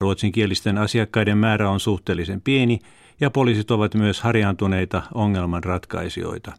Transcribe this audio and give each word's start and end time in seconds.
Ruotsinkielisten 0.00 0.78
asiakkaiden 0.78 1.38
määrä 1.38 1.70
on 1.70 1.80
suhteellisen 1.80 2.40
pieni 2.40 2.78
ja 3.20 3.30
poliisit 3.30 3.70
ovat 3.70 3.94
myös 3.94 4.20
harjaantuneita 4.20 5.02
ongelman 5.14 5.64
ratkaisijoita. 5.64 6.52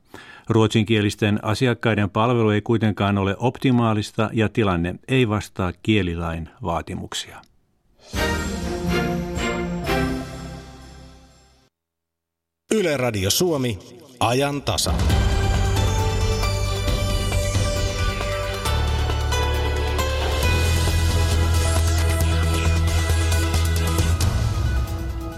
Ruotsinkielisten 0.50 1.40
asiakkaiden 1.44 2.10
palvelu 2.10 2.50
ei 2.50 2.62
kuitenkaan 2.62 3.18
ole 3.18 3.36
optimaalista 3.40 4.30
ja 4.34 4.50
tilanne 4.50 4.96
ei 5.08 5.30
vastaa 5.30 5.74
kielilain 5.84 6.50
vaatimuksia. 6.64 7.42
Yle 12.74 12.98
Radio 12.98 13.30
Suomi, 13.30 13.80
ajan 14.20 14.62
tasa. 14.62 14.94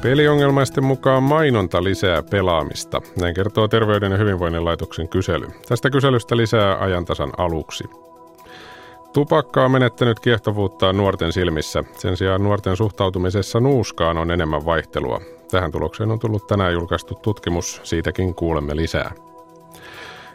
Peliongelmaisten 0.03 0.84
mukaan 0.84 1.23
mainonta 1.23 1.84
lisää 1.84 2.23
pelaamista. 2.23 3.02
Näin 3.20 3.35
kertoo 3.35 3.67
Terveyden 3.67 4.12
ja 4.12 4.17
hyvinvoinnin 4.17 4.66
laitoksen 4.66 5.09
kysely. 5.09 5.48
Tästä 5.70 5.89
kyselystä 5.89 6.38
lisää 6.38 6.77
ajantasan 6.79 7.31
aluksi. 7.38 7.84
Tupakka 9.13 9.66
on 9.66 9.71
menettänyt 9.71 10.20
kiehtovuuttaan 10.20 10.98
nuorten 10.98 11.31
silmissä. 11.31 11.84
Sen 11.98 12.17
sijaan 12.17 12.43
nuorten 12.43 12.77
suhtautumisessa 12.77 13.59
nuuskaan 13.59 14.17
on 14.17 14.31
enemmän 14.31 14.66
vaihtelua. 14.66 15.21
Tähän 15.52 15.71
tulokseen 15.71 16.12
on 16.12 16.20
tullut 16.20 16.48
tänään 16.48 16.73
julkaistu 16.73 17.15
tutkimus, 17.15 17.81
siitäkin 17.84 18.35
kuulemme 18.35 18.76
lisää. 18.76 19.12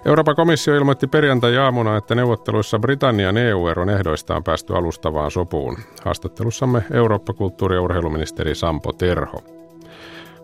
Euroopan 0.04 0.36
komissio 0.36 0.76
ilmoitti 0.76 1.06
perjantai-aamuna, 1.06 1.96
että 1.96 2.14
neuvotteluissa 2.14 2.78
Britannian 2.78 3.36
EU-eron 3.36 3.90
ehdoista 3.90 4.36
on 4.36 4.44
päästy 4.44 4.76
alustavaan 4.76 5.30
sopuun. 5.30 5.76
Haastattelussamme 6.04 6.82
Eurooppa-kulttuuri- 6.90 7.74
ja 7.74 7.82
urheiluministeri 7.82 8.54
Sampo 8.54 8.92
Terho. 8.92 9.57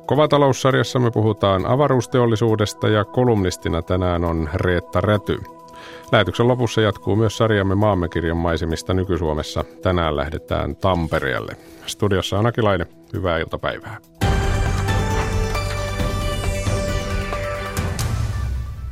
Kovataloussarjassa 0.07 0.99
me 0.99 1.11
puhutaan 1.11 1.67
avaruusteollisuudesta 1.67 2.89
ja 2.89 3.05
kolumnistina 3.05 3.83
tänään 3.83 4.25
on 4.25 4.51
Reetta 4.55 5.01
Räty. 5.01 5.41
Lähetyksen 6.13 6.49
lopussa 6.49 6.81
jatkuu 6.81 7.17
myös 7.17 7.37
sarjamme 7.37 7.75
Maammekirjan 7.75 8.37
maisemista 8.37 8.95
nyky-Suomessa. 8.95 9.65
Tänään 9.83 10.17
lähdetään 10.17 10.77
Tampereelle. 10.77 11.57
Studiossa 11.87 12.39
on 12.39 12.47
Akilainen. 12.47 12.87
Hyvää 13.13 13.39
iltapäivää. 13.39 13.97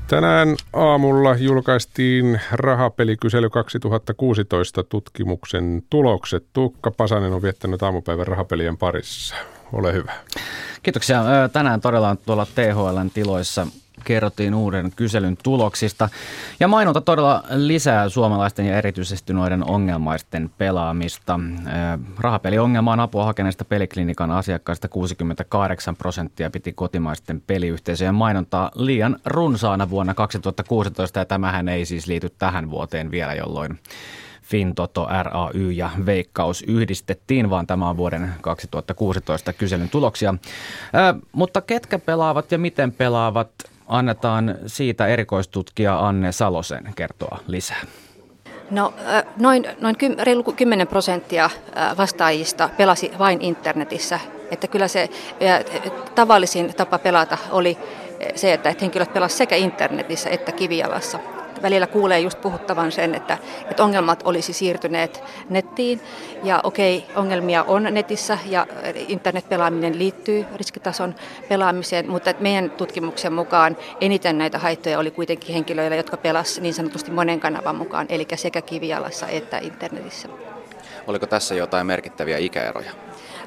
Tänään 0.08 0.56
aamulla 0.72 1.36
julkaistiin 1.36 2.40
rahapelikysely 2.52 3.50
2016 3.50 4.82
tutkimuksen 4.82 5.82
tulokset. 5.90 6.46
Tuukka 6.52 6.90
Pasanen 6.90 7.32
on 7.32 7.42
viettänyt 7.42 7.82
aamupäivän 7.82 8.26
rahapelien 8.26 8.76
parissa. 8.76 9.36
Ole 9.72 9.92
hyvä. 9.92 10.12
Kiitoksia. 10.82 11.24
Tänään 11.52 11.80
todella 11.80 12.16
tuolla 12.26 12.46
THLn 12.46 13.10
tiloissa 13.14 13.66
kerrottiin 14.04 14.54
uuden 14.54 14.92
kyselyn 14.96 15.36
tuloksista. 15.42 16.08
Ja 16.60 16.68
mainonta 16.68 17.00
todella 17.00 17.44
lisää 17.50 18.08
suomalaisten 18.08 18.66
ja 18.66 18.78
erityisesti 18.78 19.32
noiden 19.32 19.64
ongelmaisten 19.70 20.50
pelaamista. 20.58 21.40
Rahapeliongelmaan 22.18 23.00
apua 23.00 23.24
hakeneista 23.24 23.64
peliklinikan 23.64 24.30
asiakkaista 24.30 24.88
68 24.88 25.96
prosenttia 25.96 26.50
piti 26.50 26.72
kotimaisten 26.72 27.42
peliyhteisöjen 27.46 28.14
mainontaa 28.14 28.70
liian 28.74 29.16
runsaana 29.24 29.90
vuonna 29.90 30.14
2016 30.14 31.18
ja 31.18 31.24
tämähän 31.24 31.68
ei 31.68 31.84
siis 31.84 32.06
liity 32.06 32.30
tähän 32.38 32.70
vuoteen 32.70 33.10
vielä, 33.10 33.34
jolloin 33.34 33.78
Fintoto, 34.52 35.08
RAY 35.22 35.72
ja 35.72 35.90
Veikkaus 36.06 36.62
yhdistettiin, 36.62 37.50
vaan 37.50 37.66
tämä 37.66 37.88
on 37.88 37.96
vuoden 37.96 38.34
2016 38.40 39.52
kyselyn 39.52 39.88
tuloksia. 39.88 40.34
Ää, 40.92 41.14
mutta 41.32 41.60
ketkä 41.60 41.98
pelaavat 41.98 42.52
ja 42.52 42.58
miten 42.58 42.92
pelaavat, 42.92 43.48
annetaan 43.88 44.54
siitä 44.66 45.06
erikoistutkija 45.06 46.06
Anne 46.06 46.32
Salosen 46.32 46.92
kertoa 46.96 47.38
lisää. 47.46 47.80
No 48.70 48.94
noin, 49.36 49.64
noin 49.80 49.96
reilu 50.18 50.42
10 50.42 50.86
prosenttia 50.86 51.50
vastaajista 51.96 52.70
pelasi 52.76 53.12
vain 53.18 53.40
internetissä. 53.40 54.20
Että 54.50 54.66
kyllä 54.66 54.88
se 54.88 55.08
tavallisin 56.14 56.74
tapa 56.74 56.98
pelata 56.98 57.38
oli 57.50 57.78
se, 58.34 58.52
että 58.52 58.74
henkilöt 58.80 59.12
pelasivat 59.12 59.38
sekä 59.38 59.56
internetissä 59.56 60.30
että 60.30 60.52
kivijalassa 60.52 61.18
välillä 61.62 61.86
kuulee 61.86 62.20
just 62.20 62.40
puhuttavan 62.40 62.92
sen, 62.92 63.14
että, 63.14 63.38
että 63.70 63.84
ongelmat 63.84 64.22
olisi 64.24 64.52
siirtyneet 64.52 65.24
nettiin. 65.48 66.00
Ja 66.44 66.60
okei, 66.64 67.06
ongelmia 67.16 67.62
on 67.62 67.88
netissä 67.90 68.38
ja 68.46 68.66
internetpelaaminen 69.08 69.98
liittyy 69.98 70.46
riskitason 70.56 71.14
pelaamiseen, 71.48 72.10
mutta 72.10 72.34
meidän 72.40 72.70
tutkimuksen 72.70 73.32
mukaan 73.32 73.76
eniten 74.00 74.38
näitä 74.38 74.58
haittoja 74.58 74.98
oli 74.98 75.10
kuitenkin 75.10 75.54
henkilöillä, 75.54 75.96
jotka 75.96 76.16
pelasivat 76.16 76.62
niin 76.62 76.74
sanotusti 76.74 77.10
monen 77.10 77.40
kanavan 77.40 77.76
mukaan, 77.76 78.06
eli 78.08 78.26
sekä 78.34 78.62
kivijalassa 78.62 79.28
että 79.28 79.58
internetissä. 79.58 80.28
Oliko 81.06 81.26
tässä 81.26 81.54
jotain 81.54 81.86
merkittäviä 81.86 82.38
ikäeroja? 82.38 82.92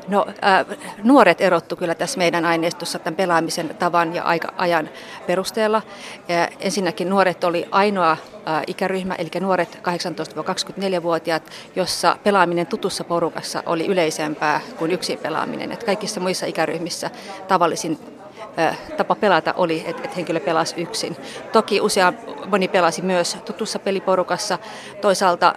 No, 0.08 0.26
äh, 0.30 0.78
nuoret 1.04 1.42
erottu 1.42 1.76
kyllä 1.76 1.96
tässä 1.96 2.18
meidän 2.18 2.46
aineistossa 2.46 3.00
tämän 3.00 3.16
pelaamisen 3.16 3.76
tavan 3.80 4.16
ja 4.16 4.24
aika, 4.24 4.54
ajan 4.58 4.90
perusteella. 5.28 5.82
Ja 6.28 6.48
ensinnäkin 6.60 7.10
nuoret 7.10 7.44
oli 7.44 7.68
ainoa 7.72 8.12
äh, 8.12 8.18
ikäryhmä, 8.68 9.16
eli 9.16 9.30
nuoret 9.40 9.80
18-24-vuotiaat, 9.82 11.44
jossa 11.76 12.18
pelaaminen 12.24 12.68
tutussa 12.68 13.04
porukassa 13.04 13.64
oli 13.66 13.86
yleisempää 13.86 14.62
kuin 14.78 14.92
yksin 14.92 15.20
pelaaminen. 15.20 15.72
Et 15.72 15.84
kaikissa 15.84 16.20
muissa 16.20 16.46
ikäryhmissä 16.46 17.12
tavallisin 17.48 18.00
tapa 18.98 19.16
pelata 19.16 19.54
oli, 19.58 19.84
että, 19.88 20.02
että 20.04 20.16
henkilö 20.16 20.40
pelasi 20.40 20.82
yksin. 20.82 21.18
Toki 21.52 21.82
usea 21.82 22.14
moni 22.48 22.68
pelasi 22.68 23.02
myös 23.02 23.38
tutussa 23.46 23.80
peliporukassa. 23.80 24.58
Toisaalta 25.02 25.56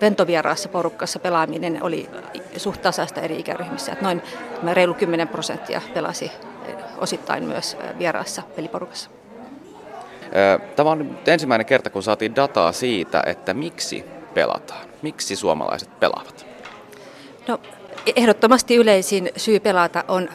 ventovieraassa 0.00 0.68
porukassa 0.68 1.18
pelaaminen 1.18 1.82
oli 1.82 2.08
suht 2.56 2.82
tasaista 2.82 3.20
eri 3.20 3.38
ikäryhmissä. 3.38 3.92
Että 3.92 4.04
noin 4.04 4.22
reilu 4.72 4.94
10 4.94 5.28
prosenttia 5.28 5.80
pelasi 5.94 6.32
osittain 6.98 7.44
myös 7.44 7.76
vieraassa 7.98 8.42
peliporukassa. 8.56 9.10
Tämä 10.76 10.90
on 10.90 11.18
ensimmäinen 11.26 11.66
kerta, 11.66 11.90
kun 11.90 12.02
saatiin 12.02 12.36
dataa 12.36 12.72
siitä, 12.72 13.22
että 13.26 13.54
miksi 13.54 14.04
pelataan. 14.34 14.86
Miksi 15.02 15.36
suomalaiset 15.36 16.00
pelaavat? 16.00 16.46
No, 17.48 17.60
ehdottomasti 18.16 18.76
yleisin 18.76 19.30
syy 19.36 19.60
pelata 19.60 20.04
on 20.08 20.28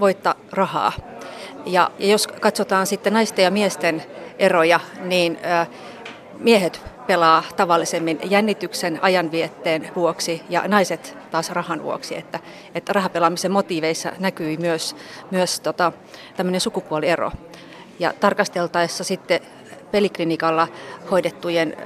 voittaa 0.00 0.34
rahaa. 0.52 0.92
Ja, 1.66 1.90
ja 1.98 2.08
jos 2.08 2.26
katsotaan 2.26 2.86
sitten 2.86 3.12
naisten 3.12 3.42
ja 3.42 3.50
miesten 3.50 4.02
eroja, 4.38 4.80
niin 5.00 5.38
miehet 6.38 6.80
pelaa 7.06 7.42
tavallisemmin 7.56 8.18
jännityksen 8.24 8.98
ajanvietteen 9.02 9.90
vuoksi 9.96 10.42
ja 10.48 10.68
naiset 10.68 11.16
taas 11.30 11.50
rahan 11.50 11.82
vuoksi. 11.82 12.18
Että, 12.18 12.38
että 12.74 12.92
rahapelaamisen 12.92 13.52
motiiveissa 13.52 14.12
näkyy 14.18 14.56
myös, 14.56 14.96
myös 15.30 15.60
tota, 15.60 15.92
tämmöinen 16.36 16.60
sukupuoliero. 16.60 17.32
Ja 17.98 18.14
tarkasteltaessa 18.20 19.04
sitten 19.04 19.40
peliklinikalla 19.90 20.68
hoidettujen 21.10 21.76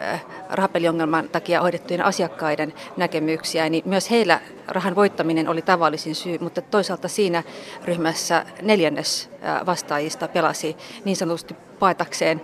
rahapeliongelman 0.54 1.28
takia 1.28 1.60
hoidettujen 1.60 2.04
asiakkaiden 2.04 2.74
näkemyksiä, 2.96 3.68
niin 3.68 3.82
myös 3.86 4.10
heillä 4.10 4.40
rahan 4.68 4.94
voittaminen 4.94 5.48
oli 5.48 5.62
tavallisin 5.62 6.14
syy, 6.14 6.38
mutta 6.38 6.62
toisaalta 6.62 7.08
siinä 7.08 7.42
ryhmässä 7.84 8.46
neljännes 8.62 9.30
vastaajista 9.66 10.28
pelasi 10.28 10.76
niin 11.04 11.16
sanotusti 11.16 11.56
paetakseen 11.78 12.42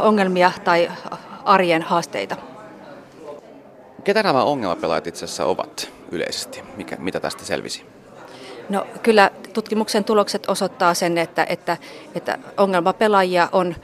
ongelmia 0.00 0.52
tai 0.64 0.90
arjen 1.44 1.82
haasteita. 1.82 2.36
Ketä 4.04 4.22
nämä 4.22 4.42
ongelmapelaajat 4.42 5.06
itse 5.06 5.24
asiassa 5.24 5.44
ovat 5.44 5.92
yleisesti? 6.10 6.62
Mikä, 6.76 6.96
mitä 6.96 7.20
tästä 7.20 7.44
selvisi? 7.44 7.86
No 8.68 8.86
kyllä 9.02 9.30
tutkimuksen 9.52 10.04
tulokset 10.04 10.46
osoittaa 10.48 10.94
sen, 10.94 11.18
että, 11.18 11.46
että, 11.48 11.76
että 12.14 12.38
ongelmapelaajia 12.56 13.48
on 13.52 13.74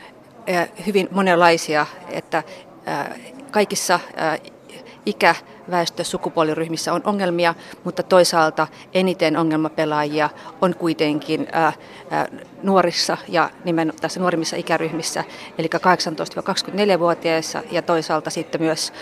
hyvin 0.86 1.08
monenlaisia, 1.10 1.86
että 2.08 2.42
kaikissa 3.50 4.00
ikä, 5.06 5.34
väestö, 5.70 6.04
sukupuoliryhmissä 6.04 6.92
on 6.92 7.00
ongelmia, 7.04 7.54
mutta 7.84 8.02
toisaalta 8.02 8.66
eniten 8.94 9.36
ongelmapelaajia 9.36 10.30
on 10.60 10.74
kuitenkin 10.74 11.48
nuorissa 12.62 13.16
ja 13.28 13.50
nimenomaan 13.64 14.00
tässä 14.00 14.20
nuorimmissa 14.20 14.56
ikäryhmissä, 14.56 15.24
eli 15.58 15.68
18-24-vuotiaissa 15.76 17.62
ja 17.70 17.82
toisaalta 17.82 18.30
sitten 18.30 18.62
myös 18.62 18.92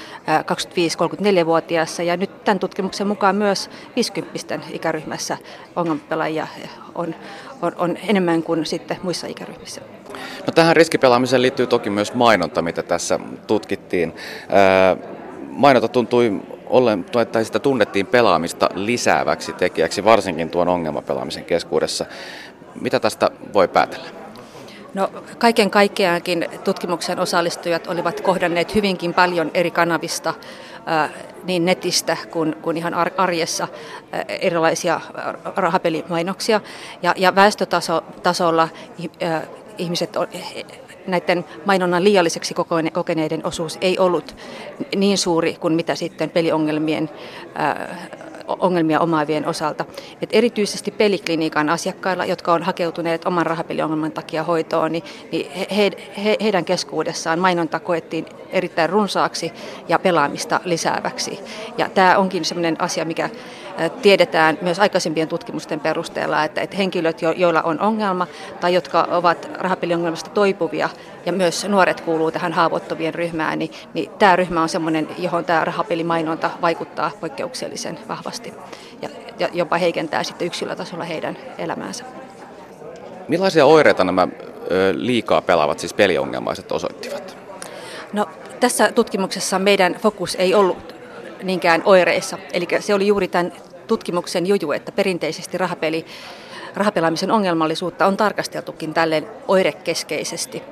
25-34-vuotiaissa. 1.43 2.03
Ja 2.03 2.17
nyt 2.17 2.45
tämän 2.45 2.59
tutkimuksen 2.59 3.07
mukaan 3.07 3.37
myös 3.37 3.71
50 3.97 4.59
ikäryhmässä 4.71 5.39
ongelmapelaajia 5.77 6.47
on, 6.95 7.15
on, 7.63 7.73
on 7.79 7.97
enemmän 8.09 8.43
kuin 8.43 8.67
sitten 8.67 8.97
muissa 9.03 9.27
ikäryhmissä. 9.27 9.81
No 10.47 10.53
tähän 10.55 10.77
riskipelaamiseen 10.77 11.43
liittyy 11.43 11.67
toki 11.67 11.91
myös 11.91 12.15
mainonta, 12.15 12.63
mitä 12.63 12.83
tässä 12.83 13.21
tutkittiin. 13.47 14.15
Ää, 14.49 14.97
mainonta 15.51 15.89
tuntui 15.89 16.41
ollen, 16.67 17.05
tai 17.33 17.45
sitä 17.45 17.59
tunnettiin 17.59 18.07
pelaamista 18.07 18.69
lisääväksi 18.75 19.53
tekijäksi, 19.53 20.05
varsinkin 20.05 20.51
tuon 20.51 20.69
ongelmapelaamisen 20.69 21.45
keskuudessa. 21.45 22.07
Mitä 22.81 23.01
tästä 23.01 23.31
voi 23.55 23.69
päätellä? 23.69 24.09
No, 24.95 25.11
kaiken 25.39 25.71
kaikkeaankin 25.71 26.47
tutkimuksen 26.65 27.19
osallistujat 27.21 27.87
olivat 27.87 28.21
kohdanneet 28.21 28.75
hyvinkin 28.75 29.15
paljon 29.15 29.51
eri 29.55 29.71
kanavista, 29.71 30.35
niin 31.45 31.65
netistä 31.65 32.17
kuin, 32.31 32.57
kuin 32.63 32.77
ihan 32.77 32.95
arjessa 33.17 33.69
erilaisia 34.29 35.01
rahapelimainoksia. 35.57 36.61
Ja, 37.03 37.15
ja 37.17 37.35
väestötasolla 37.35 38.69
ihmiset 39.79 40.17
näiden 41.07 41.45
mainonnan 41.65 42.05
liialliseksi 42.05 42.55
kokeneiden 42.93 43.47
osuus 43.47 43.79
ei 43.81 43.99
ollut 43.99 44.37
niin 44.97 45.19
suuri 45.19 45.57
kuin 45.61 45.75
mitä 45.75 45.95
sitten 45.95 46.31
peliongelmien 46.31 47.11
ongelmia 48.49 49.01
omaavien 49.01 49.47
osalta. 49.47 49.85
Et 50.23 50.31
erityisesti 50.33 50.91
peliklinikan 50.91 51.69
asiakkailla, 51.69 52.25
jotka 52.25 52.53
on 52.53 52.63
hakeutuneet 52.63 53.25
oman 53.25 53.47
rahapeliongelman 53.47 54.13
takia 54.13 54.43
hoitoon, 54.43 54.93
niin, 54.93 55.05
niin 55.33 55.51
he, 55.51 55.91
he, 56.25 56.37
heidän 56.43 56.65
keskuudessaan 56.65 57.39
mainonta 57.39 57.81
koettiin 57.81 58.27
erittäin 58.51 58.91
runsaaksi 58.91 59.53
ja 59.89 59.99
pelaamista 59.99 60.61
lisääväksi. 60.65 61.39
Ja 61.79 61.89
tämä 61.89 62.19
onkin 62.19 62.45
sellainen 62.45 62.81
asia, 62.81 63.05
mikä 63.05 63.31
tiedetään 64.03 64.59
myös 64.61 64.79
aikaisempien 64.79 65.29
tutkimusten 65.29 65.81
perusteella, 65.81 66.45
että, 66.45 66.61
että 66.61 66.77
henkilöt, 66.77 67.23
joilla 67.37 67.63
on 67.63 67.81
ongelma 67.81 68.27
tai 68.61 68.75
jotka 68.75 69.09
ovat 69.11 69.51
rahapeliongelmasta 69.55 70.31
toipuvia, 70.31 70.89
ja 71.27 71.33
myös 71.33 71.69
nuoret 71.69 72.01
kuuluu 72.01 72.31
tähän 72.31 72.53
haavoittuvien 72.53 73.15
ryhmään, 73.15 73.59
niin, 73.59 73.71
niin 73.95 74.11
tämä 74.19 74.37
ryhmä 74.37 74.63
on 74.63 74.69
sellainen, 74.69 75.09
johon 75.19 75.45
tämä 75.45 75.65
rahapelimainonta 75.65 76.51
vaikuttaa 76.63 77.11
poikkeuksellisen 77.21 77.99
vahvasti 78.09 78.55
ja, 79.03 79.09
ja 79.39 79.49
jopa 79.53 79.77
heikentää 79.77 80.23
sitten 80.23 80.47
yksilötasolla 80.47 81.05
heidän 81.05 81.37
elämäänsä. 81.59 82.05
Millaisia 83.29 83.67
oireita 83.67 84.05
nämä 84.05 84.29
liikaa 84.93 85.43
pelaavat, 85.43 85.79
siis 85.79 85.95
peliongelmaiset, 85.95 86.73
osoittivat? 86.73 87.37
No, 88.13 88.27
tässä 88.61 88.93
tutkimuksessa 88.93 89.59
meidän 89.59 89.95
fokus 89.95 90.35
ei 90.35 90.55
ollut 90.55 90.98
niinkään 91.43 91.83
oireissa. 91.85 92.39
Eli 92.53 92.67
se 92.81 92.95
oli 92.95 93.07
juuri 93.07 93.29
tämän 93.29 93.53
tutkimuksen 93.87 94.47
juju, 94.47 94.73
että 94.73 94.93
perinteisesti 94.93 95.59
rahapeli, 95.59 96.07
rahapelaamisen 96.75 97.31
ongelmallisuutta 97.31 98.07
on 98.07 98.17
tarkasteltukin 98.17 98.95
tälleen 98.95 99.27
oirekeskeisesti. 99.49 100.63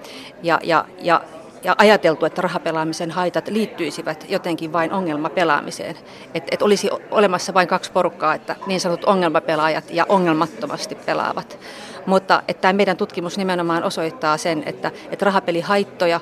Ja, 0.43 0.61
ja, 0.63 0.85
ja 1.03 1.21
ja 1.65 1.75
ajateltu, 1.79 2.27
että 2.27 2.43
rahapelaamisen 2.43 3.11
haitat 3.11 3.49
liittyisivät 3.49 4.27
jotenkin 4.29 4.73
vain 4.73 4.93
ongelmapelaamiseen. 4.93 5.97
Että 6.35 6.49
et 6.51 6.63
olisi 6.63 6.91
olemassa 7.11 7.55
vain 7.55 7.69
kaksi 7.69 7.93
porukkaa, 7.93 8.35
että 8.35 8.57
niin 8.67 8.81
sanotut 8.81 9.05
ongelmapelaajat 9.05 9.85
ja 9.91 10.07
ongelmattomasti 10.09 10.95
pelaavat. 10.95 11.59
Mutta 12.07 12.43
että 12.49 12.73
meidän 12.73 12.97
tutkimus 12.97 13.39
nimenomaan 13.39 13.85
osoittaa 13.85 14.37
sen, 14.37 14.63
että, 14.67 14.91
että 15.11 15.25
rahapelihaittoja 15.25 16.21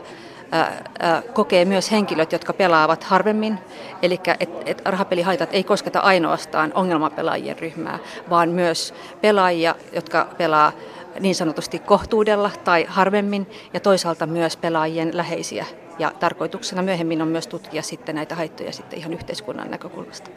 kokee 1.33 1.65
myös 1.65 1.91
henkilöt, 1.91 2.33
jotka 2.33 2.53
pelaavat 2.53 3.05
harvemmin. 3.05 3.59
Eli 4.03 4.21
että 4.41 4.59
et 4.67 4.83
rahapelihaitat 4.85 5.49
ei 5.53 5.65
kosketa 5.65 6.01
ainoastaan 6.01 6.73
ongelmapelaajien 6.75 7.59
ryhmää, 7.59 7.99
vaan 8.31 8.49
myös 8.49 8.95
pelaajia, 9.21 9.75
jotka 9.93 10.29
pelaa 10.39 10.73
niin 11.21 11.35
sanotusti 11.35 11.79
kohtuudella 11.79 12.51
tai 12.65 12.87
harvemmin, 12.89 13.51
ja 13.75 13.81
toisaalta 13.81 14.27
myös 14.27 14.57
pelaajien 14.57 15.17
läheisiä. 15.17 15.67
Ja 15.99 16.13
tarkoituksena 16.21 16.83
myöhemmin 16.83 17.23
on 17.23 17.29
myös 17.29 17.47
tutkia 17.47 17.83
sitten 17.83 18.15
näitä 18.15 18.35
haittoja 18.35 18.73
sitten 18.73 18.99
ihan 18.99 19.13
yhteiskunnan 19.13 19.71
näkökulmasta. 19.71 20.31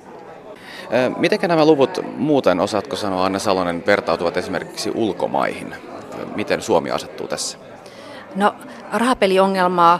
Miten 1.18 1.40
nämä 1.50 1.66
luvut 1.66 2.00
muuten, 2.16 2.60
osaatko 2.60 2.96
sanoa 2.96 3.26
Anne 3.26 3.40
Salonen, 3.40 3.84
vertautuvat 3.88 4.38
esimerkiksi 4.38 4.92
ulkomaihin? 4.96 5.76
Miten 6.36 6.62
Suomi 6.62 6.92
asettuu 6.92 7.28
tässä? 7.28 7.58
No 8.38 8.56
rahapeliongelmaa 8.94 10.00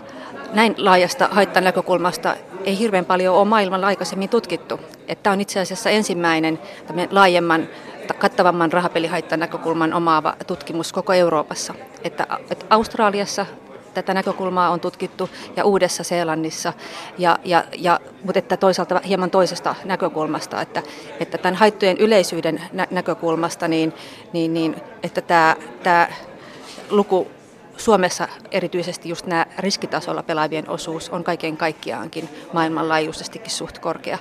näin 0.54 0.76
laajasta 0.78 1.30
haittanäkökulmasta 1.32 2.36
ei 2.66 2.80
hirveän 2.80 3.06
paljon 3.06 3.36
ole 3.36 3.46
maailmalla 3.48 3.88
aikaisemmin 3.88 4.30
tutkittu. 4.30 4.80
Tämä 5.24 5.34
on 5.34 5.42
itse 5.42 5.60
asiassa 5.60 5.90
ensimmäinen 5.90 6.60
laajemman, 7.12 7.68
kattavamman 8.20 8.72
rahapelihaittanäkökulman 8.74 9.94
omaava 9.94 10.36
tutkimus 10.48 10.94
koko 10.94 11.14
Euroopassa. 11.14 11.74
Että, 12.04 12.28
että 12.52 12.66
Australiassa 12.70 13.46
tätä 13.94 14.14
näkökulmaa 14.14 14.70
on 14.70 14.80
tutkittu 14.80 15.30
ja 15.56 15.66
Uudessa-Seelannissa, 15.66 16.74
ja, 17.18 17.40
ja, 17.44 17.64
ja, 17.78 18.00
mutta 18.24 18.40
että 18.40 18.58
toisaalta 18.58 19.02
hieman 19.08 19.32
toisesta 19.32 19.76
näkökulmasta, 19.86 20.62
että, 20.62 20.84
että 21.20 21.38
tämän 21.38 21.56
haittojen 21.56 21.98
yleisyyden 21.98 22.62
nä- 22.74 22.88
näkökulmasta, 22.92 23.68
niin, 23.68 23.94
niin, 24.34 24.54
niin, 24.54 24.76
että 25.04 25.22
tämä, 25.22 25.56
tämä 25.84 26.08
luku 26.90 27.28
Suomessa 27.78 28.28
erityisesti 28.52 29.10
just 29.10 29.26
nämä 29.26 29.46
riskitasolla 29.58 30.24
pelaavien 30.24 30.70
osuus 30.70 31.10
on 31.10 31.24
kaiken 31.24 31.58
kaikkiaankin 31.58 32.30
maailmanlaajuisestikin 32.54 33.52
suht 33.52 33.80
korkea. 33.80 34.18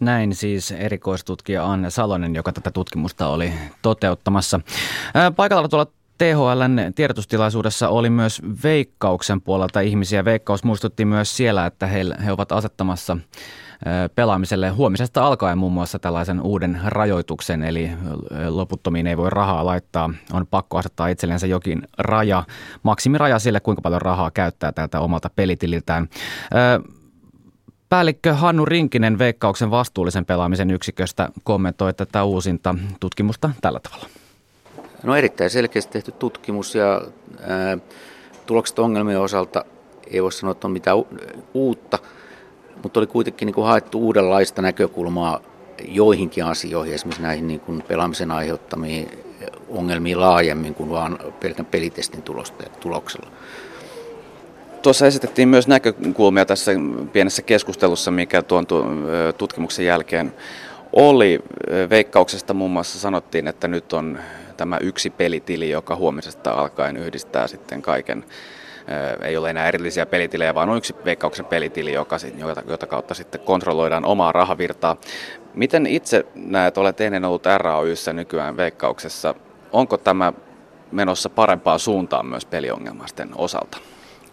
Näin 0.00 0.34
siis 0.34 0.72
erikoistutkija 0.72 1.66
Anne 1.66 1.90
Salonen, 1.90 2.34
joka 2.34 2.52
tätä 2.52 2.70
tutkimusta 2.70 3.28
oli 3.28 3.52
toteuttamassa. 3.82 4.60
Paikalla 5.36 5.68
tuolla 5.68 5.86
THLn 6.18 6.94
tiedotustilaisuudessa 6.94 7.88
oli 7.88 8.10
myös 8.10 8.42
Veikkauksen 8.64 9.40
puolelta 9.40 9.80
ihmisiä. 9.80 10.24
Veikkaus 10.24 10.64
muistutti 10.64 11.04
myös 11.04 11.36
siellä, 11.36 11.66
että 11.66 11.86
he, 11.86 12.00
he 12.24 12.32
ovat 12.32 12.52
asettamassa 12.52 13.16
pelaamiselle 14.14 14.70
huomisesta 14.70 15.26
alkaen 15.26 15.58
muun 15.58 15.72
muassa 15.72 15.98
tällaisen 15.98 16.40
uuden 16.40 16.80
rajoituksen, 16.84 17.64
eli 17.64 17.90
loputtomiin 18.48 19.06
ei 19.06 19.16
voi 19.16 19.30
rahaa 19.30 19.66
laittaa. 19.66 20.10
On 20.32 20.46
pakko 20.46 20.78
asettaa 20.78 21.08
itsellensä 21.08 21.46
jokin 21.46 21.82
raja, 21.98 22.44
maksimiraja 22.82 23.38
sille, 23.38 23.60
kuinka 23.60 23.82
paljon 23.82 24.02
rahaa 24.02 24.30
käyttää 24.30 24.72
tältä 24.72 25.00
omalta 25.00 25.30
pelitililtään. 25.36 26.08
Päällikkö 27.88 28.34
Hannu 28.34 28.64
Rinkinen 28.64 29.18
Veikkauksen 29.18 29.70
vastuullisen 29.70 30.26
pelaamisen 30.26 30.70
yksiköstä 30.70 31.28
kommentoi 31.44 31.94
tätä 31.94 32.24
uusinta 32.24 32.74
tutkimusta 33.00 33.50
tällä 33.60 33.80
tavalla. 33.80 34.06
No 35.02 35.16
erittäin 35.16 35.50
selkeästi 35.50 35.92
tehty 35.92 36.12
tutkimus 36.12 36.74
ja 36.74 37.02
ää, 37.40 37.78
tulokset 38.46 38.78
ongelmien 38.78 39.20
osalta 39.20 39.64
ei 40.06 40.22
voi 40.22 40.32
sanoa, 40.32 40.52
että 40.52 40.66
on 40.66 40.72
mitään 40.72 40.96
uutta– 41.54 41.98
mutta 42.82 43.00
oli 43.00 43.06
kuitenkin 43.06 43.46
niin 43.46 43.54
kuin 43.54 43.66
haettu 43.66 44.00
uudenlaista 44.00 44.62
näkökulmaa 44.62 45.40
joihinkin 45.88 46.44
asioihin, 46.44 46.94
esimerkiksi 46.94 47.22
näihin 47.22 47.46
niin 47.46 47.60
kuin 47.60 47.82
pelaamisen 47.88 48.30
aiheuttamiin 48.30 49.08
ongelmiin 49.68 50.20
laajemmin 50.20 50.74
kuin 50.74 50.90
vain 50.90 51.18
pelkän 51.40 51.66
pelitestin 51.66 52.22
tuloksella. 52.80 53.30
Tuossa 54.82 55.06
esitettiin 55.06 55.48
myös 55.48 55.68
näkökulmia 55.68 56.44
tässä 56.44 56.72
pienessä 57.12 57.42
keskustelussa, 57.42 58.10
mikä 58.10 58.42
tuon 58.42 58.66
tutkimuksen 59.38 59.86
jälkeen 59.86 60.34
oli. 60.92 61.40
Veikkauksesta 61.90 62.54
muun 62.54 62.70
muassa 62.70 62.98
sanottiin, 62.98 63.48
että 63.48 63.68
nyt 63.68 63.92
on 63.92 64.18
tämä 64.56 64.78
yksi 64.80 65.10
pelitili, 65.10 65.70
joka 65.70 65.96
huomisesta 65.96 66.50
alkaen 66.50 66.96
yhdistää 66.96 67.46
sitten 67.46 67.82
kaiken 67.82 68.24
ei 69.22 69.36
ole 69.36 69.50
enää 69.50 69.68
erillisiä 69.68 70.06
pelitilejä, 70.06 70.54
vaan 70.54 70.68
on 70.68 70.76
yksi 70.76 70.96
veikkauksen 71.04 71.44
pelitili, 71.44 71.92
joka, 71.92 72.16
jota, 72.38 72.62
jota 72.68 72.86
kautta 72.86 73.14
sitten 73.14 73.40
kontrolloidaan 73.40 74.04
omaa 74.04 74.32
rahavirtaa. 74.32 74.96
Miten 75.54 75.86
itse 75.86 76.26
näet, 76.34 76.78
olet 76.78 77.00
ennen 77.00 77.24
ollut 77.24 77.46
RAYssä 77.56 78.12
nykyään 78.12 78.56
veikkauksessa, 78.56 79.34
onko 79.72 79.96
tämä 79.96 80.32
menossa 80.92 81.30
parempaa 81.30 81.78
suuntaan 81.78 82.26
myös 82.26 82.44
peliongelmaisten 82.46 83.28
osalta? 83.36 83.78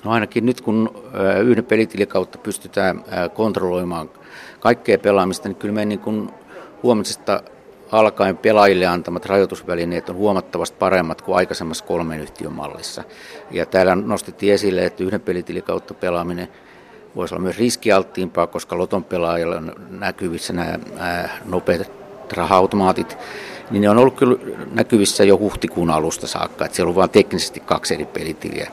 No 0.04 0.12
ainakin 0.12 0.46
nyt 0.46 0.62
kun 0.62 1.04
yhden 1.44 1.66
pelitilin 1.66 2.08
kautta 2.08 2.38
pystytään 2.38 3.04
kontrolloimaan 3.34 4.10
kaikkea 4.60 4.98
pelaamista, 4.98 5.48
niin 5.48 5.56
kyllä 5.56 5.74
me 5.74 5.86
niin 5.86 6.00
kuin 6.00 6.30
huomisesta 6.84 7.44
alkaen 7.92 8.38
pelaajille 8.38 8.86
antamat 8.86 9.26
rajoitusvälineet 9.26 10.10
on 10.10 10.16
huomattavasti 10.16 10.78
paremmat 10.80 11.22
kuin 11.22 11.36
aikaisemmassa 11.36 11.86
kolmen 11.86 12.20
yhtiön 12.20 12.54
mallissa. 12.54 13.04
Ja 13.52 13.66
täällä 13.66 13.96
nostettiin 13.96 14.54
esille, 14.54 14.86
että 14.86 15.04
yhden 15.04 15.22
pelitilin 15.22 15.64
kautta 15.64 15.94
pelaaminen 15.94 16.48
voisi 17.16 17.36
olla 17.36 17.44
myös 17.44 17.58
riskialttiimpaa, 17.58 18.48
koska 18.48 18.78
loton 18.78 19.04
pelaajilla 19.04 19.56
on 19.56 19.76
näkyvissä 19.90 20.54
nämä 20.54 20.80
nopeat 21.46 21.92
raha-automaatit, 22.34 23.18
niin 23.72 23.82
ne 23.82 23.90
on 23.90 23.98
ollut 23.98 24.16
kyllä 24.16 24.38
näkyvissä 24.72 25.24
jo 25.24 25.38
huhtikuun 25.38 25.90
alusta 25.90 26.28
saakka, 26.28 26.66
että 26.66 26.76
siellä 26.76 26.90
on 26.90 26.96
vain 26.96 27.10
teknisesti 27.10 27.60
kaksi 27.60 27.94
eri 27.94 28.06
pelitiliä. 28.06 28.72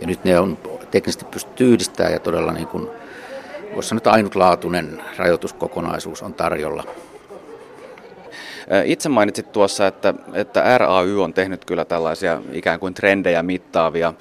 Ja 0.00 0.06
nyt 0.06 0.24
ne 0.24 0.38
on 0.38 0.58
teknisesti 0.90 1.24
pystytty 1.24 1.72
yhdistämään 1.72 2.12
ja 2.12 2.20
todella 2.20 2.52
niin 2.52 2.66
kuin, 2.66 2.88
voisi 3.74 3.88
sanoa, 3.88 4.02
ainutlaatuinen 4.04 5.02
rajoituskokonaisuus 5.16 6.22
on 6.22 6.34
tarjolla 6.34 6.84
Itse 8.84 9.08
mainitsit 9.08 9.52
tuossa, 9.52 9.86
että, 9.86 10.14
että 10.32 10.78
RAY 10.78 11.22
on 11.22 11.34
tehnyt 11.34 11.64
kyllä 11.64 11.84
tällaisia 11.84 12.42
ikään 12.52 12.80
kuin 12.80 12.94
trendejä 12.94 13.42
mittaavia 13.42 14.14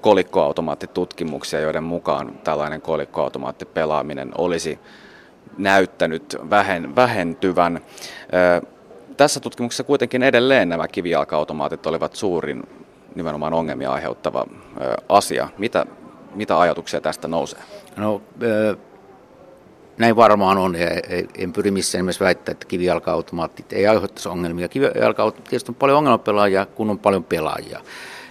kolikkoautomaattitutkimuksia, 0.00 1.60
joiden 1.60 1.84
mukaan 1.84 2.38
tällainen 2.44 2.80
kolikkoautomaattipelaaminen 2.80 4.30
olisi 4.38 4.78
näyttänyt 5.58 6.36
vähen, 6.50 6.96
vähentyvän. 6.96 7.80
Tässä 9.16 9.40
tutkimuksessa 9.40 9.84
kuitenkin 9.84 10.22
edelleen 10.22 10.68
nämä 10.68 10.88
kivijalka-automaatit 10.88 11.86
olivat 11.86 12.16
suurin 12.16 12.62
nimenomaan 13.14 13.52
ongelmia 13.52 13.92
aiheuttava 13.92 14.46
asia. 15.08 15.48
Mitä, 15.58 15.86
mitä 16.34 16.60
ajatuksia 16.60 17.00
tästä 17.00 17.28
nousee? 17.28 17.60
No, 17.96 18.22
näin 19.98 20.16
varmaan 20.16 20.58
on, 20.58 20.76
ja 20.76 20.86
en 21.38 21.52
pyri 21.52 21.70
missään 21.70 22.02
nimessä 22.02 22.24
väittää, 22.24 22.52
että 22.52 22.66
kivijalka-automaatit 22.66 23.72
ei 23.72 23.86
aiheuttaisi 23.86 24.28
ongelmia. 24.28 24.68
kivijalka 24.68 25.32
tietysti 25.32 25.70
on 25.70 25.74
paljon 25.74 25.98
ongelmapelaajia, 25.98 26.66
kun 26.66 26.90
on 26.90 26.98
paljon 26.98 27.24
pelaajia. 27.24 27.80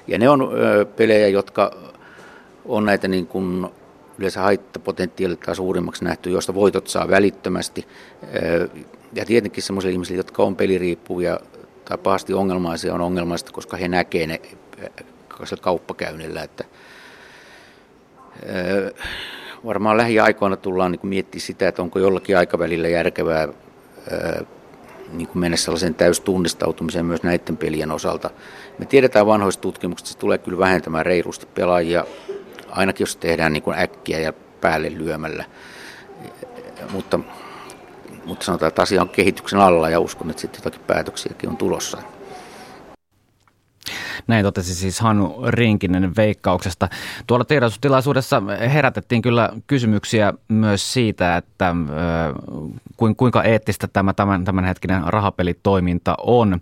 Ja 0.08 0.18
ne 0.18 0.30
on 0.30 0.52
pelejä, 0.96 1.28
jotka 1.28 1.72
on 2.66 2.86
näitä 2.86 3.08
niin 3.08 3.28
kuin 3.28 3.68
yleensä 4.18 4.42
haittapotentiaalilta 4.42 5.56
suurimmaksi 5.56 6.04
nähty, 6.04 6.30
joista 6.30 6.54
voitot 6.54 6.88
saa 6.88 7.10
välittömästi. 7.10 7.88
Ja 9.14 9.26
tietenkin 9.26 9.64
sellaisille 9.64 9.94
ihmisille, 9.94 10.20
jotka 10.20 10.44
on 10.44 10.56
peliriippuvia 10.56 11.40
tai 11.86 11.98
pahasti 11.98 12.34
ongelmaisia, 12.34 12.94
on 12.94 13.02
ongelmaista, 13.02 13.52
koska 13.52 13.78
he 13.78 13.88
näkee 13.88 14.28
ne 14.28 14.42
kauppakäynnillä. 15.62 16.44
Että, 16.44 16.64
varmaan 19.66 19.98
lähiaikoina 19.98 20.58
tullaan 20.58 20.92
niin 20.92 21.00
miettimään 21.04 21.46
sitä, 21.46 21.68
että 21.68 21.82
onko 21.82 22.00
jollakin 22.00 22.38
aikavälillä 22.38 22.88
järkevää 22.88 23.48
niin 25.12 25.28
kuin 25.28 25.40
mennä 25.40 25.58
sellaiseen 25.58 25.96
täystunnistautumiseen 25.96 27.06
myös 27.06 27.24
näiden 27.24 27.58
pelien 27.58 27.92
osalta. 27.92 28.30
Me 28.80 28.86
tiedetään 28.86 29.26
vanhoista 29.26 29.62
tutkimuksista, 29.62 30.08
että 30.08 30.14
se 30.14 30.20
tulee 30.20 30.38
kyllä 30.38 30.58
vähentämään 30.58 31.06
reilusti 31.06 31.46
pelaajia, 31.46 32.06
ainakin 32.70 33.04
jos 33.04 33.16
tehdään 33.16 33.54
niin 33.54 33.64
kuin 33.64 33.80
äkkiä 33.80 34.20
ja 34.20 34.34
päälle 34.62 34.92
lyömällä. 34.98 35.46
Mutta, 36.92 37.20
mutta 38.26 38.46
sanotaan, 38.46 38.68
että 38.68 38.82
asia 38.82 39.02
on 39.02 39.10
kehityksen 39.10 39.60
alla 39.60 39.90
ja 39.90 40.00
uskon, 40.00 40.30
että 40.30 40.42
sitten 40.42 40.60
jotakin 40.60 40.86
päätöksiäkin 40.88 41.50
on 41.50 41.58
tulossa. 41.58 41.98
Näin 44.28 44.46
totesi 44.46 44.76
siis 44.76 45.00
Hannu 45.00 45.36
Rinkinen 45.48 46.16
veikkauksesta. 46.18 46.88
Tuolla 47.28 47.46
tiedotustilaisuudessa 47.46 48.42
herätettiin 48.74 49.22
kyllä 49.22 49.50
kysymyksiä 49.68 50.34
myös 50.48 50.94
siitä, 50.94 51.38
että 51.38 51.76
kuinka 53.18 53.44
eettistä 53.44 53.88
tämä 53.88 54.14
tämän, 54.14 54.46
tämänhetkinen 54.46 55.04
rahapelitoiminta 55.06 56.16
on. 56.24 56.60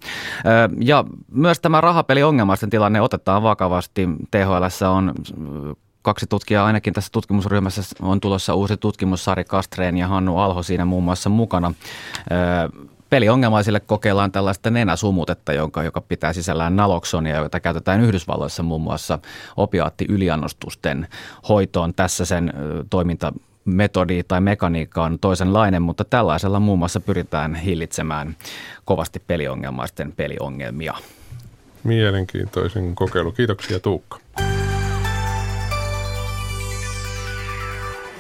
Ja 0.80 1.04
myös 1.32 1.60
tämä 1.60 1.82
rahapeliongelmaisten 1.82 2.70
tilanne 2.70 3.02
otetaan 3.02 3.44
vakavasti. 3.44 4.10
THL 4.32 4.86
on 4.90 5.14
kaksi 6.02 6.26
tutkijaa 6.30 6.66
ainakin 6.66 6.94
tässä 6.94 7.10
tutkimusryhmässä 7.12 7.82
on 8.02 8.20
tulossa 8.20 8.54
uusi 8.54 8.78
tutkimus, 8.78 9.26
Sari 9.26 9.44
Kastreen 9.44 9.98
ja 9.98 10.08
Hannu 10.08 10.38
Alho 10.38 10.64
siinä 10.64 10.86
muun 10.86 11.04
muassa 11.04 11.30
mukana 11.30 11.74
peliongelmaisille 13.10 13.80
kokeillaan 13.80 14.32
tällaista 14.32 14.70
nenäsumutetta, 14.70 15.54
jonka, 15.54 15.84
joka 15.84 16.02
pitää 16.02 16.34
sisällään 16.34 16.76
naloksonia, 16.76 17.38
jota 17.38 17.60
käytetään 17.60 18.02
Yhdysvalloissa 18.02 18.64
muun 18.64 18.82
muassa 18.82 19.20
opiaattiyliannostusten 19.58 21.08
hoitoon. 21.50 21.94
Tässä 21.94 22.26
sen 22.26 22.54
toiminta 22.90 23.34
metodi 23.66 24.24
tai 24.24 24.42
mekaniikka 24.42 25.04
on 25.04 25.20
toisenlainen, 25.20 25.82
mutta 25.82 26.06
tällaisella 26.06 26.60
muun 26.60 26.80
muassa 26.80 27.00
pyritään 27.00 27.56
hillitsemään 27.56 28.36
kovasti 28.86 29.24
peliongelmaisten 29.28 30.12
peliongelmia. 30.12 30.94
Mielenkiintoisen 31.84 32.96
kokeilu. 32.96 33.32
Kiitoksia 33.32 33.80
Tuukka. 33.80 34.20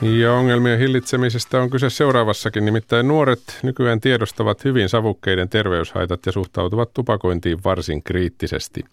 Ja 0.01 0.34
ongelmien 0.34 0.80
hillitsemisestä 0.80 1.62
on 1.62 1.70
kyse 1.70 1.89
seuraavassakin, 1.89 2.66
nimittäin 2.66 3.08
nuoret 3.08 3.60
nykyään 3.63 4.01
tiedostavat 4.01 4.63
hyvin 4.63 4.89
savukkeiden 4.89 5.50
terveyshaitat 5.50 6.25
ja 6.25 6.32
suhtautuvat 6.32 6.94
tupakointiin 6.94 7.58
varsin 7.66 8.04
kriittisesti. 8.04 8.84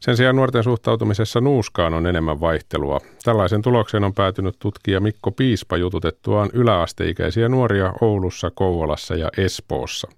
Sen 0.00 0.16
sijaan 0.16 0.36
nuorten 0.36 0.64
suhtautumisessa 0.64 1.40
nuuskaan 1.40 1.94
on 1.94 2.06
enemmän 2.06 2.40
vaihtelua. 2.40 3.00
Tällaisen 3.24 3.62
tulokseen 3.62 4.04
on 4.04 4.14
päätynyt 4.14 4.56
tutkija 4.58 5.00
Mikko 5.00 5.30
Piispa 5.30 5.76
jututettuaan 5.76 6.50
yläasteikäisiä 6.52 7.48
nuoria 7.48 7.92
Oulussa, 8.00 8.50
Kouvolassa 8.54 9.14
ja 9.14 9.28
Espoossa. 9.36 10.08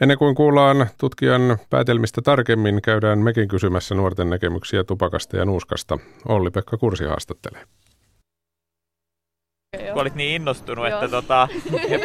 Ennen 0.00 0.18
kuin 0.18 0.34
kuullaan 0.34 0.86
tutkijan 1.00 1.58
päätelmistä 1.70 2.22
tarkemmin, 2.22 2.82
käydään 2.82 3.18
mekin 3.18 3.48
kysymässä 3.48 3.94
nuorten 3.94 4.30
näkemyksiä 4.30 4.84
tupakasta 4.84 5.36
ja 5.36 5.44
nuuskasta. 5.44 5.98
Olli-Pekka 6.28 6.76
Kursi 6.76 7.04
haastattelee. 7.04 7.62
Kun 9.92 10.02
olit 10.02 10.14
niin 10.14 10.34
innostunut, 10.42 10.88
Joo. 10.88 10.94
että 10.94 11.08
tota, 11.08 11.48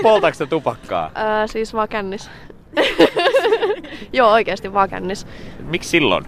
poltaako 0.02 0.46
tupakkaa? 0.46 1.12
Öö, 1.18 1.48
siis 1.48 1.74
vaan 1.74 1.90
kännis. 1.90 2.30
Joo, 4.14 4.32
oikeasti 4.32 4.74
vaan 4.74 4.90
kännis. 4.90 5.28
Miksi 5.60 5.90
silloin? 5.90 6.26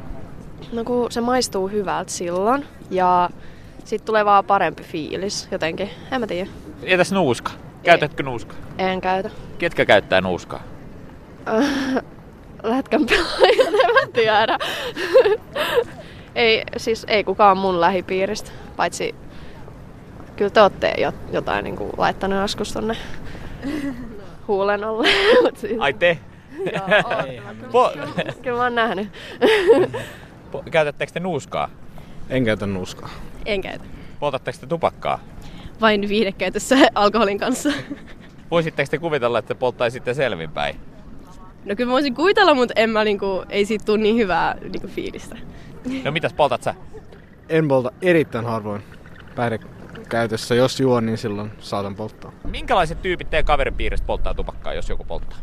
No 0.74 0.84
kun 0.84 1.12
se 1.12 1.22
maistuu 1.22 1.68
hyvältä 1.68 2.12
silloin 2.12 2.66
ja 2.92 3.30
sitten 3.86 4.06
tulee 4.06 4.26
vaan 4.26 4.46
parempi 4.46 4.84
fiilis 4.84 5.48
jotenkin. 5.52 5.90
En 6.12 6.22
mä 6.22 6.28
tiedä. 6.28 6.50
Entäs 6.84 7.12
nuuska? 7.12 7.52
Käytätkö 7.84 8.24
nuuskaa? 8.24 8.58
En 8.78 9.02
käytä. 9.02 9.30
Ketkä 9.58 9.86
käyttää 9.86 10.22
nuuskaa? 10.22 10.64
Lätkän 12.64 13.06
pelaajat, 13.06 13.68
en 13.68 13.94
mä 13.94 14.08
tiedä. 14.14 14.58
ei, 16.36 16.64
siis 16.78 17.06
ei 17.08 17.24
kukaan 17.24 17.58
mun 17.58 17.82
lähipiiristä, 17.82 18.52
paitsi 18.76 19.16
kyllä 20.44 20.54
te 20.54 20.62
olette 20.62 20.94
jotain 21.32 21.64
niin 21.64 21.76
kuin, 21.76 21.92
laittanut 21.98 22.42
joskus 22.42 22.74
tonne 22.74 22.98
huulen 24.48 24.84
alle. 24.84 25.08
siis... 25.56 25.80
Ai 25.80 25.94
te? 25.94 26.18
Joo, 26.74 26.88
po- 27.74 28.34
kyllä 28.42 28.58
mä 28.58 28.64
oon 28.64 28.76
nähnyt. 28.76 29.08
po- 30.52 30.70
käytättekö 30.72 31.12
te 31.12 31.20
nuuskaa? 31.20 31.70
En 32.30 32.46
käytä 32.46 32.66
nuuskaa. 32.66 33.10
En 33.46 33.62
käytä. 33.62 33.84
Poltatteko 34.20 34.58
te 34.62 34.68
tupakkaa? 34.68 35.20
Vain 35.82 36.10
viihdekäytössä 36.10 36.76
alkoholin 36.96 37.40
kanssa. 37.40 37.70
Voisitteko 38.52 38.90
te 38.92 38.98
kuvitella, 38.98 39.40
että 39.40 39.56
polttaisitte 39.56 40.14
selvinpäin? 40.14 40.76
No 41.66 41.76
kyllä 41.76 41.90
mä 41.90 41.94
voisin 41.94 42.14
kuvitella, 42.16 42.54
mutta 42.54 42.74
en 42.78 42.90
mä 42.90 43.04
niinku, 43.04 43.44
ei 43.50 43.66
siitä 43.66 43.86
tule 43.86 43.98
niin 43.98 44.18
hyvää 44.18 44.56
niinku 44.62 44.88
fiilistä. 44.88 45.36
No 46.04 46.12
mitäs 46.12 46.34
poltat 46.34 46.64
sä? 46.64 46.76
En 47.50 47.68
polta 47.68 47.92
erittäin 48.02 48.46
harvoin 48.46 48.84
päihde 49.36 49.60
käytössä. 50.10 50.56
Jos 50.56 50.80
juon, 50.80 51.06
niin 51.06 51.18
silloin 51.18 51.52
saatan 51.60 51.96
polttaa. 51.96 52.32
Minkälaiset 52.50 53.02
tyypit 53.02 53.30
teidän 53.30 53.46
kaveripiiristä 53.46 54.08
polttaa 54.08 54.34
tupakkaa, 54.34 54.74
jos 54.74 54.90
joku 54.90 55.04
polttaa? 55.04 55.38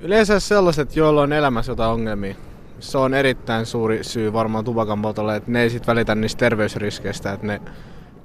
Yleensä 0.00 0.40
sellaiset, 0.40 0.96
joilla 0.96 1.22
on 1.22 1.32
elämässä 1.32 1.72
jotain 1.72 1.90
ongelmia. 1.90 2.34
Se 2.80 2.98
on 2.98 3.14
erittäin 3.14 3.66
suuri 3.66 4.04
syy 4.04 4.32
varmaan 4.32 4.64
tupakan 4.64 5.02
poltolle, 5.02 5.36
että 5.36 5.50
ne 5.50 5.62
ei 5.62 5.70
sit 5.70 5.86
välitä 5.86 6.14
niistä 6.14 6.38
terveysriskeistä, 6.38 7.32
että 7.32 7.46
ne 7.46 7.60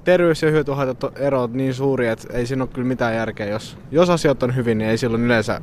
terveys- 0.04 0.42
ja 0.42 0.50
hyötyhaitat 0.50 1.20
erot 1.20 1.52
niin 1.52 1.74
suuri, 1.74 2.08
että 2.08 2.28
ei 2.32 2.46
siinä 2.46 2.64
ole 2.64 2.70
kyllä 2.74 2.88
mitään 2.88 3.14
järkeä. 3.14 3.46
Jos, 3.46 3.78
jos 3.90 4.10
asiat 4.10 4.42
on 4.42 4.56
hyvin, 4.56 4.78
niin 4.78 4.90
ei 4.90 4.98
silloin 4.98 5.24
yleensä 5.24 5.60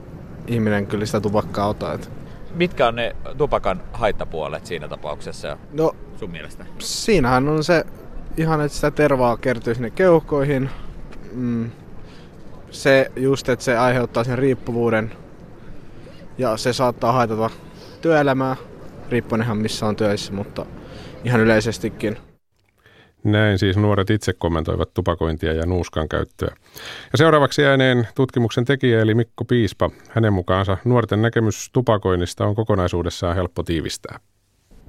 ihminen 0.47 0.87
kyllä 0.87 1.05
sitä 1.05 1.21
tupakkaa 1.21 1.67
ota. 1.67 1.93
Että. 1.93 2.07
Mitkä 2.55 2.87
on 2.87 2.95
ne 2.95 3.15
tupakan 3.37 3.83
haittapuolet 3.93 4.65
siinä 4.65 4.87
tapauksessa 4.87 5.57
no, 5.73 5.95
sun 6.15 6.31
mielestä? 6.31 6.65
Siinähän 6.79 7.49
on 7.49 7.63
se 7.63 7.85
ihan, 8.37 8.61
että 8.61 8.75
sitä 8.75 8.91
tervaa 8.91 9.37
kertyy 9.37 9.75
sinne 9.75 9.89
keuhkoihin. 9.89 10.69
Mm. 11.33 11.71
Se 12.71 13.11
just, 13.15 13.49
että 13.49 13.65
se 13.65 13.77
aiheuttaa 13.77 14.23
sen 14.23 14.37
riippuvuuden 14.37 15.11
ja 16.37 16.57
se 16.57 16.73
saattaa 16.73 17.11
haitata 17.11 17.49
työelämää, 18.01 18.55
riippuen 19.09 19.41
ihan 19.41 19.57
missä 19.57 19.85
on 19.85 19.95
töissä, 19.95 20.33
mutta 20.33 20.65
ihan 21.23 21.41
yleisestikin. 21.41 22.17
Näin 23.23 23.59
siis 23.59 23.77
nuoret 23.77 24.09
itse 24.09 24.33
kommentoivat 24.33 24.93
tupakointia 24.93 25.53
ja 25.53 25.65
nuuskan 25.65 26.09
käyttöä. 26.09 26.55
Ja 27.11 27.17
seuraavaksi 27.17 27.65
ääneen 27.65 28.07
tutkimuksen 28.15 28.65
tekijä 28.65 29.01
eli 29.01 29.13
Mikko 29.13 29.45
Piispa. 29.45 29.89
Hänen 30.09 30.33
mukaansa 30.33 30.77
nuorten 30.85 31.21
näkemys 31.21 31.69
tupakoinnista 31.73 32.45
on 32.45 32.55
kokonaisuudessaan 32.55 33.35
helppo 33.35 33.63
tiivistää. 33.63 34.19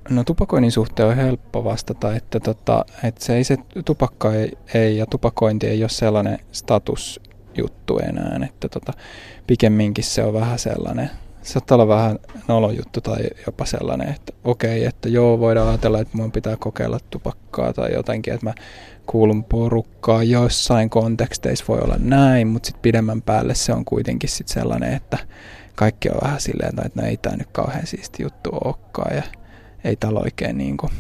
No 0.09 0.25
tupakoinnin 0.25 0.73
suhteen 0.73 1.09
on 1.09 1.17
helppo 1.17 1.65
vastata, 1.65 2.15
että, 2.15 2.41
tota, 2.41 2.85
että 3.05 3.25
se, 3.25 3.37
ei, 3.37 3.45
se 3.45 3.57
tupakka 3.85 4.35
ei, 4.35 4.53
ei 4.75 4.97
ja 4.97 5.07
tupakointi 5.07 5.67
ei 5.67 5.83
ole 5.83 5.89
sellainen 5.89 6.39
statusjuttu 6.53 7.99
enää, 7.99 8.41
että 8.49 8.69
tota, 8.69 8.93
pikemminkin 9.47 10.05
se 10.05 10.25
on 10.25 10.35
vähän 10.35 10.59
sellainen 10.59 11.11
saattaa 11.43 11.75
olla 11.77 11.89
vähän 11.89 12.19
nolojuttu 12.49 13.01
tai 13.01 13.19
jopa 13.47 13.65
sellainen, 13.65 14.09
että 14.09 14.33
okei, 14.45 14.85
että 14.85 15.09
joo, 15.09 15.39
voidaan 15.39 15.69
ajatella, 15.69 16.01
että 16.01 16.17
mun 16.17 16.33
pitää 16.33 16.57
kokeilla 16.57 16.99
tupakkaa 17.11 17.73
tai 17.73 17.93
jotenkin, 17.93 18.35
että 18.35 18.47
mä 18.47 18.55
kuulun 19.07 19.45
porukkaan. 19.45 20.31
Joissain 20.31 20.91
konteksteissa 20.91 21.65
voi 21.69 21.79
olla 21.79 21.97
näin, 21.99 22.49
mutta 22.49 22.67
sitten 22.67 22.83
pidemmän 22.83 23.23
päälle 23.23 23.55
se 23.55 23.73
on 23.73 23.85
kuitenkin 23.85 24.31
sit 24.31 24.49
sellainen, 24.49 24.95
että 24.95 25.19
kaikki 25.75 26.09
on 26.09 26.21
vähän 26.23 26.41
silleen, 26.41 26.69
että 26.69 27.03
no 27.03 27.09
ei 27.09 27.17
tämä 27.17 27.37
nyt 27.37 27.49
kauhean 27.53 27.87
siisti 27.87 28.23
juttu 28.23 28.51
olekaan 28.65 29.17
ja 29.17 29.23
ei 29.85 29.97
täällä 29.97 30.21
oikein 30.21 30.59
niin 30.59 30.77
kuin, 30.77 30.93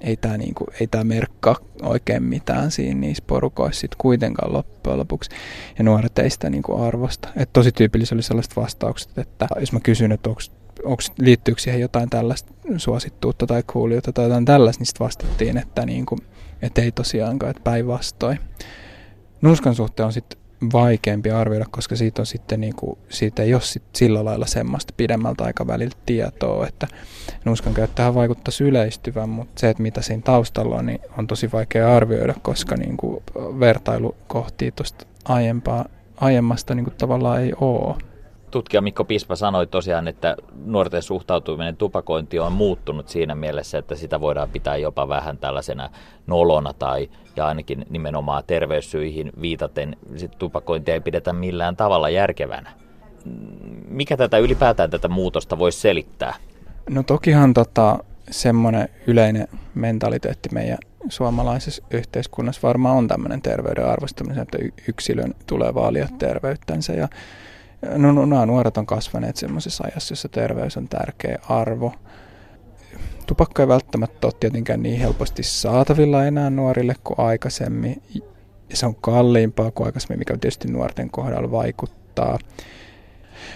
ei 0.00 0.16
tämä 0.16 0.36
niinku, 0.36 0.66
ei 0.80 0.86
tää 0.86 1.04
merkkaa 1.04 1.56
oikein 1.82 2.22
mitään 2.22 2.70
siinä 2.70 3.00
niissä 3.00 3.24
porukoissa 3.26 3.80
sit 3.80 3.94
kuitenkaan 3.94 4.52
loppujen 4.52 4.98
lopuksi. 4.98 5.30
Ja 5.78 5.84
nuoret 5.84 6.18
ei 6.18 6.30
sitä 6.30 6.50
niinku 6.50 6.82
arvosta. 6.82 7.28
Et 7.36 7.52
tosi 7.52 7.72
tyypillisiä 7.72 8.16
oli 8.16 8.22
sellaiset 8.22 8.56
vastaukset, 8.56 9.18
että 9.18 9.46
jos 9.60 9.72
mä 9.72 9.80
kysyn, 9.80 10.12
että 10.12 10.28
onko 10.28 10.40
onko 10.84 11.02
liittyykö 11.18 11.60
siihen 11.60 11.80
jotain 11.80 12.10
tällaista 12.10 12.52
suosittuutta 12.76 13.46
tai 13.46 13.62
kuulijuutta 13.72 14.12
tai 14.12 14.24
jotain 14.24 14.44
tällaista, 14.44 14.80
niin 14.80 14.86
sitten 14.86 15.04
vastattiin, 15.04 15.58
että, 15.58 15.86
niinku, 15.86 16.18
että 16.62 16.82
ei 16.82 16.92
tosiaankaan, 16.92 17.50
että 17.50 17.62
päinvastoin. 17.64 18.38
Nuuskan 19.42 19.74
suhteen 19.74 20.06
on 20.06 20.12
sitten 20.12 20.38
vaikeampi 20.72 21.30
arvioida, 21.30 21.64
koska 21.70 21.96
siitä, 21.96 22.22
on 22.22 22.26
sitten 22.26 22.60
niin 22.60 22.76
kuin, 22.76 22.98
siitä 23.08 23.42
ei 23.42 23.54
ole 23.54 23.62
sit 23.62 23.82
sillä 23.92 24.24
lailla 24.24 24.46
semmoista 24.46 24.94
pidemmältä 24.96 25.44
aikaväliltä 25.44 25.96
tietoa, 26.06 26.66
että 26.66 26.86
nuuskan 27.44 27.74
käyttöhän 27.74 28.14
vaikuttaa 28.14 28.52
yleistyvän, 28.60 29.28
mutta 29.28 29.60
se, 29.60 29.68
että 29.68 29.82
mitä 29.82 30.02
siinä 30.02 30.22
taustalla 30.22 30.76
on, 30.76 30.86
niin 30.86 31.00
on 31.18 31.26
tosi 31.26 31.52
vaikea 31.52 31.96
arvioida, 31.96 32.34
koska 32.42 32.76
niin 32.76 32.96
kuin 32.96 33.22
vertailu 33.60 34.14
kohti 34.26 34.72
tuosta 34.72 35.06
aiempaa, 35.24 35.84
aiemmasta 36.16 36.74
niin 36.74 36.84
kuin 36.84 36.94
tavallaan 36.98 37.42
ei 37.42 37.52
ole 37.60 37.96
tutkija 38.50 38.80
Mikko 38.80 39.04
Pispa 39.04 39.36
sanoi 39.36 39.66
tosiaan, 39.66 40.08
että 40.08 40.36
nuorten 40.64 41.02
suhtautuminen 41.02 41.76
tupakointiin 41.76 42.42
on 42.42 42.52
muuttunut 42.52 43.08
siinä 43.08 43.34
mielessä, 43.34 43.78
että 43.78 43.94
sitä 43.94 44.20
voidaan 44.20 44.48
pitää 44.48 44.76
jopa 44.76 45.08
vähän 45.08 45.38
tällaisena 45.38 45.90
nolona 46.26 46.72
tai 46.72 47.10
ja 47.36 47.46
ainakin 47.46 47.86
nimenomaan 47.90 48.44
terveyssyihin 48.46 49.32
viitaten 49.40 49.96
sit 50.16 50.38
tupakointia 50.38 50.94
ei 50.94 51.00
pidetä 51.00 51.32
millään 51.32 51.76
tavalla 51.76 52.08
järkevänä. 52.08 52.70
Mikä 53.88 54.16
tätä 54.16 54.38
ylipäätään 54.38 54.90
tätä 54.90 55.08
muutosta 55.08 55.58
voisi 55.58 55.80
selittää? 55.80 56.34
No 56.90 57.02
tokihan 57.02 57.54
tota, 57.54 57.98
semmoinen 58.30 58.88
yleinen 59.06 59.48
mentaliteetti 59.74 60.48
meidän 60.52 60.78
suomalaisessa 61.08 61.82
yhteiskunnassa 61.90 62.68
varmaan 62.68 62.96
on 62.96 63.08
tämmöinen 63.08 63.42
terveyden 63.42 63.86
arvostaminen, 63.86 64.42
että 64.42 64.58
yksilön 64.88 65.34
tulee 65.46 65.74
vaalia 65.74 66.08
terveyttänsä 66.18 66.92
ja 66.92 67.08
No, 67.82 68.12
no 68.12 68.26
nämä 68.26 68.46
nuoret 68.46 68.76
on 68.76 68.86
kasvaneet 68.86 69.36
semmoisessa 69.36 69.84
ajassa, 69.84 70.12
jossa 70.12 70.28
terveys 70.28 70.76
on 70.76 70.88
tärkeä 70.88 71.38
arvo. 71.48 71.92
Tupakka 73.26 73.62
ei 73.62 73.68
välttämättä 73.68 74.26
ole 74.26 74.34
tietenkään 74.40 74.82
niin 74.82 75.00
helposti 75.00 75.42
saatavilla 75.42 76.24
enää 76.24 76.50
nuorille 76.50 76.94
kuin 77.04 77.20
aikaisemmin. 77.20 78.02
Ja 78.70 78.76
se 78.76 78.86
on 78.86 78.94
kalliimpaa 78.94 79.70
kuin 79.70 79.86
aikaisemmin, 79.86 80.18
mikä 80.18 80.36
tietysti 80.36 80.68
nuorten 80.68 81.10
kohdalla 81.10 81.50
vaikuttaa. 81.50 82.38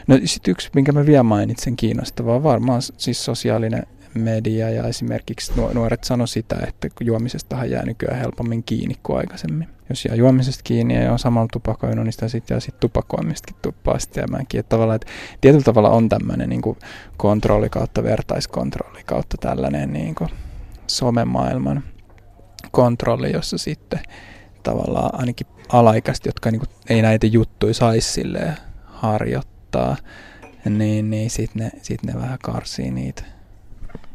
No 0.07 0.19
sitten 0.25 0.53
yksi, 0.53 0.71
minkä 0.75 0.93
mä 0.93 1.07
vielä 1.07 1.23
mainitsen 1.23 1.77
kiinnostavaa, 1.77 2.43
varmaan 2.43 2.83
siis 2.97 3.25
sosiaalinen 3.25 3.87
media 4.15 4.71
ja 4.71 4.85
esimerkiksi 4.85 5.53
nuoret 5.75 6.05
sano 6.05 6.27
sitä, 6.27 6.57
että 6.67 6.89
juomisestahan 7.01 7.71
jää 7.71 7.85
nykyään 7.85 8.19
helpommin 8.19 8.63
kiinni 8.63 8.95
kuin 9.03 9.19
aikaisemmin. 9.19 9.69
Jos 9.89 10.05
jää 10.05 10.15
juomisesta 10.15 10.61
kiinni 10.65 11.05
ja 11.05 11.13
on 11.13 11.19
samalla 11.19 11.49
tupakoinut, 11.53 12.05
niin 12.05 12.13
sitä 12.13 12.29
sitten 12.29 12.55
jää 12.55 12.61
sitten 12.61 12.81
tupakoimistakin 12.81 13.57
tuppaa 13.63 13.99
sitten. 13.99 14.25
Että 14.41 14.63
tavallaan, 14.69 14.97
että 14.97 15.13
tietyllä 15.41 15.65
tavalla 15.65 15.91
on 15.91 16.09
tämmöinen 16.09 16.49
niin 16.49 16.63
kontrolli 17.17 17.69
kautta 17.69 18.03
vertaiskontrolli 18.03 19.05
kautta 19.05 19.37
tällainen 19.41 19.93
niin 19.93 20.15
kuin 20.15 20.31
somemaailman 20.87 21.83
kontrolli, 22.71 23.33
jossa 23.33 23.59
sitten 23.59 24.01
tavallaan 24.63 25.21
ainakin 25.21 25.47
alaikäiset, 25.69 26.27
jotka 26.27 26.51
niin 26.51 26.61
kuin 26.61 26.71
ei 26.89 27.03
näitä 27.03 27.27
juttuja 27.27 27.75
saisi 27.75 28.23
harjoittaa, 28.85 29.97
niin, 30.65 31.11
niin 31.11 31.31
sitten 31.31 31.63
ne, 31.63 31.81
sit 31.83 32.03
ne 32.03 32.15
vähän 32.15 32.39
karsii 32.43 32.91
niitä 32.91 33.23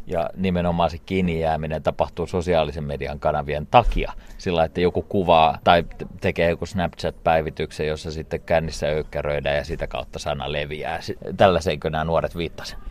ja 0.07 0.29
nimenomaan 0.35 0.89
se 0.89 0.97
kiinni 0.97 1.39
jääminen 1.39 1.83
tapahtuu 1.83 2.27
sosiaalisen 2.27 2.83
median 2.83 3.19
kanavien 3.19 3.67
takia. 3.71 4.13
Sillä, 4.37 4.63
että 4.63 4.81
joku 4.81 5.01
kuvaa 5.01 5.57
tai 5.63 5.83
tekee 6.21 6.49
joku 6.49 6.65
Snapchat-päivityksen, 6.65 7.87
jossa 7.87 8.11
sitten 8.11 8.41
kännissä 8.41 8.87
öykkäröidään 8.87 9.57
ja 9.57 9.63
sitä 9.63 9.87
kautta 9.87 10.19
sana 10.19 10.51
leviää. 10.51 10.99
Tällaiseenkö 11.37 11.89
nämä 11.89 12.03
nuoret 12.03 12.37
viittasivat? 12.37 12.83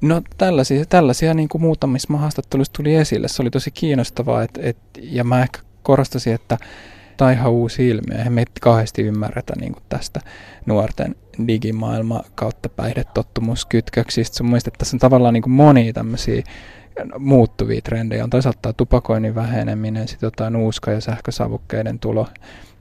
No 0.00 0.22
tällaisia, 0.38 0.84
tällaisia 0.88 1.34
niin 1.34 1.48
kuin 1.48 1.62
muutamissa 1.62 2.16
haastatteluissa 2.16 2.72
tuli 2.72 2.94
esille. 2.94 3.28
Se 3.28 3.42
oli 3.42 3.50
tosi 3.50 3.70
kiinnostavaa 3.70 4.42
et, 4.42 4.58
et, 4.62 4.76
ja 5.02 5.24
mä 5.24 5.42
ehkä 5.42 5.58
korostasin, 5.82 6.34
että 6.34 6.58
tämä 7.16 7.28
on 7.28 7.34
ihan 7.34 7.52
uusi 7.52 7.88
ilmiö. 7.88 8.18
Eihän 8.18 8.32
me 8.32 8.44
kauheasti 8.60 9.02
ymmärretä 9.02 9.52
niin 9.60 9.76
tästä 9.88 10.20
nuorten 10.66 11.14
digimaailma 11.48 12.22
kautta 12.34 12.68
päihdetottumuskytköksistä. 12.68 14.36
Sun 14.36 14.46
muistat, 14.46 14.74
että 14.74 14.78
tässä 14.78 14.96
on 14.96 15.00
tavallaan 15.00 15.34
niin 15.34 15.50
monia 15.50 15.92
tämmöisiä 15.92 16.42
muuttuvia 17.18 17.80
trendejä. 17.80 18.24
On 18.24 18.30
toisaalta 18.30 18.72
tupakoinnin 18.72 19.34
väheneminen, 19.34 20.08
sitten 20.08 20.26
jotain 20.26 20.52
nuuska- 20.52 20.90
ja 20.90 21.00
sähkösavukkeiden 21.00 21.98
tulo 21.98 22.26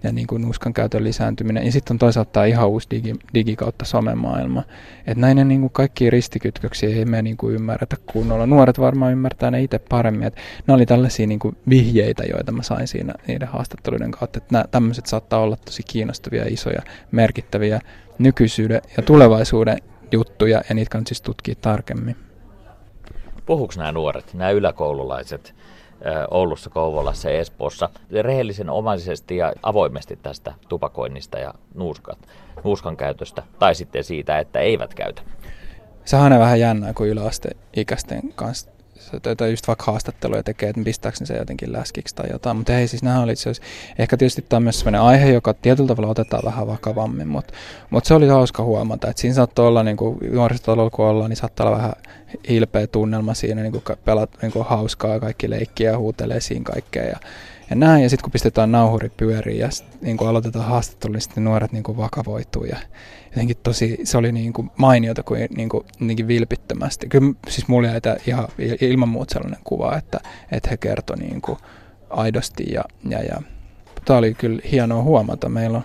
ja 0.03 0.11
niin 0.11 0.27
kuin 0.27 0.41
nuuskan 0.41 0.73
käytön 0.73 1.03
lisääntyminen. 1.03 1.65
Ja 1.65 1.71
sitten 1.71 1.93
on 1.93 1.99
toisaalta 1.99 2.45
ihan 2.45 2.69
uusi 2.69 2.87
digi, 2.91 3.15
digi 3.33 3.55
kautta 3.55 3.85
somemaailma. 3.85 4.63
Että 5.07 5.21
näiden 5.21 5.47
niin 5.47 5.61
kuin 5.61 5.71
kaikki 5.73 6.09
ristikytköksiä 6.09 6.89
ei 6.89 7.05
me 7.05 7.21
niin 7.21 7.37
kuin 7.37 7.55
ymmärretä 7.55 7.95
kunnolla. 8.05 8.45
Nuoret 8.45 8.79
varmaan 8.79 9.11
ymmärtää 9.11 9.51
ne 9.51 9.63
itse 9.63 9.79
paremmin. 9.79 10.27
Että 10.27 10.41
ne 10.67 10.73
oli 10.73 10.85
tällaisia 10.85 11.27
niin 11.27 11.39
kuin 11.39 11.57
vihjeitä, 11.69 12.23
joita 12.23 12.51
mä 12.51 12.63
sain 12.63 12.87
siinä 12.87 13.13
niiden 13.27 13.47
haastatteluiden 13.47 14.11
kautta. 14.11 14.37
Että 14.37 14.53
nämä 14.53 14.65
tämmöiset 14.71 15.05
saattaa 15.05 15.39
olla 15.39 15.57
tosi 15.65 15.83
kiinnostavia, 15.83 16.45
isoja, 16.47 16.81
merkittäviä 17.11 17.79
nykyisyyden 18.19 18.81
ja 18.97 19.03
tulevaisuuden 19.03 19.77
juttuja, 20.11 20.61
ja 20.69 20.75
niitä 20.75 20.89
kannattaa 20.89 21.09
siis 21.09 21.21
tutkia 21.21 21.55
tarkemmin. 21.61 22.15
Puhuuko 23.45 23.73
nämä 23.77 23.91
nuoret, 23.91 24.33
nämä 24.33 24.51
yläkoululaiset, 24.51 25.55
Oulussa, 26.31 26.69
Kouvolassa 26.69 27.29
ja 27.29 27.39
Espoossa 27.39 27.89
rehellisen 28.21 28.69
omaisesti 28.69 29.37
ja 29.37 29.53
avoimesti 29.63 30.19
tästä 30.23 30.53
tupakoinnista 30.69 31.39
ja 31.39 31.53
nuuskan, 31.75 32.15
nuuskan 32.63 32.97
käytöstä 32.97 33.43
tai 33.59 33.75
sitten 33.75 34.03
siitä, 34.03 34.39
että 34.39 34.59
eivät 34.59 34.93
käytä. 34.93 35.21
Sehän 36.05 36.33
on 36.33 36.39
vähän 36.39 36.59
jännää, 36.59 36.93
kun 36.93 37.07
yläasteikäisten 37.07 38.21
kanssa 38.35 38.71
tai 39.37 39.49
just 39.51 39.67
vaikka 39.67 39.91
haastatteluja 39.91 40.43
tekee, 40.43 40.69
että 40.69 40.81
pistääkö 40.83 41.25
se 41.25 41.37
jotenkin 41.37 41.73
läskiksi 41.73 42.15
tai 42.15 42.29
jotain. 42.31 42.57
Mutta 42.57 42.73
hei, 42.73 42.87
siis 42.87 43.03
nämä 43.03 43.21
oli 43.21 43.31
itse 43.31 43.49
asiassa, 43.49 43.71
ehkä 43.99 44.17
tietysti 44.17 44.41
tämä 44.41 44.57
on 44.57 44.63
myös 44.63 44.79
sellainen 44.79 45.01
aihe, 45.01 45.31
joka 45.31 45.53
tietyllä 45.53 45.87
tavalla 45.87 46.11
otetaan 46.11 46.43
vähän 46.45 46.67
vakavammin, 46.67 47.27
mutta, 47.27 47.53
mutta 47.89 48.07
se 48.07 48.13
oli 48.13 48.27
hauska 48.27 48.63
huomata, 48.63 49.09
että 49.09 49.21
siinä 49.21 49.35
saattoi 49.35 49.67
olla, 49.67 49.83
niin 49.83 49.97
kuin 49.97 50.17
nuorisotalolla 50.31 50.89
kun 50.89 51.05
ollaan, 51.05 51.29
niin 51.29 51.37
saattaa 51.37 51.67
olla 51.67 51.77
vähän 51.77 51.93
hilpeä 52.49 52.87
tunnelma 52.87 53.33
siinä, 53.33 53.61
niin 53.61 53.71
kuin 53.71 53.83
pelat 54.05 54.29
niin 54.41 54.51
kuin 54.51 54.65
hauskaa, 54.65 55.19
kaikki 55.19 55.49
leikkiä 55.49 55.91
ja 55.91 55.97
huutelee 55.97 56.39
siinä 56.39 56.63
kaikkea 56.63 57.03
ja, 57.03 57.19
ja 57.71 57.75
näin. 57.75 58.03
Ja 58.03 58.09
sitten 58.09 58.23
kun 58.23 58.31
pistetään 58.31 58.71
nauhuri 58.71 59.09
pyöriin 59.17 59.59
ja 59.59 59.71
sit, 59.71 60.01
niin 60.01 60.17
kuin 60.17 60.27
aloitetaan 60.27 60.65
haastattelu, 60.65 61.13
niin 61.13 61.21
sitten 61.21 61.43
nuoret 61.43 61.71
niin 61.71 61.83
kuin 61.83 61.97
vakavoituu 61.97 62.63
ja 62.63 62.77
jotenkin 63.25 63.57
tosi, 63.63 63.99
se 64.03 64.17
oli 64.17 64.31
niin 64.31 64.53
kuin 64.53 64.71
mainiota 64.75 65.23
kuin, 65.23 65.47
niin 65.55 65.69
kuin, 65.69 65.85
niin 65.99 66.27
vilpittömästi. 66.27 67.07
Kyllä 67.07 67.33
siis 67.47 67.67
mulla 67.67 67.87
jäi 67.87 68.01
ihan 68.27 68.47
ilman 68.81 69.09
muuta 69.09 69.33
sellainen 69.33 69.59
kuva, 69.63 69.97
että, 69.97 70.19
että 70.51 70.69
he 70.69 70.77
kertoi 70.77 71.17
niin 71.17 71.41
kuin 71.41 71.57
aidosti 72.09 72.65
ja, 72.73 72.83
ja, 73.09 73.23
ja 73.23 73.41
tämä 74.05 74.19
oli 74.19 74.33
kyllä 74.33 74.61
hienoa 74.71 75.03
huomata. 75.03 75.49
Meillä 75.49 75.77
on 75.77 75.83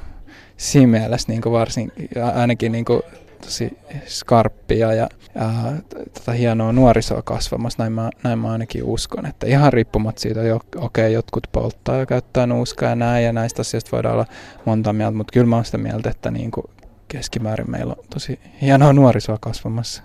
siinä 0.57 0.99
mielessä 0.99 1.33
niin 1.33 1.43
kuin 1.43 1.53
varsin, 1.53 1.93
ainakin 2.35 2.73
niin 2.73 2.85
kuin 2.85 3.03
tosi 3.47 3.79
skarppia 4.07 4.93
ja 4.93 5.09
ää, 5.35 5.79
tota 6.15 6.33
hienoa 6.33 6.73
nuorisoa 6.73 7.23
kasvamassa, 7.23 7.83
näin 7.83 7.93
mä, 7.93 8.11
näin 8.23 8.39
mä 8.39 8.53
ainakin 8.53 8.85
uskon. 8.85 9.27
Että 9.27 9.47
ihan 9.47 9.73
riippumatta 9.73 10.21
siitä, 10.21 10.41
että 10.41 10.79
okei, 10.79 11.05
okay, 11.05 11.11
jotkut 11.11 11.47
polttaa 11.53 11.97
ja 11.97 12.07
käyttää 12.07 12.47
nuuskaa 12.47 12.89
ja 12.89 12.97
näin, 12.97 13.25
ja 13.25 13.33
näistä 13.33 13.61
asioista 13.61 13.91
voidaan 13.93 14.15
olla 14.15 14.27
monta 14.65 14.93
mieltä, 14.93 15.17
mutta 15.17 15.33
kyllä 15.33 15.47
mä 15.47 15.57
oon 15.57 15.65
sitä 15.65 15.79
mieltä, 15.79 16.11
että 16.11 16.31
niin 16.31 16.51
kuin 16.51 16.67
keskimäärin 17.09 17.71
meillä 17.71 17.95
on 17.99 18.05
tosi 18.15 18.41
hienoa 18.63 18.93
nuorisoa 18.93 19.39
kasvamassa. 19.41 20.03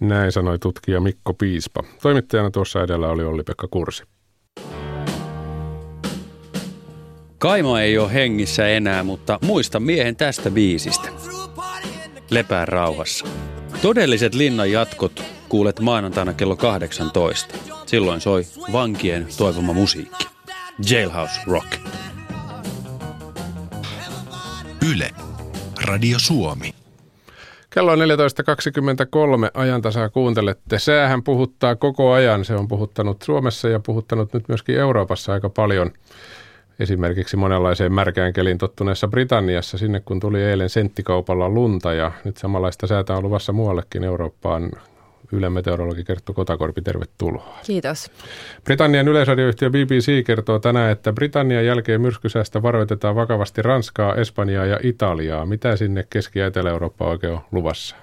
Näin 0.00 0.32
sanoi 0.32 0.58
tutkija 0.58 1.00
Mikko 1.00 1.34
Piispa. 1.34 1.82
Toimittajana 2.02 2.50
tuossa 2.50 2.82
edellä 2.82 3.08
oli 3.08 3.24
Olli-Pekka 3.24 3.68
Kursi. 3.70 4.02
Kaimo 7.38 7.78
ei 7.78 7.98
ole 7.98 8.12
hengissä 8.12 8.68
enää, 8.68 9.02
mutta 9.02 9.38
muista 9.42 9.80
miehen 9.80 10.16
tästä 10.16 10.50
biisistä. 10.50 11.08
Lepää 12.30 12.66
rauhassa. 12.66 13.26
Todelliset 13.82 14.34
linnan 14.34 14.72
jatkot 14.72 15.22
kuulet 15.48 15.80
maanantaina 15.80 16.34
kello 16.34 16.56
18. 16.56 17.54
Silloin 17.86 18.20
soi 18.20 18.42
vankien 18.72 19.26
toivoma 19.38 19.72
musiikki. 19.72 20.28
Jailhouse 20.90 21.40
Rock. 21.46 21.76
Yle. 24.92 25.10
Radio 25.84 26.18
Suomi. 26.18 26.74
Kello 27.70 27.92
on 27.92 27.98
14.23 27.98 28.04
ajantasaa 29.54 30.08
kuuntelette. 30.08 30.78
Säähän 30.78 31.22
puhuttaa 31.22 31.76
koko 31.76 32.12
ajan. 32.12 32.44
Se 32.44 32.54
on 32.54 32.68
puhuttanut 32.68 33.22
Suomessa 33.22 33.68
ja 33.68 33.80
puhuttanut 33.80 34.32
nyt 34.32 34.48
myöskin 34.48 34.76
Euroopassa 34.76 35.32
aika 35.32 35.48
paljon. 35.48 35.92
Esimerkiksi 36.80 37.36
monenlaiseen 37.36 37.92
märkään 37.92 38.32
kelin 38.32 38.58
tottuneessa 38.58 39.08
Britanniassa, 39.08 39.78
sinne 39.78 40.00
kun 40.00 40.20
tuli 40.20 40.42
eilen 40.42 40.70
senttikaupalla 40.70 41.48
lunta 41.48 41.92
ja 41.92 42.12
nyt 42.24 42.36
samanlaista 42.36 42.86
säätä 42.86 43.14
on 43.14 43.22
luvassa 43.22 43.52
muuallekin 43.52 44.04
Eurooppaan. 44.04 44.70
Yle 45.32 45.50
meteorologi 45.50 46.04
Kerttu 46.04 46.32
Kotakorpi, 46.32 46.82
tervetuloa. 46.82 47.58
Kiitos. 47.66 48.10
Britannian 48.64 49.08
yleisradioyhtiö 49.08 49.70
BBC 49.70 50.26
kertoo 50.26 50.58
tänään, 50.58 50.92
että 50.92 51.12
Britannian 51.12 51.66
jälkeen 51.66 52.00
myrskysäästä 52.00 52.62
varoitetaan 52.62 53.14
vakavasti 53.14 53.62
Ranskaa, 53.62 54.14
Espanjaa 54.14 54.66
ja 54.66 54.80
Italiaa. 54.82 55.46
Mitä 55.46 55.76
sinne 55.76 56.06
Keski- 56.10 56.38
ja 56.38 56.46
Etelä-Eurooppa 56.46 57.04
oikein 57.04 57.32
on 57.32 57.40
luvassa? 57.52 57.96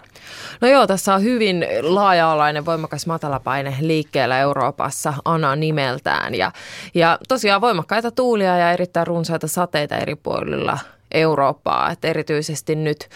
No 0.62 0.68
joo, 0.68 0.88
tässä 0.88 1.14
on 1.14 1.24
hyvin 1.24 1.66
laaja-alainen 1.82 2.66
voimakas 2.66 3.08
matalapaine 3.08 3.76
liikkeellä 3.80 4.40
Euroopassa 4.40 5.14
Ana 5.26 5.56
nimeltään. 5.56 6.36
Ja, 6.36 6.52
ja 6.94 7.18
tosiaan 7.28 7.62
voimakkaita 7.62 8.12
tuulia 8.12 8.58
ja 8.58 8.72
erittäin 8.72 9.08
runsaita 9.08 9.48
sateita 9.48 9.98
eri 9.98 10.16
puolilla 10.16 10.80
Eurooppaa. 11.12 11.92
Että 11.92 12.08
erityisesti 12.08 12.76
nyt, 12.76 13.10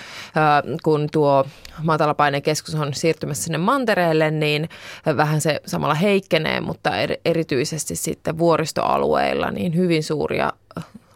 kun 0.83 1.07
tuo 1.11 1.45
matalapainekeskus 1.83 2.75
on 2.75 2.93
siirtymässä 2.93 3.43
sinne 3.43 3.57
mantereelle, 3.57 4.31
niin 4.31 4.69
vähän 5.17 5.41
se 5.41 5.61
samalla 5.65 5.95
heikkenee, 5.95 6.61
mutta 6.61 6.91
erityisesti 7.25 7.95
sitten 7.95 8.37
vuoristoalueilla 8.37 9.51
niin 9.51 9.75
hyvin 9.75 10.03
suuria 10.03 10.53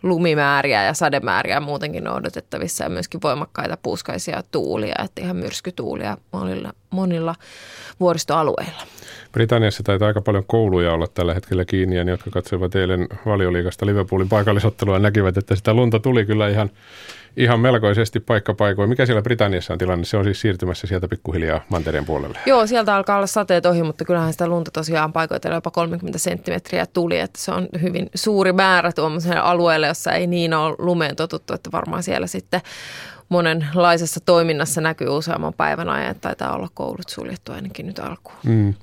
lumimääriä 0.03 0.83
ja 0.83 0.93
sademääriä 0.93 1.59
muutenkin 1.59 2.07
odotettavissa 2.07 2.83
ja 2.83 2.89
myöskin 2.89 3.21
voimakkaita 3.23 3.77
puuskaisia 3.83 4.43
tuulia, 4.51 4.95
että 5.05 5.21
ihan 5.21 5.35
myrskytuulia 5.35 6.17
monilla, 6.31 6.73
monilla 6.89 7.35
vuoristoalueilla. 7.99 8.81
Britanniassa 9.31 9.83
taitaa 9.83 10.07
aika 10.07 10.21
paljon 10.21 10.43
kouluja 10.47 10.93
olla 10.93 11.07
tällä 11.07 11.33
hetkellä 11.33 11.65
kiinni 11.65 11.95
ja 11.95 12.03
ne, 12.03 12.11
jotka 12.11 12.29
katsoivat 12.29 12.75
eilen 12.75 13.07
valioliikasta 13.25 13.85
Liverpoolin 13.85 14.29
paikallisottelua, 14.29 14.99
näkivät, 14.99 15.37
että 15.37 15.55
sitä 15.55 15.73
lunta 15.73 15.99
tuli 15.99 16.25
kyllä 16.25 16.49
ihan 16.49 16.69
ihan 17.39 17.59
melkoisesti 17.59 18.19
paikkapaikoin. 18.19 18.89
Mikä 18.89 19.05
siellä 19.05 19.21
Britanniassa 19.21 19.73
on 19.73 19.79
tilanne? 19.79 20.05
Se 20.05 20.17
on 20.17 20.23
siis 20.23 20.41
siirtymässä 20.41 20.87
sieltä 20.87 21.07
pikkuhiljaa 21.07 21.61
mantereen 21.69 22.05
puolelle. 22.05 22.39
Joo, 22.45 22.67
sieltä 22.67 22.95
alkaa 22.95 23.15
olla 23.15 23.27
sateet 23.27 23.65
ohi, 23.65 23.83
mutta 23.83 24.05
kyllähän 24.05 24.31
sitä 24.31 24.47
lunta 24.47 24.71
tosiaan 24.71 25.13
paikoitella 25.13 25.57
jopa 25.57 25.71
30 25.71 26.19
senttimetriä 26.19 26.85
tuli, 26.85 27.19
että 27.19 27.41
se 27.41 27.51
on 27.51 27.67
hyvin 27.81 28.09
suuri 28.15 28.53
määrä 28.53 28.91
tuommoiselle 28.91 29.39
alueelle, 29.39 29.87
jossa 29.87 30.11
ei 30.11 30.27
niin 30.27 30.53
ole 30.53 30.75
lumeen 30.79 31.15
totuttu, 31.15 31.53
että 31.53 31.69
varmaan 31.71 32.03
siellä 32.03 32.27
sitten 32.27 32.61
monenlaisessa 33.29 34.19
toiminnassa 34.25 34.81
näkyy 34.81 35.07
useamman 35.07 35.53
päivän 35.53 35.89
ajan, 35.89 36.15
taitaa 36.21 36.55
olla 36.55 36.67
koulut 36.73 37.09
suljettu 37.09 37.51
ainakin 37.51 37.87
nyt 37.87 37.99
alkuun. 37.99 38.37
Mm. 38.45 38.73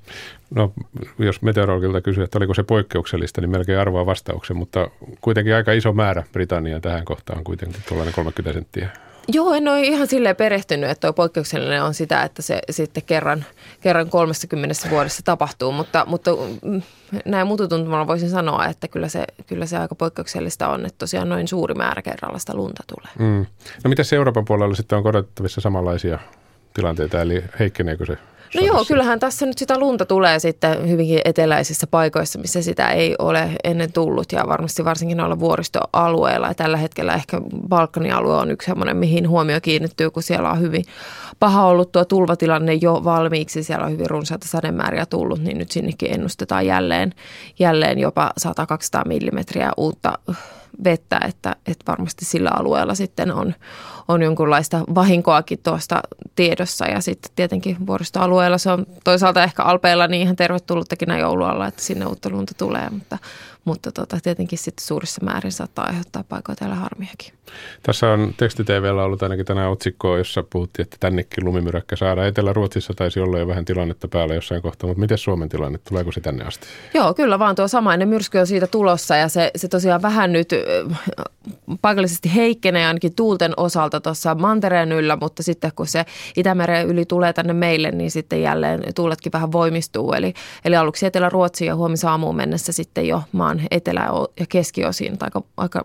No, 0.54 0.72
jos 1.18 1.42
meteorologilta 1.42 2.00
kysyy, 2.00 2.24
että 2.24 2.38
oliko 2.38 2.54
se 2.54 2.62
poikkeuksellista, 2.62 3.40
niin 3.40 3.50
melkein 3.50 3.78
arvaa 3.78 4.06
vastauksen, 4.06 4.56
mutta 4.56 4.90
kuitenkin 5.20 5.54
aika 5.54 5.72
iso 5.72 5.92
määrä 5.92 6.22
Britanniaan 6.32 6.82
tähän 6.82 7.04
kohtaan 7.04 7.44
kuitenkin 7.44 7.82
tuollainen 7.88 8.14
30 8.14 8.52
senttiä. 8.52 8.90
Joo, 9.28 9.54
en 9.54 9.68
ole 9.68 9.80
ihan 9.80 10.06
silleen 10.06 10.37
perehtynyt, 10.37 10.90
että 10.90 11.06
tuo 11.06 11.12
poikkeuksellinen 11.12 11.82
on 11.82 11.94
sitä, 11.94 12.22
että 12.22 12.42
se 12.42 12.61
sitten 12.70 13.02
kerran, 13.02 13.44
kerran 13.80 14.11
30 14.11 14.74
vuodessa 14.90 15.22
tapahtuu, 15.24 15.72
mutta, 15.72 16.04
mutta 16.06 16.30
mm, 16.62 16.82
näin 17.24 17.46
mututuntumalla 17.46 18.06
voisin 18.06 18.30
sanoa, 18.30 18.66
että 18.66 18.88
kyllä 18.88 19.09
se, 19.09 19.24
kyllä 19.46 19.66
se 19.66 19.78
aika 19.78 19.94
poikkeuksellista 19.94 20.68
on, 20.68 20.87
että 20.87 20.98
tosiaan 20.98 21.28
noin 21.28 21.48
suuri 21.48 21.74
määrä 21.74 22.02
kerralla 22.02 22.38
sitä 22.38 22.54
lunta 22.54 22.82
tulee. 22.87 23.30
Mm. 23.30 23.46
No 23.85 23.88
miten 23.88 24.04
se 24.04 24.16
Euroopan 24.16 24.44
puolella 24.44 24.74
sitten 24.74 24.98
on 24.98 25.06
odotettavissa 25.06 25.61
samanlaisia 25.61 26.18
tilanteita, 26.74 27.20
eli 27.20 27.44
heikkeneekö 27.59 28.06
se 28.06 28.18
No 28.54 28.61
joo, 28.61 28.85
kyllähän 28.85 29.20
tässä 29.20 29.46
nyt 29.46 29.59
sitä 29.59 29.78
lunta 29.78 30.06
tulee 30.06 30.38
sitten 30.38 30.88
hyvinkin 30.88 31.20
eteläisissä 31.24 31.87
paikoissa, 31.87 32.38
missä 32.38 32.62
sitä 32.62 32.90
ei 32.90 33.14
ole 33.18 33.50
ennen 33.64 33.92
tullut 33.92 34.32
ja 34.32 34.44
varmasti 34.48 34.85
varsinkin 34.85 35.16
noilla 35.16 35.40
vuoristoalueilla. 35.40 36.48
Ja 36.48 36.54
tällä 36.54 36.76
hetkellä 36.76 37.14
ehkä 37.14 37.40
Balkanin 37.68 38.14
alue 38.14 38.37
on 38.37 38.50
yksi 38.50 38.66
sellainen, 38.66 38.96
mihin 38.96 39.28
huomio 39.28 39.61
kiinnittyy, 39.61 40.11
kun 40.11 40.22
siellä 40.22 40.50
on 40.50 40.61
hyvin 40.61 40.85
paha 41.40 41.66
ollut 41.66 41.92
tuo 41.92 42.04
tulvatilanne 42.04 42.74
jo 42.74 43.00
valmiiksi. 43.04 43.62
Siellä 43.62 43.85
on 43.87 43.92
hyvin 43.92 44.11
runsaita 44.11 44.48
sademääriä 44.48 45.06
tullut, 45.06 45.40
niin 45.40 45.59
nyt 45.59 45.70
sinnekin 45.70 46.14
ennustetaan 46.14 46.66
jälleen, 46.66 47.14
jälleen 47.59 47.98
jopa 47.98 48.30
100-200 48.46 49.09
millimetriä 49.09 49.70
uutta 49.76 50.18
vettä, 50.85 51.20
että, 51.28 51.56
että 51.66 51.92
varmasti 51.92 52.24
sillä 52.24 52.50
alueella 52.59 52.94
sitten 52.94 53.32
on, 53.32 53.54
on 54.09 54.23
jonkunlaista 54.23 54.81
vahinkoakin 54.95 55.59
tuosta 55.62 56.03
tiedossa. 56.35 56.87
Ja 56.87 57.01
sitten 57.01 57.33
tietenkin 57.37 57.87
vuoristoalueella 57.87 58.59
se 58.59 58.71
on 58.71 58.87
toisaalta 59.05 59.45
ehkä 59.45 59.62
alpeilla 59.62 60.07
niin 60.07 60.23
ihan 60.23 60.37
tervetullutakin 60.37 61.09
näin 61.09 61.21
joulualla, 61.21 61.66
että 61.66 61.83
sinne 61.83 62.07
uutta 62.07 62.31
lunta 62.31 62.53
tulee, 62.59 62.90
mutta, 62.90 63.19
mutta 63.64 63.92
tota, 63.92 64.19
tietenkin 64.23 64.59
sitten 64.59 64.87
suurissa 64.87 65.25
määrin 65.25 65.53
saattaa 65.53 65.87
aiheuttaa 65.87 66.25
paikoitella 66.29 66.75
harmiakin. 66.75 67.33
Tässä 67.83 68.11
on 68.11 68.35
tekstitvllä 68.37 69.05
ollut 69.05 69.23
ainakin 69.23 69.47
tänään 69.47 69.71
otsikkoa, 69.71 70.19
jossa 70.19 70.42
puhuttiin, 70.51 70.85
että 70.85 70.97
tännekin 71.01 71.45
lumimyräkkä 71.45 71.97
saadaan. 71.97 72.29
Etelä-Ruotsissa 72.29 72.95
taisi 72.97 73.21
olla 73.21 73.38
jo 73.38 73.47
vähän 73.47 73.64
tilannetta 73.64 74.09
päällä 74.09 74.35
jossain 74.35 74.62
kohtaa, 74.62 74.88
mutta 74.88 75.01
miten 75.01 75.19
Suomen 75.19 75.49
tilanne, 75.49 75.79
tuleeko 75.88 76.12
se 76.12 76.21
tänne 76.21 76.45
asti? 76.45 76.66
Joo, 76.95 77.14
kyllä 77.14 77.38
vaan 77.38 77.57
tuo 77.57 77.69
samainen 77.69 78.09
myrsky 78.09 78.38
on 78.38 78.47
siitä 78.47 78.66
tulossa 78.66 79.16
ja 79.16 79.29
se, 79.29 79.51
se 79.57 79.69
tosiaan 79.69 80.03
vähän 80.03 80.33
nyt 80.33 80.49
paikallisesti 81.83 82.35
heikkenee 82.35 82.87
ainakin 82.87 83.14
tuulten 83.14 83.53
osalta 83.57 83.95
tuossa 84.00 84.35
mantereen 84.35 84.92
yllä, 84.92 85.18
mutta 85.20 85.42
sitten 85.42 85.70
kun 85.76 85.87
se 85.87 86.04
Itämeren 86.37 86.87
yli 86.87 87.04
tulee 87.04 87.32
tänne 87.32 87.52
meille, 87.52 87.90
niin 87.90 88.11
sitten 88.11 88.42
jälleen 88.42 88.82
tuuletkin 88.94 89.32
vähän 89.32 89.52
voimistuu. 89.52 90.12
Eli, 90.12 90.35
eli 90.64 90.76
aluksi 90.76 91.06
Etelä-Ruotsiin 91.06 91.68
ja 91.68 91.76
huomisaamuun 91.76 92.37
mennessä 92.37 92.72
sitten 92.72 93.09
jo 93.09 93.22
maan 93.32 93.61
etelä- 93.70 94.11
ja 94.40 94.46
keskiosiin, 94.48 95.18
tai 95.18 95.26
aika, 95.26 95.42
aika 95.56 95.85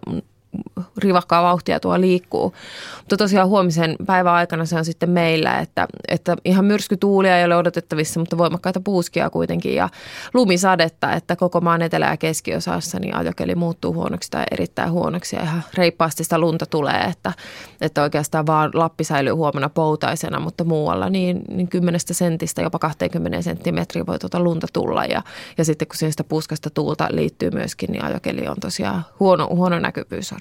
rivakkaa 0.98 1.44
vauhtia 1.44 1.80
tuo 1.80 2.02
liikkuu. 2.02 2.54
Mutta 2.98 3.18
tosiaan 3.18 3.48
huomisen 3.50 3.96
päivän 4.06 4.34
aikana 4.34 4.66
se 4.66 4.76
on 4.76 4.86
sitten 4.86 5.10
meillä, 5.10 5.60
että, 5.60 5.88
että 6.08 6.38
ihan 6.46 6.66
myrskytuulia 6.66 7.38
ei 7.38 7.46
ole 7.46 7.56
odotettavissa, 7.56 8.20
mutta 8.20 8.38
voimakkaita 8.38 8.80
puuskia 8.80 9.30
kuitenkin 9.30 9.76
ja 9.76 9.90
lumisadetta, 10.34 11.14
että 11.14 11.36
koko 11.36 11.62
maan 11.62 11.82
etelä- 11.82 12.10
ja 12.10 12.18
keskiosassa 12.18 13.00
niin 13.00 13.16
ajokeli 13.16 13.56
muuttuu 13.56 13.94
huonoksi 13.94 14.32
tai 14.32 14.44
erittäin 14.52 14.92
huonoksi 14.92 15.36
ja 15.36 15.42
ihan 15.42 15.64
reippaasti 15.74 16.24
sitä 16.24 16.40
lunta 16.40 16.66
tulee, 16.66 17.02
että, 17.02 17.34
että 17.82 18.02
oikeastaan 18.02 18.46
vaan 18.46 18.72
Lappi 18.74 19.04
säilyy 19.04 19.34
huomenna 19.34 19.70
poutaisena, 19.70 20.40
mutta 20.40 20.64
muualla 20.64 21.10
niin, 21.10 21.42
niin 21.50 21.68
10 21.68 22.00
sentistä 22.12 22.62
jopa 22.62 22.80
20 22.80 23.42
senttimetriä 23.42 24.06
voi 24.06 24.20
tuota 24.20 24.40
lunta 24.40 24.68
tulla 24.74 25.06
ja, 25.06 25.22
ja 25.58 25.66
sitten 25.66 25.88
kun 25.88 25.96
siihen 25.96 26.14
sitä 26.14 26.24
puuskasta 26.24 26.70
tuulta 26.70 27.08
liittyy 27.12 27.50
myöskin, 27.50 27.92
niin 27.92 28.04
ajokeli 28.04 28.48
on 28.48 28.58
tosiaan 28.60 29.06
huono, 29.20 29.48
huono 29.52 29.80
näkyvyys 29.80 30.32
on. 30.34 30.41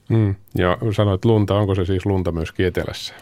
Mm. 0.11 0.35
Ja 0.57 0.77
sanoit 0.95 1.25
lunta, 1.25 1.55
onko 1.55 1.75
se 1.75 1.85
siis 1.85 2.05
lunta 2.05 2.31
myös 2.31 2.53
etelässä? 2.59 3.13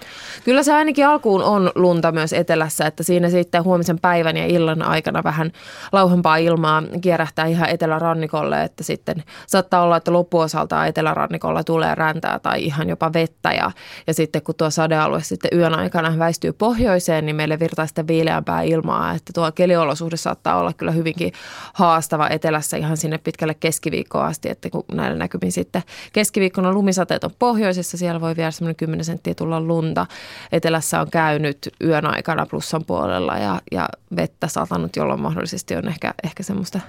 Kyllä 0.44 0.64
se 0.64 0.74
ainakin 0.74 1.08
alkuun 1.08 1.44
on 1.44 1.72
lunta 1.76 2.12
myös 2.12 2.34
etelässä, 2.34 2.86
että 2.86 3.04
siinä 3.04 3.30
sitten 3.30 3.64
huomisen 3.64 4.00
päivän 4.00 4.38
ja 4.38 4.46
illan 4.46 4.82
aikana 4.82 5.24
vähän 5.24 5.52
lauhempaa 5.92 6.38
ilmaa 6.38 6.84
kierähtää 7.02 7.46
ihan 7.46 7.70
etelärannikolle, 7.70 8.64
että 8.64 8.84
sitten 8.84 9.24
saattaa 9.48 9.84
olla, 9.84 9.98
että 9.98 10.14
loppuosalta 10.14 10.86
etelärannikolla 10.86 11.64
tulee 11.64 11.96
räntää 11.96 12.40
tai 12.40 12.66
ihan 12.66 12.90
jopa 12.90 13.14
vettä 13.14 13.52
ja, 13.52 13.72
ja 14.08 14.14
sitten 14.14 14.42
kun 14.42 14.56
tuo 14.56 14.70
sadealue 14.70 15.24
sitten 15.24 15.60
yön 15.60 15.76
aikana 15.76 16.20
väistyy 16.20 16.54
pohjoiseen, 16.54 17.26
niin 17.26 17.36
meille 17.36 17.60
virtaa 17.60 17.86
sitten 17.88 18.08
viileämpää 18.08 18.62
ilmaa, 18.62 19.12
että 19.12 19.34
tuo 19.34 19.52
keliolosuhde 19.52 20.18
saattaa 20.18 20.60
olla 20.60 20.74
kyllä 20.74 20.92
hyvinkin 20.92 21.34
haastava 21.74 22.28
etelässä 22.30 22.78
ihan 22.78 22.98
sinne 22.98 23.18
pitkälle 23.18 23.54
keskiviikkoon 23.54 24.26
asti, 24.26 24.50
että 24.50 24.70
kun 24.70 24.84
näillä 24.92 25.18
näkymin 25.18 25.52
sitten 25.52 25.84
keskiviikkona 26.14 26.72
lumisateet 26.80 27.24
on 27.24 27.32
pohjoisessa, 27.40 27.98
siellä 27.98 28.22
voi 28.22 28.36
vielä 28.36 28.52
semmoinen 28.52 28.76
10 28.76 29.06
senttiä 29.06 29.36
tulla 29.36 29.62
lunta. 29.62 30.06
Etelässä 30.52 31.02
on 31.02 31.12
käynyt 31.12 31.58
yön 31.84 32.06
aikana 32.06 32.46
plussan 32.46 32.86
puolella 32.86 33.38
ja, 33.38 33.62
ja 33.72 33.90
vettä 34.16 34.48
satanut, 34.48 34.96
jolloin 34.96 35.22
mahdollisesti 35.22 35.76
on 35.76 35.88
ehkä, 35.88 36.14
ehkä 36.24 36.44
semmoista 36.44 36.80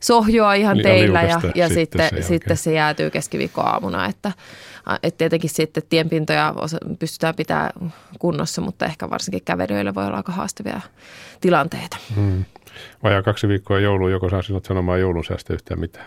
sohjoa 0.00 0.54
ihan 0.54 0.76
Liian 0.76 0.92
teillä 0.92 1.22
ja, 1.22 1.40
ja 1.54 1.68
sitten, 1.68 2.08
sitten, 2.08 2.22
se, 2.22 2.28
sitten 2.28 2.56
se 2.56 2.72
jäätyy 2.72 3.10
keskiviikkoaamuna, 3.10 4.06
että 4.06 4.32
että 5.02 5.18
tietenkin 5.18 5.50
sitten 5.50 5.82
tienpintoja 5.88 6.54
pystytään 6.98 7.34
pitämään 7.34 7.92
kunnossa, 8.18 8.60
mutta 8.60 8.86
ehkä 8.86 9.10
varsinkin 9.10 9.42
kävelijöille 9.44 9.94
voi 9.94 10.06
olla 10.06 10.16
aika 10.16 10.32
haastavia 10.32 10.80
tilanteita. 11.40 11.96
Hmm. 12.14 12.44
Vajaa 13.02 13.22
kaksi 13.22 13.48
viikkoa 13.48 13.80
jouluun, 13.80 14.12
joko 14.12 14.30
saa 14.30 14.42
sinut 14.42 14.64
sanomaan 14.64 15.00
joulun 15.00 15.24
säästä 15.24 15.54
yhtään 15.54 15.80
mitään? 15.80 16.06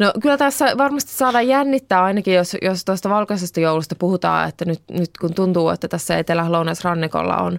No 0.00 0.12
kyllä 0.22 0.36
tässä 0.36 0.78
varmasti 0.78 1.12
saadaan 1.12 1.48
jännittää 1.48 2.04
ainakin, 2.04 2.34
jos, 2.34 2.56
jos 2.62 2.84
tuosta 2.84 3.10
valkoisesta 3.10 3.60
joulusta 3.60 3.94
puhutaan, 3.94 4.48
että 4.48 4.64
nyt, 4.64 4.82
nyt 4.90 5.10
kun 5.20 5.34
tuntuu, 5.34 5.68
että 5.68 5.88
tässä 5.88 6.18
Etelä-Lounais-rannikolla 6.18 7.36
on, 7.36 7.58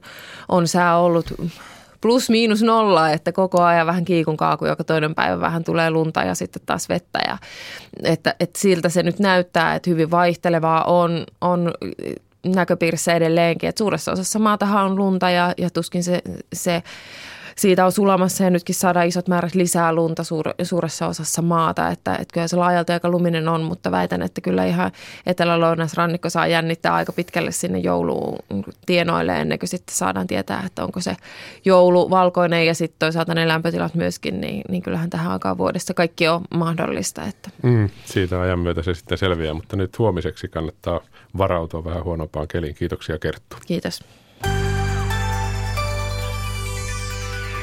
on 0.49 0.67
sää 0.67 0.97
ollut 0.97 1.25
plus 2.01 2.29
miinus 2.29 2.61
nolla, 2.63 3.09
että 3.09 3.31
koko 3.31 3.61
ajan 3.63 3.87
vähän 3.87 4.05
kiikun 4.05 4.37
kaaku, 4.37 4.65
joka 4.65 4.83
toinen 4.83 5.15
päivä 5.15 5.39
vähän 5.39 5.63
tulee 5.63 5.91
lunta 5.91 6.23
ja 6.23 6.35
sitten 6.35 6.61
taas 6.65 6.89
vettä. 6.89 7.19
Ja, 7.27 7.37
että, 8.03 8.35
että 8.39 8.59
siltä 8.59 8.89
se 8.89 9.03
nyt 9.03 9.19
näyttää, 9.19 9.75
että 9.75 9.89
hyvin 9.89 10.11
vaihtelevaa 10.11 10.83
on, 10.83 11.25
on 11.41 11.73
näköpiirissä 12.45 13.13
edelleenkin. 13.13 13.69
Et 13.69 13.77
suuressa 13.77 14.11
osassa 14.11 14.39
maatahan 14.39 14.85
on 14.85 14.95
lunta 14.95 15.29
ja, 15.29 15.53
ja 15.57 15.69
tuskin 15.69 16.03
se, 16.03 16.21
se 16.53 16.83
siitä 17.61 17.85
on 17.85 17.91
sulamassa 17.91 18.43
ja 18.43 18.49
nytkin 18.49 18.75
saadaan 18.75 19.07
isot 19.07 19.27
määrät 19.27 19.55
lisää 19.55 19.93
lunta 19.93 20.23
suur, 20.23 20.45
suuressa 20.63 21.07
osassa 21.07 21.41
maata, 21.41 21.87
että, 21.87 22.15
että 22.15 22.33
kyllä 22.33 22.47
se 22.47 22.55
laajalti 22.55 22.93
aika 22.93 23.09
luminen 23.09 23.49
on, 23.49 23.61
mutta 23.61 23.91
väitän, 23.91 24.21
että 24.21 24.41
kyllä 24.41 24.65
ihan 24.65 24.91
etelä 25.25 25.75
rannikko 25.95 26.29
saa 26.29 26.47
jännittää 26.47 26.93
aika 26.93 27.11
pitkälle 27.11 27.51
sinne 27.51 27.79
jouluun 27.79 28.39
tienoille 28.85 29.37
ennen 29.37 29.59
kuin 29.59 29.69
sitten 29.69 29.95
saadaan 29.95 30.27
tietää, 30.27 30.63
että 30.65 30.83
onko 30.83 31.01
se 31.01 31.15
joulu 31.65 32.09
valkoinen 32.09 32.65
ja 32.65 32.73
sitten 32.73 32.99
toisaalta 32.99 33.33
ne 33.33 33.47
lämpötilat 33.47 33.95
myöskin, 33.95 34.41
niin, 34.41 34.61
niin 34.69 34.81
kyllähän 34.81 35.09
tähän 35.09 35.31
aikaan 35.31 35.57
vuodessa 35.57 35.93
kaikki 35.93 36.27
on 36.27 36.41
mahdollista. 36.55 37.23
Että. 37.23 37.49
Mm, 37.63 37.89
siitä 38.05 38.41
ajan 38.41 38.59
myötä 38.59 38.83
se 38.83 38.93
sitten 38.93 39.17
selviää, 39.17 39.53
mutta 39.53 39.75
nyt 39.75 39.99
huomiseksi 39.99 40.47
kannattaa 40.47 41.01
varautua 41.37 41.83
vähän 41.83 42.03
huonompaan 42.03 42.47
keliin. 42.47 42.75
Kiitoksia 42.75 43.19
Kerttu. 43.19 43.57
Kiitos. 43.67 44.03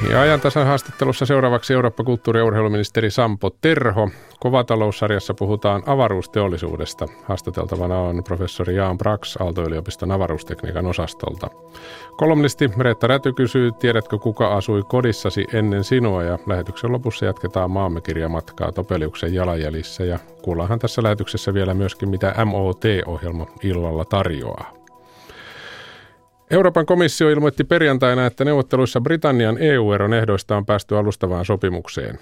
Ja 0.07 0.21
ajantasan 0.21 0.67
haastattelussa 0.67 1.25
seuraavaksi 1.25 1.73
Eurooppa-kulttuuri- 1.73 2.39
ja 2.39 2.45
urheiluministeri 2.45 3.11
Sampo 3.11 3.49
Terho. 3.49 4.09
Kovataloussarjassa 4.39 5.33
puhutaan 5.33 5.83
avaruusteollisuudesta. 5.85 7.05
Haastateltavana 7.23 7.99
on 7.99 8.23
professori 8.23 8.75
Jaan 8.75 8.97
Brax 8.97 9.35
Aalto-yliopiston 9.41 10.11
avaruustekniikan 10.11 10.85
osastolta. 10.85 11.47
Kolumnisti 12.17 12.69
Reetta 12.77 13.07
Räty 13.07 13.33
kysyy, 13.33 13.71
tiedätkö 13.71 14.17
kuka 14.17 14.55
asui 14.55 14.83
kodissasi 14.87 15.45
ennen 15.53 15.83
sinua? 15.83 16.23
Ja 16.23 16.39
lähetyksen 16.47 16.91
lopussa 16.91 17.25
jatketaan 17.25 17.71
maamme 17.71 18.01
kirjamatkaa 18.01 18.71
Topeliuksen 18.71 19.33
jalanjäljissä. 19.33 20.03
Ja 20.03 20.19
kuullaanhan 20.41 20.79
tässä 20.79 21.03
lähetyksessä 21.03 21.53
vielä 21.53 21.73
myöskin, 21.73 22.09
mitä 22.09 22.45
MOT-ohjelma 22.45 23.47
illalla 23.63 24.05
tarjoaa. 24.05 24.78
Euroopan 26.51 26.85
komissio 26.85 27.29
ilmoitti 27.29 27.63
perjantaina, 27.63 28.25
että 28.25 28.45
neuvotteluissa 28.45 29.01
Britannian 29.01 29.57
EU-eron 29.57 30.13
ehdoista 30.13 30.57
on 30.57 30.65
päästy 30.65 30.97
alustavaan 30.97 31.45
sopimukseen. 31.45 32.19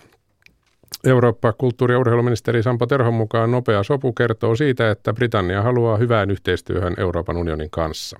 Eurooppa 1.03 1.53
kulttuuri- 1.53 1.93
ja 1.93 1.99
urheiluministeri 1.99 2.63
Sampo 2.63 2.87
Terhon 2.87 3.13
mukaan 3.13 3.51
nopea 3.51 3.83
sopu 3.83 4.13
kertoo 4.13 4.55
siitä, 4.55 4.91
että 4.91 5.13
Britannia 5.13 5.61
haluaa 5.61 5.97
hyvään 5.97 6.31
yhteistyöhön 6.31 6.93
Euroopan 6.97 7.37
unionin 7.37 7.69
kanssa. 7.69 8.19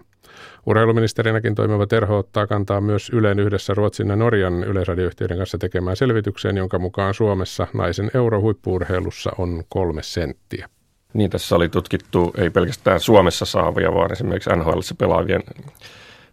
Urheiluministerinäkin 0.66 1.56
toimiva 1.56 1.88
Terho 1.88 2.18
ottaa 2.18 2.48
kantaa 2.48 2.82
myös 2.82 3.10
Ylen 3.10 3.40
yhdessä 3.40 3.74
Ruotsin 3.74 4.10
ja 4.10 4.16
Norjan 4.16 4.64
yleisradioyhtiöiden 4.64 5.38
kanssa 5.38 5.58
tekemään 5.58 5.96
selvitykseen, 5.96 6.58
jonka 6.58 6.80
mukaan 6.80 7.14
Suomessa 7.14 7.68
naisen 7.74 8.12
eurohuippuurheilussa 8.14 9.32
on 9.38 9.64
kolme 9.70 10.04
senttiä. 10.04 10.70
Niin 11.18 11.30
tässä 11.30 11.56
oli 11.56 11.70
tutkittu 11.70 12.34
ei 12.38 12.50
pelkästään 12.50 13.00
Suomessa 13.00 13.46
saavia, 13.46 13.94
vaan 13.94 14.12
esimerkiksi 14.12 14.50
NHL 14.56 14.80
pelaavien 14.98 15.44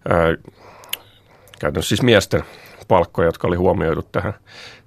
ää, 0.08 0.36
käytännössä 1.58 1.88
siis 1.88 2.02
miesten 2.02 2.42
palkkoja, 2.88 3.28
jotka 3.28 3.48
oli 3.48 3.56
huomioitu 3.56 4.02
tähän, 4.12 4.34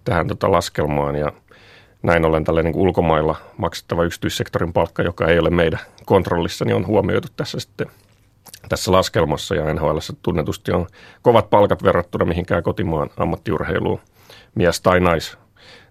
tähän 0.04 0.28
tota 0.28 0.52
laskelmaan. 0.52 1.16
Ja 1.16 1.32
näin 2.04 2.26
ollen 2.26 2.44
tällainen 2.44 2.72
niin 2.72 2.82
ulkomailla 2.82 3.36
maksettava 3.58 4.04
yksityissektorin 4.04 4.74
palkka, 4.74 5.04
joka 5.04 5.28
ei 5.28 5.40
ole 5.40 5.50
meidän 5.50 5.80
kontrollissa, 6.06 6.66
niin 6.66 6.76
on 6.76 6.88
huomioitu 6.88 7.28
tässä 7.38 7.60
sitten 7.60 7.88
tässä 8.70 8.92
laskelmassa. 8.92 9.56
Ja 9.56 9.74
NHL 9.74 9.98
tunnetusti 10.22 10.72
on 10.72 10.88
kovat 11.22 11.50
palkat 11.50 11.84
verrattuna 11.84 12.26
mihinkään 12.26 12.64
kotimaan 12.64 13.10
ammattiurheiluun, 13.18 14.00
mies- 14.56 14.82
tai 14.82 15.00
nais, 15.00 15.38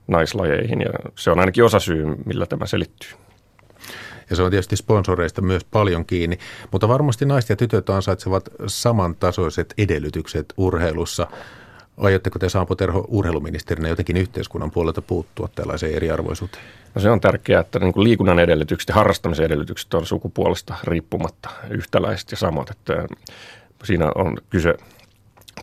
naislajeihin. 0.06 0.80
Ja 0.80 0.90
se 1.14 1.30
on 1.30 1.40
ainakin 1.40 1.64
osa 1.64 1.80
syy, 1.80 2.06
millä 2.26 2.46
tämä 2.46 2.66
selittyy 2.66 3.25
ja 4.30 4.36
se 4.36 4.42
on 4.42 4.50
tietysti 4.50 4.76
sponsoreista 4.76 5.42
myös 5.42 5.64
paljon 5.64 6.06
kiinni. 6.06 6.38
Mutta 6.72 6.88
varmasti 6.88 7.24
naiset 7.26 7.50
ja 7.50 7.56
tytöt 7.56 7.90
ansaitsevat 7.90 8.48
samantasoiset 8.66 9.74
edellytykset 9.78 10.54
urheilussa. 10.56 11.26
Aiotteko 11.96 12.38
te 12.38 12.48
Saapo 12.48 12.74
Terho 12.74 13.04
urheiluministerinä 13.08 13.88
jotenkin 13.88 14.16
yhteiskunnan 14.16 14.70
puolelta 14.70 15.02
puuttua 15.02 15.48
tällaiseen 15.54 15.94
eriarvoisuuteen? 15.94 16.64
No 16.94 17.00
se 17.00 17.10
on 17.10 17.20
tärkeää, 17.20 17.60
että 17.60 17.78
niin 17.78 17.92
liikunnan 17.96 18.38
edellytykset 18.38 18.88
ja 18.88 18.94
harrastamisen 18.94 19.46
edellytykset 19.46 19.94
on 19.94 20.06
sukupuolesta 20.06 20.74
riippumatta 20.84 21.50
yhtäläiset 21.70 22.30
ja 22.30 22.36
samat. 22.36 22.70
Että 22.70 23.06
siinä 23.84 24.12
on 24.14 24.36
kyse 24.50 24.74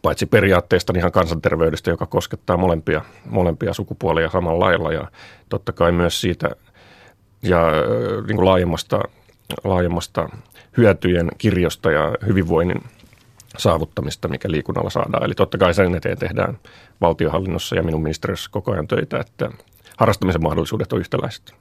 paitsi 0.01 0.25
periaatteesta 0.25 0.93
niin 0.93 0.99
ihan 0.99 1.11
kansanterveydestä, 1.11 1.89
joka 1.89 2.05
koskettaa 2.05 2.57
molempia, 2.57 3.01
molempia 3.25 3.73
sukupuolia 3.73 4.29
samalla 4.29 4.65
lailla 4.65 4.93
ja 4.93 5.07
totta 5.49 5.71
kai 5.71 5.91
myös 5.91 6.21
siitä 6.21 6.55
ja 7.43 7.71
niin 8.27 8.35
kuin 8.35 8.45
laajemmasta, 8.45 8.99
laajemmasta 9.63 10.29
hyötyjen 10.77 11.31
kirjosta 11.37 11.91
ja 11.91 12.15
hyvinvoinnin 12.27 12.83
saavuttamista, 13.57 14.27
mikä 14.27 14.51
liikunnalla 14.51 14.89
saadaan. 14.89 15.25
Eli 15.25 15.33
totta 15.33 15.57
kai 15.57 15.73
sen 15.73 15.95
eteen 15.95 16.17
tehdään 16.17 16.59
valtiohallinnossa 17.01 17.75
ja 17.75 17.83
minun 17.83 18.03
ministeriössä 18.03 18.49
koko 18.51 18.71
ajan 18.71 18.87
töitä, 18.87 19.19
että 19.19 19.49
harrastamisen 19.97 20.43
mahdollisuudet 20.43 20.93
on 20.93 20.99
yhtäläiset. 20.99 21.53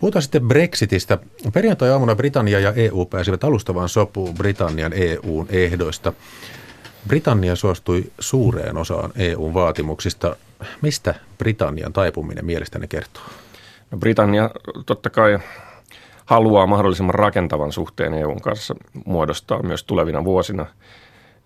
Puhutaan 0.00 0.22
sitten 0.22 0.48
Brexitistä. 0.48 1.18
Perjantai-aamuna 1.52 2.14
Britannia 2.14 2.60
ja 2.60 2.72
EU 2.72 3.06
pääsivät 3.06 3.44
alustavaan 3.44 3.88
sopuun 3.88 4.34
Britannian 4.34 4.92
EUn 4.92 5.46
ehdoista. 5.50 6.12
Britannia 7.08 7.56
suostui 7.56 8.04
suureen 8.18 8.76
osaan 8.76 9.12
EUn 9.16 9.54
vaatimuksista. 9.54 10.36
Mistä 10.82 11.14
Britannian 11.38 11.92
taipuminen 11.92 12.46
mielestäni 12.46 12.88
kertoo? 12.88 13.22
No 13.90 13.98
Britannia 13.98 14.50
totta 14.86 15.10
kai 15.10 15.38
haluaa 16.24 16.66
mahdollisimman 16.66 17.14
rakentavan 17.14 17.72
suhteen 17.72 18.14
EUn 18.14 18.40
kanssa 18.40 18.74
muodostaa 19.04 19.62
myös 19.62 19.84
tulevina 19.84 20.24
vuosina. 20.24 20.66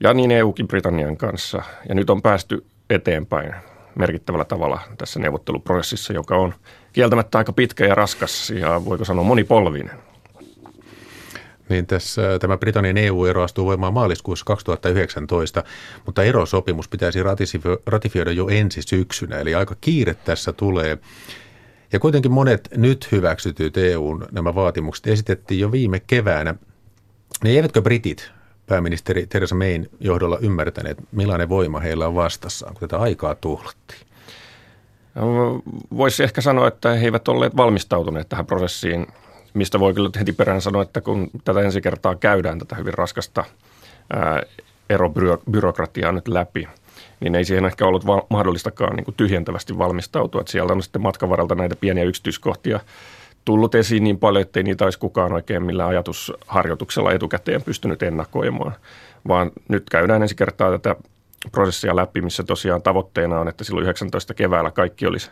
Ja 0.00 0.14
niin 0.14 0.30
EUkin 0.30 0.68
Britannian 0.68 1.16
kanssa. 1.16 1.62
Ja 1.88 1.94
nyt 1.94 2.10
on 2.10 2.22
päästy 2.22 2.66
eteenpäin 2.90 3.54
merkittävällä 3.94 4.44
tavalla 4.44 4.80
tässä 4.98 5.20
neuvotteluprosessissa, 5.20 6.12
joka 6.12 6.36
on 6.36 6.54
kieltämättä 6.92 7.38
aika 7.38 7.52
pitkä 7.52 7.86
ja 7.86 7.94
raskas 7.94 8.50
ja 8.50 8.84
voiko 8.84 9.04
sanoa 9.04 9.24
monipolvinen. 9.24 9.90
Niin 11.68 11.86
tässä 11.86 12.38
tämä 12.38 12.58
Britannian 12.58 12.96
EU-ero 12.96 13.42
astuu 13.42 13.66
voimaan 13.66 13.94
maaliskuussa 13.94 14.44
2019, 14.44 15.64
mutta 16.06 16.22
erosopimus 16.22 16.88
pitäisi 16.88 17.18
ratifioida 17.86 18.32
jo 18.32 18.48
ensi 18.48 18.82
syksynä, 18.82 19.38
eli 19.38 19.54
aika 19.54 19.74
kiire 19.80 20.14
tässä 20.14 20.52
tulee. 20.52 20.98
Ja 21.92 22.00
kuitenkin 22.00 22.32
monet 22.32 22.68
nyt 22.76 23.12
hyväksytyt 23.12 23.76
EUn 23.76 24.26
nämä 24.32 24.54
vaatimukset 24.54 25.06
esitettiin 25.06 25.60
jo 25.60 25.72
viime 25.72 26.00
keväänä. 26.00 26.54
Niin 27.44 27.56
eivätkö 27.56 27.82
britit 27.82 28.30
pääministeri 28.66 29.26
Theresa 29.26 29.54
Mayn 29.54 29.88
johdolla 30.00 30.38
ymmärtäneet, 30.38 30.98
millainen 31.12 31.48
voima 31.48 31.80
heillä 31.80 32.06
on 32.06 32.14
vastassaan, 32.14 32.74
kun 32.74 32.88
tätä 32.88 33.02
aikaa 33.02 33.34
tuhlattiin? 33.34 34.00
No, 35.14 35.62
voisi 35.96 36.22
ehkä 36.22 36.40
sanoa, 36.40 36.68
että 36.68 36.94
he 36.94 37.04
eivät 37.04 37.28
olleet 37.28 37.56
valmistautuneet 37.56 38.28
tähän 38.28 38.46
prosessiin, 38.46 39.06
mistä 39.54 39.80
voi 39.80 39.94
kyllä 39.94 40.10
heti 40.18 40.32
perään 40.32 40.60
sanoa, 40.60 40.82
että 40.82 41.00
kun 41.00 41.30
tätä 41.44 41.60
ensi 41.60 41.80
kertaa 41.80 42.14
käydään, 42.14 42.58
tätä 42.58 42.76
hyvin 42.76 42.94
raskasta 42.94 43.44
erobyrokratiaa 44.90 46.12
nyt 46.12 46.28
läpi– 46.28 46.68
niin 47.20 47.34
ei 47.34 47.44
siihen 47.44 47.64
ehkä 47.64 47.86
ollut 47.86 48.06
va- 48.06 48.26
mahdollistakaan 48.30 48.96
niin 48.96 49.04
kuin 49.04 49.14
tyhjentävästi 49.14 49.78
valmistautua. 49.78 50.40
Että 50.40 50.52
sieltä 50.52 50.72
on 50.72 50.82
sitten 50.82 51.02
matkan 51.02 51.30
varrelta 51.30 51.54
näitä 51.54 51.76
pieniä 51.76 52.04
yksityiskohtia 52.04 52.80
tullut 53.44 53.74
esiin 53.74 54.04
niin 54.04 54.18
paljon, 54.18 54.42
että 54.42 54.60
ei 54.60 54.64
niitä 54.64 54.84
olisi 54.84 54.98
kukaan 54.98 55.32
oikein 55.32 55.62
millään 55.62 55.88
ajatusharjoituksella 55.88 57.12
etukäteen 57.12 57.62
pystynyt 57.62 58.02
ennakoimaan. 58.02 58.72
Vaan 59.28 59.50
nyt 59.68 59.90
käydään 59.90 60.22
ensi 60.22 60.34
kertaa 60.34 60.70
tätä 60.70 60.96
prosessia 61.52 61.96
läpi, 61.96 62.20
missä 62.20 62.42
tosiaan 62.42 62.82
tavoitteena 62.82 63.40
on, 63.40 63.48
että 63.48 63.64
silloin 63.64 63.84
19 63.84 64.34
keväällä 64.34 64.70
kaikki 64.70 65.06
olisi 65.06 65.30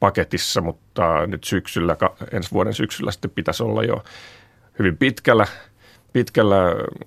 paketissa, 0.00 0.60
mutta 0.60 1.26
nyt 1.26 1.44
syksyllä, 1.44 1.96
ensi 2.32 2.50
vuoden 2.50 2.74
syksyllä 2.74 3.10
sitten 3.10 3.30
pitäisi 3.30 3.62
olla 3.62 3.84
jo 3.84 4.02
hyvin 4.78 4.96
pitkällä– 4.96 5.46
pitkällä, 6.14 6.56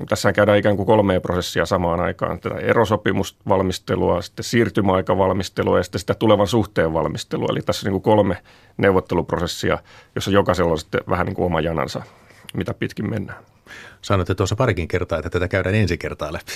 tässä 0.09 0.33
käydään 0.33 0.57
ikään 0.57 0.75
kuin 0.75 0.85
kolmea 0.85 1.21
prosessia 1.21 1.65
samaan 1.65 1.99
aikaan. 1.99 2.39
Tätä 2.39 2.55
erosopimusvalmistelua, 2.55 4.21
sitten 4.21 4.43
siirtymäaikavalmistelua 4.43 5.77
ja 5.77 5.83
sitten 5.83 5.99
sitä 5.99 6.13
tulevan 6.13 6.47
suhteen 6.47 6.93
valmistelua. 6.93 7.47
Eli 7.51 7.61
tässä 7.61 7.87
on 7.87 7.93
niin 7.93 8.01
kuin 8.01 8.15
kolme 8.15 8.37
neuvotteluprosessia, 8.77 9.77
jossa 10.15 10.31
jokaisella 10.31 10.71
on 10.71 10.79
sitten 10.79 11.01
vähän 11.09 11.25
niin 11.25 11.35
kuin 11.35 11.45
oma 11.45 11.61
janansa, 11.61 12.01
mitä 12.53 12.73
pitkin 12.73 13.09
mennään. 13.09 13.43
Sanoitte 14.01 14.35
tuossa 14.35 14.55
parikin 14.55 14.87
kertaa, 14.87 15.19
että 15.19 15.29
tätä 15.29 15.47
käydään 15.47 15.75
ensi 15.75 15.97
kertaa 15.97 16.33
läpi. 16.33 16.51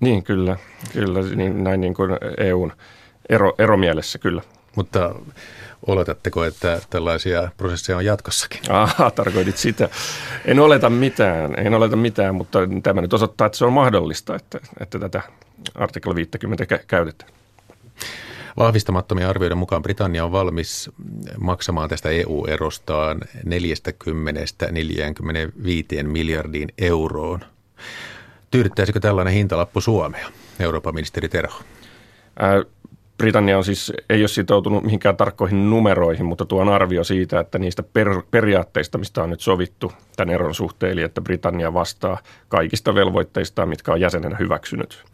Niin, 0.00 0.22
kyllä. 0.22 0.56
kyllä 0.92 1.22
niin, 1.22 1.64
näin 1.64 1.80
niin 1.80 1.94
kuin 1.94 2.10
EUn 2.38 2.72
ero, 3.28 3.54
eromielessä 3.58 4.18
kyllä. 4.18 4.42
Mutta 4.76 5.14
Oletatteko, 5.86 6.44
että 6.44 6.80
tällaisia 6.90 7.48
prosesseja 7.56 7.96
on 7.96 8.04
jatkossakin? 8.04 8.60
Aha, 8.68 9.10
tarkoitit 9.10 9.56
sitä. 9.56 9.88
En 10.44 10.60
oleta 10.60 10.90
mitään, 10.90 11.66
en 11.66 11.74
oleta 11.74 11.96
mitään, 11.96 12.34
mutta 12.34 12.58
tämä 12.82 13.00
nyt 13.00 13.14
osoittaa, 13.14 13.46
että 13.46 13.58
se 13.58 13.64
on 13.64 13.72
mahdollista, 13.72 14.34
että, 14.34 14.60
että 14.80 14.98
tätä 14.98 15.22
artikla 15.74 16.14
50 16.14 16.66
käytetään. 16.86 17.30
Vahvistamattomien 18.58 19.28
arvioiden 19.28 19.58
mukaan 19.58 19.82
Britannia 19.82 20.24
on 20.24 20.32
valmis 20.32 20.90
maksamaan 21.38 21.88
tästä 21.88 22.08
EU-erostaan 22.08 23.20
40-45 23.20 23.22
miljardiin 26.02 26.68
euroon. 26.78 27.40
Tyydyttäisikö 28.50 29.00
tällainen 29.00 29.34
hintalappu 29.34 29.80
Suomea, 29.80 30.28
Euroopan 30.60 30.94
ministeri 30.94 31.28
Terho? 31.28 31.60
Ää, 32.38 32.62
Britannia 33.18 33.58
on 33.58 33.64
siis, 33.64 33.92
ei 34.10 34.22
ole 34.22 34.28
sitoutunut 34.28 34.84
mihinkään 34.84 35.16
tarkkoihin 35.16 35.70
numeroihin, 35.70 36.26
mutta 36.26 36.44
tuo 36.44 36.60
on 36.60 36.68
arvio 36.68 37.04
siitä, 37.04 37.40
että 37.40 37.58
niistä 37.58 37.82
per, 37.82 38.22
periaatteista, 38.30 38.98
mistä 38.98 39.22
on 39.22 39.30
nyt 39.30 39.40
sovittu 39.40 39.92
tämän 40.16 40.34
eron 40.34 40.54
suhteen, 40.54 40.92
eli 40.92 41.02
että 41.02 41.20
Britannia 41.20 41.74
vastaa 41.74 42.18
kaikista 42.48 42.94
velvoitteista, 42.94 43.66
mitkä 43.66 43.92
on 43.92 44.00
jäsenenä 44.00 44.36
hyväksynyt, 44.36 45.04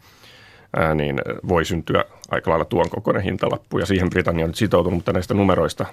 ää, 0.75 0.95
niin 0.95 1.21
voi 1.47 1.65
syntyä 1.65 2.05
aika 2.31 2.51
lailla 2.51 2.65
tuon 2.65 2.89
kokoinen 2.89 3.23
hintalappu. 3.23 3.79
Ja 3.79 3.85
siihen 3.85 4.09
Britannia 4.09 4.45
on 4.45 4.49
nyt 4.49 4.55
sitoutunut, 4.55 4.97
mutta 4.97 5.13
näistä 5.13 5.33
numeroista 5.33 5.85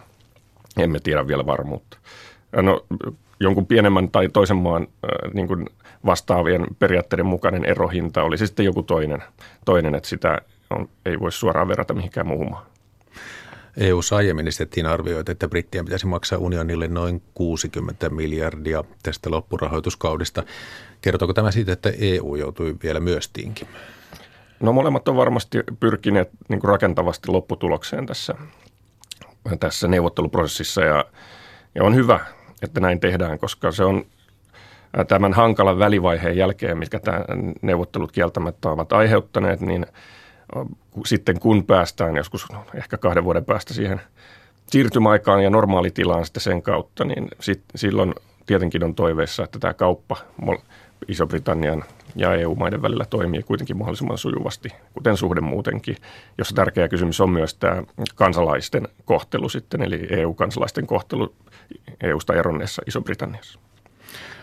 emme 0.79 1.01
tiedä 1.01 1.27
vielä 1.27 1.47
varmuutta. 1.47 1.99
No, 2.63 2.87
jonkun 3.41 3.67
pienemmän 3.67 4.11
tai 4.11 4.29
toisen 4.29 4.57
maan 4.57 4.83
äh, 4.83 5.33
niin 5.35 5.49
kuin 5.49 5.67
vastaavien 6.07 6.67
periaatteiden 6.79 7.27
mukainen 7.27 7.65
erohinta 7.65 8.23
oli 8.23 8.39
sitten 8.39 8.65
joku 8.65 8.83
toinen, 8.83 9.23
toinen 9.65 9.95
että 9.95 10.09
sitä 10.09 10.39
on, 10.71 10.89
ei 11.07 11.21
voi 11.21 11.33
suoraan 11.33 11.69
verrata 11.69 11.95
mihinkään 11.95 12.27
muuhun 12.27 12.51
maahan. 12.51 12.71
EU 13.77 14.01
aiemmin 14.17 14.49
esitettiin 14.49 14.87
arvioita, 14.87 15.33
että 15.33 15.49
brittien 15.49 15.85
pitäisi 15.85 16.07
maksaa 16.07 16.39
unionille 16.39 16.89
noin 16.89 17.23
60 17.35 18.09
miljardia 18.11 18.85
tästä 19.03 19.31
loppurahoituskaudesta. 19.31 20.43
Kertooko 21.01 21.35
tämä 21.35 21.51
siitä, 21.51 21.73
että 21.73 21.93
EU 21.99 22.35
joutui 22.35 22.77
vielä 22.83 23.01
myös 23.01 23.29
tinkimään? 23.29 23.81
No 24.61 24.73
molemmat 24.73 25.09
on 25.09 25.17
varmasti 25.17 25.59
pyrkineet 25.81 26.31
niin 26.49 26.61
kuin 26.61 26.69
rakentavasti 26.69 27.31
lopputulokseen 27.31 28.07
tässä, 28.07 28.35
tässä 29.61 29.89
neuvotteluprosessissa 29.89 30.81
ja, 30.81 31.05
ja 31.75 31.85
on 31.85 31.95
hyvä, 31.95 32.21
että 32.63 32.81
näin 32.81 33.01
tehdään, 33.01 33.39
koska 33.39 33.73
se 33.73 33.85
on 33.85 34.05
tämän 35.09 35.33
hankalan 35.33 35.79
välivaiheen 35.79 36.37
jälkeen, 36.37 36.79
mitkä 36.79 36.99
tämä 36.99 37.25
neuvottelut 37.63 38.13
kieltämättä 38.13 38.69
ovat 38.69 38.93
aiheuttaneet, 38.93 39.61
niin 39.61 39.87
sitten 41.07 41.41
kun 41.41 41.67
päästään 41.67 42.17
joskus 42.17 42.47
ehkä 42.75 42.99
kahden 42.99 43.25
vuoden 43.25 43.45
päästä 43.45 43.75
siihen 43.75 44.01
siirtymäaikaan 44.67 45.45
ja 45.45 45.51
normaalitilaan 45.51 46.25
sitten 46.25 46.43
sen 46.43 46.63
kautta, 46.63 47.05
niin 47.05 47.29
sit, 47.41 47.63
silloin 47.75 48.15
tietenkin 48.47 48.85
on 48.85 48.95
toiveissa, 48.95 49.45
että 49.45 49.59
tämä 49.59 49.75
kauppa 49.75 50.17
Iso-Britannian 51.09 51.85
ja 52.17 52.35
EU-maiden 52.35 52.83
välillä 52.83 53.05
toimii 53.05 53.43
kuitenkin 53.43 53.77
mahdollisimman 53.77 54.19
sujuvasti, 54.19 54.69
kuten 54.95 55.17
suhde 55.17 55.41
muutenkin, 55.41 55.97
jossa 56.39 56.55
tärkeä 56.55 56.89
kysymys 56.89 57.21
on 57.21 57.31
myös 57.31 57.55
tämä 57.55 57.83
kansalaisten 58.15 58.89
kohtelu 59.05 59.49
sitten, 59.49 59.83
eli 59.83 60.07
EU-kansalaisten 60.11 60.87
kohtelu 60.87 61.35
EU-sta 62.03 62.35
eronneessa 62.35 62.83
Iso-Britanniassa. 62.87 63.61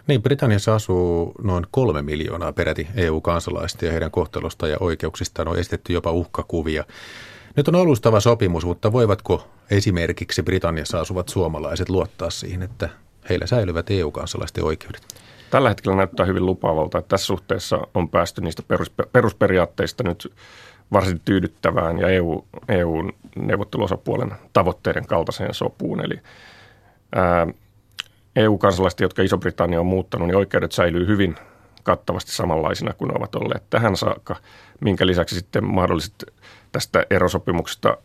Niin, 0.07 0.21
Britanniassa 0.21 0.75
asuu 0.75 1.33
noin 1.43 1.65
kolme 1.71 2.01
miljoonaa 2.01 2.53
peräti 2.53 2.87
EU-kansalaista 2.95 3.85
ja 3.85 3.91
heidän 3.91 4.11
kohtelusta 4.11 4.67
ja 4.67 4.77
oikeuksistaan 4.79 5.47
on 5.47 5.59
estetty 5.59 5.93
jopa 5.93 6.11
uhkakuvia. 6.11 6.83
Nyt 7.55 7.67
on 7.67 7.75
alustava 7.75 8.19
sopimus, 8.19 8.65
mutta 8.65 8.91
voivatko 8.91 9.47
esimerkiksi 9.71 10.43
Britanniassa 10.43 10.99
asuvat 10.99 11.29
suomalaiset 11.29 11.89
luottaa 11.89 12.29
siihen, 12.29 12.63
että 12.63 12.89
heillä 13.29 13.45
säilyvät 13.45 13.91
EU-kansalaisten 13.91 14.63
oikeudet? 14.63 15.01
Tällä 15.49 15.69
hetkellä 15.69 15.97
näyttää 15.97 16.25
hyvin 16.25 16.45
lupaavalta, 16.45 16.97
että 16.97 17.09
tässä 17.09 17.25
suhteessa 17.25 17.87
on 17.93 18.09
päästy 18.09 18.41
niistä 18.41 18.63
perusperiaatteista 19.11 20.03
nyt 20.03 20.33
varsin 20.91 21.21
tyydyttävään 21.25 21.99
ja 21.99 22.07
EU, 22.07 22.45
EU-neuvotteluosapuolen 22.69 24.31
tavoitteiden 24.53 25.07
kaltaiseen 25.07 25.53
sopuun. 25.53 26.05
Eli 26.05 26.19
ää, 27.15 27.47
EU-kansalaiset, 28.37 28.99
jotka 28.99 29.21
Iso-Britannia 29.21 29.79
on 29.79 29.85
muuttanut, 29.85 30.27
niin 30.27 30.37
oikeudet 30.37 30.71
säilyy 30.71 31.07
hyvin 31.07 31.35
kattavasti 31.83 32.31
samanlaisina 32.31 32.93
kuin 32.93 33.17
ovat 33.17 33.35
olleet 33.35 33.63
tähän 33.69 33.97
saakka, 33.97 34.35
minkä 34.81 35.07
lisäksi 35.07 35.35
sitten 35.35 35.65
mahdolliset 35.65 36.25
tästä 36.71 37.05
erosopimuksesta 37.09 37.97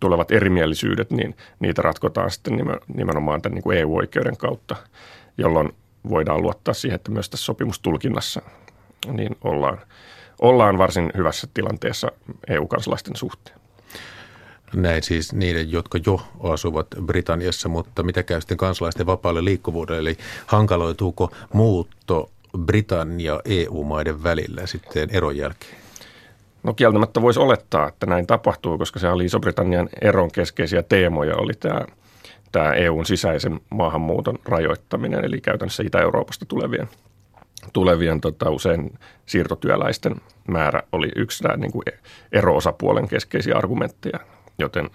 tulevat 0.00 0.30
erimielisyydet, 0.30 1.10
niin 1.10 1.36
niitä 1.58 1.82
ratkotaan 1.82 2.30
sitten 2.30 2.52
nimenomaan 2.94 3.42
tämän 3.42 3.60
niin 3.64 3.78
EU-oikeuden 3.78 4.36
kautta, 4.36 4.76
jolloin 5.38 5.72
voidaan 6.08 6.42
luottaa 6.42 6.74
siihen, 6.74 6.96
että 6.96 7.10
myös 7.10 7.30
tässä 7.30 7.44
sopimustulkinnassa 7.44 8.42
niin 9.12 9.36
ollaan, 9.44 9.78
ollaan 10.40 10.78
varsin 10.78 11.10
hyvässä 11.16 11.48
tilanteessa 11.54 12.12
EU-kansalaisten 12.48 13.16
suhteen. 13.16 13.59
Näin 14.74 15.02
siis 15.02 15.32
niiden, 15.32 15.72
jotka 15.72 15.98
jo 16.06 16.20
asuvat 16.42 16.86
Britanniassa, 17.06 17.68
mutta 17.68 18.02
mitä 18.02 18.22
käy 18.22 18.40
sitten 18.40 18.56
kansalaisten 18.56 19.06
vapaalle 19.06 19.44
liikkuvuudelle, 19.44 20.00
eli 20.00 20.16
hankaloituuko 20.46 21.30
muutto 21.52 22.30
Britannia 22.58 23.40
EU-maiden 23.44 24.22
välillä 24.22 24.66
sitten 24.66 25.08
eron 25.12 25.36
jälkeen? 25.36 25.76
No 26.62 26.74
kieltämättä 26.74 27.22
voisi 27.22 27.40
olettaa, 27.40 27.88
että 27.88 28.06
näin 28.06 28.26
tapahtuu, 28.26 28.78
koska 28.78 28.98
se 28.98 29.08
oli 29.08 29.24
Iso-Britannian 29.24 29.88
eron 30.00 30.30
keskeisiä 30.30 30.82
teemoja, 30.82 31.36
oli 31.36 31.52
tämä, 31.60 31.80
tämä 32.52 32.72
EUn 32.72 33.06
sisäisen 33.06 33.60
maahanmuuton 33.70 34.38
rajoittaminen, 34.44 35.24
eli 35.24 35.40
käytännössä 35.40 35.82
Itä-Euroopasta 35.82 36.46
tulevien, 36.46 36.88
tulevien 37.72 38.20
tota, 38.20 38.50
usein 38.50 38.98
siirtotyöläisten 39.26 40.16
määrä 40.48 40.82
oli 40.92 41.08
yksi 41.16 41.44
niin 41.56 41.72
kuin 41.72 41.82
ero-osapuolen 42.32 43.08
keskeisiä 43.08 43.56
argumentteja 43.56 44.20
joten 44.60 44.90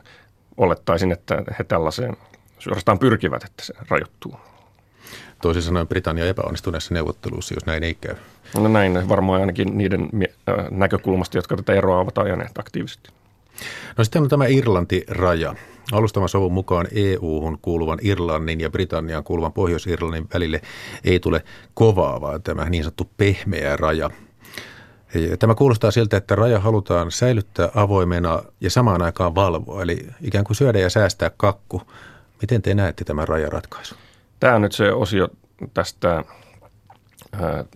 olettaisin, 0.58 1.12
että 1.12 1.44
he 1.60 1.64
tällaiseen 1.64 2.18
suorastaan 2.60 3.00
pyrkivät, 3.00 3.44
että 3.44 3.66
se 3.66 3.74
rajoittuu. 3.90 4.36
Toisin 5.42 5.64
sanoen 5.64 5.88
Britannia 5.88 6.26
epäonnistuneessa 6.26 6.94
neuvottelussa, 6.94 7.54
jos 7.54 7.66
näin 7.66 7.84
ei 7.84 7.94
käy. 7.94 8.16
No 8.56 8.68
näin, 8.68 9.10
varmaan 9.10 9.42
ainakin 9.42 9.78
niiden 9.78 10.10
näkökulmasta, 10.72 11.38
jotka 11.38 11.56
tätä 11.56 11.74
eroa 11.74 12.00
ovat 12.00 12.18
ajaneet 12.18 12.58
aktiivisesti. 12.58 13.10
No 13.98 14.04
sitten 14.04 14.22
on 14.22 14.30
tämä 14.30 14.46
Irlanti-raja. 14.46 15.56
Alustavan 15.92 16.30
sovun 16.30 16.54
mukaan 16.54 16.88
EU-hun 16.92 17.58
kuuluvan 17.62 18.00
Irlannin 18.02 18.62
ja 18.62 18.70
Britannian 18.70 19.24
kuuluvan 19.24 19.54
Pohjois-Irlannin 19.54 20.28
välille 20.34 20.62
ei 21.04 21.20
tule 21.20 21.44
kovaa, 21.74 22.22
vaan 22.22 22.44
tämä 22.44 22.70
niin 22.70 22.84
sanottu 22.84 23.10
pehmeä 23.18 23.78
raja– 23.78 24.10
Tämä 25.40 25.56
kuulostaa 25.56 25.92
siltä, 25.92 26.18
että 26.18 26.36
raja 26.36 26.60
halutaan 26.60 27.12
säilyttää 27.12 27.70
avoimena 27.76 28.44
ja 28.62 28.70
samaan 28.70 29.02
aikaan 29.02 29.36
valvoa, 29.36 29.82
eli 29.82 30.08
ikään 30.22 30.46
kuin 30.46 30.56
syödä 30.56 30.80
ja 30.80 30.90
säästää 30.90 31.32
kakku. 31.38 31.82
Miten 32.42 32.62
te 32.62 32.74
näette 32.74 33.04
tämän 33.04 33.28
rajaratkaisun? 33.28 33.98
Tämä 34.40 34.56
on 34.56 34.62
nyt 34.62 34.72
se 34.72 34.92
osio 34.92 35.28
tästä 35.74 36.24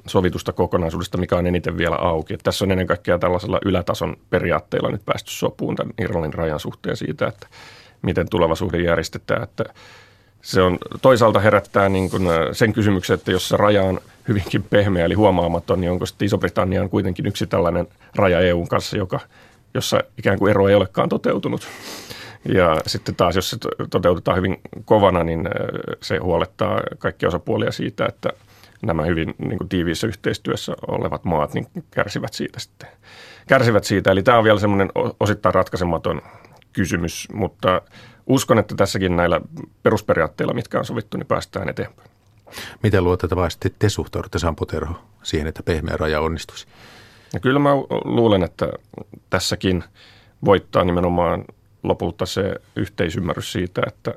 sovitusta 0.07 0.53
kokonaisuudesta, 0.53 1.17
mikä 1.17 1.35
on 1.35 1.47
eniten 1.47 1.77
vielä 1.77 1.95
auki. 1.95 2.33
Että 2.33 2.43
tässä 2.43 2.65
on 2.65 2.71
ennen 2.71 2.87
kaikkea 2.87 3.19
tällaisella 3.19 3.59
ylätason 3.65 4.17
periaatteilla 4.29 4.91
nyt 4.91 5.05
päästy 5.05 5.31
sopuun 5.31 5.75
tämän 5.75 5.93
Irlannin 6.01 6.33
rajan 6.33 6.59
suhteen 6.59 6.97
siitä, 6.97 7.27
että 7.27 7.47
miten 8.01 8.29
tuleva 8.29 8.55
suhde 8.55 8.81
järjestetään. 8.81 9.43
Että 9.43 9.63
se 10.41 10.61
on 10.61 10.77
toisaalta 11.01 11.39
herättää 11.39 11.89
niin 11.89 12.09
kuin 12.09 12.23
sen 12.51 12.73
kysymyksen, 12.73 13.13
että 13.13 13.31
jos 13.31 13.49
se 13.49 13.57
raja 13.57 13.83
on 13.83 13.99
hyvinkin 14.27 14.63
pehmeä 14.63 15.05
eli 15.05 15.13
huomaamaton, 15.13 15.81
niin 15.81 15.91
onko 15.91 16.05
sitten 16.05 16.25
Iso-Britannia 16.25 16.81
on 16.81 16.89
kuitenkin 16.89 17.25
yksi 17.25 17.47
tällainen 17.47 17.87
raja 18.15 18.39
EUn 18.39 18.67
kanssa, 18.67 18.97
joka, 18.97 19.19
jossa 19.73 20.03
ikään 20.17 20.39
kuin 20.39 20.49
ero 20.49 20.67
ei 20.67 20.75
olekaan 20.75 21.09
toteutunut. 21.09 21.67
Ja 22.45 22.77
sitten 22.87 23.15
taas, 23.15 23.35
jos 23.35 23.49
se 23.49 23.57
toteutetaan 23.89 24.37
hyvin 24.37 24.57
kovana, 24.85 25.23
niin 25.23 25.49
se 26.01 26.17
huolettaa 26.17 26.81
kaikkia 26.97 27.29
osapuolia 27.29 27.71
siitä, 27.71 28.05
että 28.05 28.29
nämä 28.81 29.03
hyvin 29.03 29.35
niin 29.37 29.57
kuin 29.57 29.69
tiiviissä 29.69 30.07
yhteistyössä 30.07 30.75
olevat 30.87 31.25
maat 31.25 31.53
niin 31.53 31.67
kärsivät 31.91 32.33
siitä 32.33 32.59
sitten. 32.59 32.89
Kärsivät 33.47 33.83
siitä, 33.83 34.11
eli 34.11 34.23
tämä 34.23 34.37
on 34.37 34.43
vielä 34.43 34.59
semmoinen 34.59 34.89
osittain 35.19 35.55
ratkaisematon 35.55 36.21
kysymys, 36.73 37.27
mutta 37.33 37.81
uskon, 38.29 38.59
että 38.59 38.75
tässäkin 38.75 39.15
näillä 39.15 39.41
perusperiaatteilla, 39.83 40.53
mitkä 40.53 40.79
on 40.79 40.85
sovittu, 40.85 41.17
niin 41.17 41.27
päästään 41.27 41.69
eteenpäin. 41.69 42.09
Miten 42.83 43.03
luotettavasti 43.03 43.75
te 43.79 43.89
suhtaudutte, 43.89 44.39
Sampo 44.39 44.65
Terho, 44.65 44.93
siihen, 45.23 45.47
että 45.47 45.63
pehmeä 45.63 45.97
raja 45.97 46.21
onnistuisi? 46.21 46.67
Ja 47.33 47.39
kyllä 47.39 47.59
mä 47.59 47.69
luulen, 48.05 48.43
että 48.43 48.69
tässäkin 49.29 49.83
voittaa 50.45 50.83
nimenomaan 50.83 51.45
lopulta 51.83 52.25
se 52.25 52.55
yhteisymmärrys 52.75 53.51
siitä, 53.51 53.81
että 53.87 54.13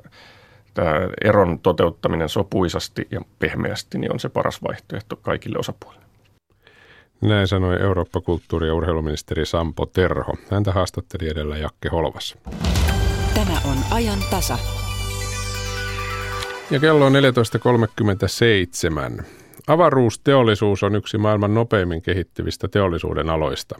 tämä 0.73 0.93
eron 1.23 1.59
toteuttaminen 1.59 2.29
sopuisasti 2.29 3.07
ja 3.11 3.21
pehmeästi 3.39 3.97
niin 3.97 4.13
on 4.13 4.19
se 4.19 4.29
paras 4.29 4.63
vaihtoehto 4.63 5.15
kaikille 5.15 5.57
osapuolille. 5.59 6.03
Näin 7.21 7.47
sanoi 7.47 7.81
Eurooppa-kulttuuri- 7.81 8.67
ja 8.67 8.73
urheiluministeri 8.73 9.45
Sampo 9.45 9.85
Terho. 9.85 10.33
Häntä 10.51 10.71
haastatteli 10.71 11.29
edellä 11.29 11.57
Jakke 11.57 11.89
Holvas. 11.89 12.37
Tämä 13.35 13.61
on 13.65 13.77
ajan 13.91 14.19
tasa. 14.29 14.57
Ja 16.71 16.79
kello 16.79 17.05
on 17.05 17.13
14.37. 19.19 19.23
Avaruusteollisuus 19.67 20.83
on 20.83 20.95
yksi 20.95 21.17
maailman 21.17 21.53
nopeimmin 21.53 22.01
kehittyvistä 22.01 22.67
teollisuuden 22.67 23.29
aloista. 23.29 23.79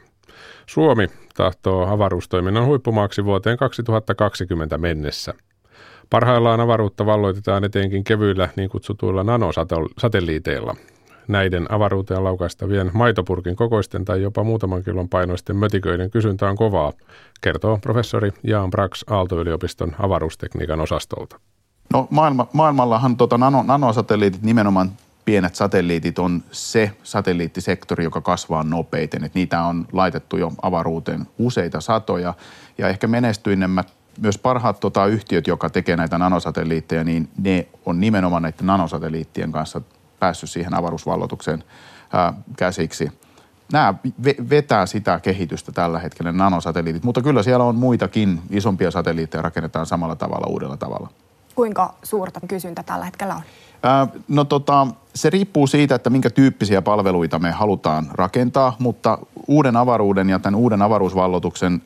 Suomi 0.66 1.06
tahtoo 1.36 1.86
avaruustoiminnan 1.86 2.66
huippumaaksi 2.66 3.24
vuoteen 3.24 3.56
2020 3.56 4.78
mennessä. 4.78 5.34
Parhaillaan 6.10 6.60
avaruutta 6.60 7.06
valloitetaan 7.06 7.64
etenkin 7.64 8.04
kevyillä 8.04 8.48
niin 8.56 8.68
kutsutuilla 8.68 9.24
nanosatelliiteilla. 9.24 10.76
Näiden 11.28 11.72
avaruuteen 11.72 12.24
laukaistavien 12.24 12.90
maitopurkin 12.94 13.56
kokoisten 13.56 14.04
tai 14.04 14.22
jopa 14.22 14.44
muutaman 14.44 14.82
kilon 14.82 15.08
painoisten 15.08 15.56
mötiköiden 15.56 16.10
kysyntä 16.10 16.48
on 16.48 16.56
kovaa, 16.56 16.92
kertoo 17.40 17.78
professori 17.82 18.32
Jaan 18.42 18.70
Brax 18.70 19.02
Aalto-yliopiston 19.10 19.96
avaruustekniikan 19.98 20.80
osastolta. 20.80 21.40
No 21.92 22.06
maailma, 22.10 22.46
maailmallahan 22.52 23.16
tota 23.16 23.38
nano, 23.38 23.62
nanosatelliitit, 23.62 24.42
nimenomaan 24.42 24.90
pienet 25.24 25.54
satelliitit 25.54 26.18
on 26.18 26.42
se 26.52 26.90
satelliittisektori, 27.02 28.04
joka 28.04 28.20
kasvaa 28.20 28.64
nopeiten. 28.64 29.24
Et 29.24 29.34
niitä 29.34 29.62
on 29.62 29.86
laitettu 29.92 30.36
jo 30.36 30.52
avaruuteen 30.62 31.26
useita 31.38 31.80
satoja 31.80 32.34
ja 32.78 32.88
ehkä 32.88 33.06
menestyinnemmät 33.06 33.92
myös 34.20 34.38
parhaat 34.38 34.80
tota, 34.80 35.06
yhtiöt, 35.06 35.46
jotka 35.46 35.70
tekee 35.70 35.96
näitä 35.96 36.18
nanosatelliitteja, 36.18 37.04
niin 37.04 37.28
ne 37.38 37.68
on 37.86 38.00
nimenomaan 38.00 38.42
näiden 38.42 38.66
nanosatelliittien 38.66 39.52
kanssa 39.52 39.80
päässyt 40.24 40.50
siihen 40.50 40.74
avaruusvallotukseen 40.74 41.64
käsiksi. 42.56 43.12
Nämä 43.72 43.94
vetää 44.50 44.86
sitä 44.86 45.20
kehitystä 45.20 45.72
tällä 45.72 45.98
hetkellä, 45.98 46.32
nanosatelliitit, 46.32 47.04
mutta 47.04 47.22
kyllä 47.22 47.42
siellä 47.42 47.64
on 47.64 47.76
muitakin 47.76 48.40
isompia 48.50 48.90
satelliitteja 48.90 49.42
rakennetaan 49.42 49.86
samalla 49.86 50.16
tavalla, 50.16 50.46
uudella 50.46 50.76
tavalla. 50.76 51.08
Kuinka 51.54 51.94
suurta 52.02 52.40
kysyntä 52.48 52.82
tällä 52.82 53.04
hetkellä 53.04 53.34
on? 53.34 53.42
No 54.28 54.44
tota, 54.44 54.86
se 55.14 55.30
riippuu 55.30 55.66
siitä, 55.66 55.94
että 55.94 56.10
minkä 56.10 56.30
tyyppisiä 56.30 56.82
palveluita 56.82 57.38
me 57.38 57.50
halutaan 57.50 58.06
rakentaa, 58.12 58.76
mutta 58.78 59.18
uuden 59.46 59.76
avaruuden 59.76 60.30
ja 60.30 60.38
tämän 60.38 60.60
uuden 60.60 60.82
avaruusvallotuksen 60.82 61.82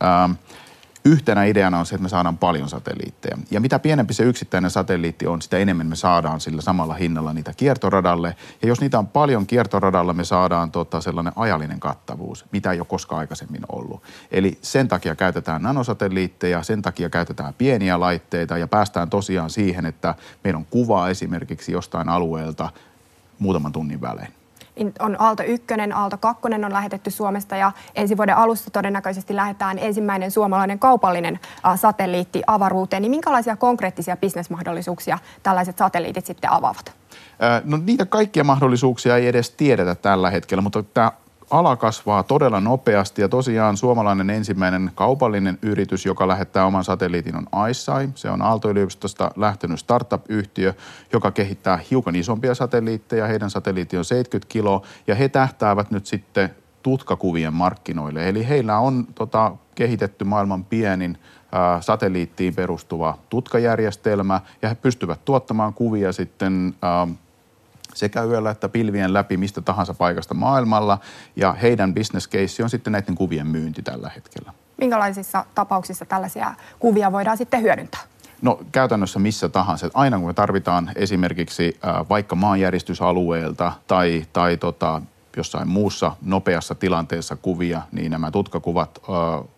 Yhtenä 1.09 1.45
ideana 1.45 1.79
on 1.79 1.87
se, 1.87 1.95
että 1.95 2.03
me 2.03 2.09
saadaan 2.09 2.39
paljon 2.39 2.69
satelliitteja. 2.69 3.39
Ja 3.51 3.61
mitä 3.61 3.79
pienempi 3.79 4.15
se 4.15 4.23
yksittäinen 4.23 4.71
satelliitti 4.71 5.27
on, 5.27 5.43
sitä 5.43 5.59
enemmän 5.59 5.87
me 5.87 5.97
saadaan 5.97 6.41
sillä 6.41 6.63
samalla 6.63 6.95
hinnalla 6.95 7.33
niitä 7.33 7.53
kiertoradalle. 7.57 8.37
Ja 8.63 8.69
jos 8.69 8.81
niitä 8.81 8.99
on 8.99 9.07
paljon 9.07 9.47
kiertoradalla, 9.47 10.13
me 10.13 10.25
saadaan 10.25 10.71
tota 10.71 11.01
sellainen 11.01 11.33
ajallinen 11.37 11.81
kattavuus, 11.81 12.45
mitä 12.53 12.73
ei 12.73 12.81
ole 12.81 12.87
koskaan 12.87 13.19
aikaisemmin 13.19 13.63
ollut. 13.69 14.03
Eli 14.31 14.59
sen 14.63 14.89
takia 14.89 15.17
käytetään 15.17 15.63
nanosatelliitteja, 15.63 16.63
sen 16.63 16.83
takia 16.83 17.11
käytetään 17.11 17.55
pieniä 17.55 18.01
laitteita 18.01 18.59
ja 18.59 18.69
päästään 18.69 19.11
tosiaan 19.11 19.51
siihen, 19.51 19.87
että 19.87 20.15
meillä 20.45 20.59
on 20.59 20.67
kuva 20.71 21.09
esimerkiksi 21.09 21.73
jostain 21.73 22.09
alueelta 22.09 22.71
muutaman 23.39 23.73
tunnin 23.73 24.01
välein 24.01 24.38
on 25.01 25.17
Aalto 25.21 25.43
1, 25.43 25.67
Aalto 25.95 26.19
2 26.19 26.43
on 26.65 26.73
lähetetty 26.73 27.11
Suomesta 27.11 27.57
ja 27.57 27.73
ensi 27.95 28.17
vuoden 28.17 28.37
alussa 28.37 28.71
todennäköisesti 28.71 29.37
lähdetään 29.37 29.79
ensimmäinen 29.79 30.31
suomalainen 30.31 30.79
kaupallinen 30.79 31.41
satelliitti 31.77 32.43
avaruuteen. 32.47 33.03
Niin 33.03 33.11
minkälaisia 33.11 33.57
konkreettisia 33.57 34.17
bisnesmahdollisuuksia 34.17 35.19
tällaiset 35.43 35.79
satelliitit 35.79 36.27
sitten 36.27 36.53
avaavat? 36.53 36.93
No 37.65 37.77
niitä 37.77 38.07
kaikkia 38.07 38.45
mahdollisuuksia 38.45 39.17
ei 39.17 39.27
edes 39.27 39.51
tiedetä 39.51 39.95
tällä 39.95 40.31
hetkellä, 40.31 40.63
mutta 40.63 40.83
tämä 40.83 41.13
ala 41.51 41.77
kasvaa 41.77 42.23
todella 42.23 42.61
nopeasti 42.61 43.23
ja 43.23 43.29
tosiaan 43.29 43.77
suomalainen 43.77 44.31
ensimmäinen 44.31 44.91
kaupallinen 44.95 45.59
yritys, 45.63 46.07
joka 46.07 46.29
lähettää 46.29 46.67
oman 46.67 46.85
satelliitin 46.85 47.37
on 47.37 47.71
ISAI. 47.71 48.09
Se 48.15 48.31
on 48.31 48.43
Aalto-yliopistosta 48.43 49.31
lähtenyt 49.37 49.81
startup-yhtiö, 49.81 50.75
joka 51.13 51.31
kehittää 51.31 51.81
hiukan 51.91 52.17
isompia 52.17 52.55
satelliitteja. 52.55 53.27
Heidän 53.27 53.51
satelliitti 53.51 53.97
on 53.97 54.05
70 54.05 54.53
kiloa 54.53 54.83
ja 55.07 55.15
he 55.15 55.29
tähtäävät 55.29 55.91
nyt 55.91 56.07
sitten 56.07 56.51
tutkakuvien 56.83 57.55
markkinoille. 57.55 58.29
Eli 58.29 58.49
heillä 58.49 58.79
on 58.79 59.07
tota, 59.15 59.57
kehitetty 59.75 60.25
maailman 60.25 60.65
pienin 60.65 61.19
ä, 61.55 61.81
satelliittiin 61.81 62.55
perustuva 62.55 63.19
tutkajärjestelmä 63.29 64.41
ja 64.63 64.69
he 64.69 64.75
pystyvät 64.75 65.25
tuottamaan 65.25 65.75
kuvia 65.75 66.13
sitten 66.13 66.75
ä, 66.85 67.09
sekä 67.99 68.23
yöllä 68.23 68.51
että 68.51 68.69
pilvien 68.69 69.13
läpi 69.13 69.37
mistä 69.37 69.61
tahansa 69.61 69.95
paikasta 69.95 70.35
maailmalla. 70.35 70.99
Ja 71.37 71.53
heidän 71.53 71.95
business 71.95 72.29
case 72.29 72.63
on 72.63 72.71
sitten 72.71 72.93
näiden 72.93 73.15
kuvien 73.15 73.47
myynti 73.47 73.83
tällä 73.83 74.11
hetkellä. 74.15 74.53
Minkälaisissa 74.77 75.45
tapauksissa 75.55 76.05
tällaisia 76.05 76.55
kuvia 76.79 77.13
voidaan 77.13 77.37
sitten 77.37 77.63
hyödyntää? 77.63 78.01
No 78.43 78.61
käytännössä 78.73 79.19
missä 79.19 79.49
tahansa. 79.49 79.91
Aina 79.95 80.19
kun 80.19 80.27
me 80.27 80.35
tarvitaan 80.35 80.91
esimerkiksi 80.95 81.79
äh, 81.87 82.09
vaikka 82.09 82.37
maanjäristysalueelta 82.37 83.73
tai, 83.87 84.27
tai 84.33 84.57
tota, 84.57 85.03
jossain 85.37 85.69
muussa 85.69 86.17
nopeassa 86.23 86.75
tilanteessa 86.75 87.37
kuvia, 87.37 87.83
niin 87.93 88.11
nämä 88.11 88.31
tutkakuvat 88.31 88.99
ö, 88.99 89.13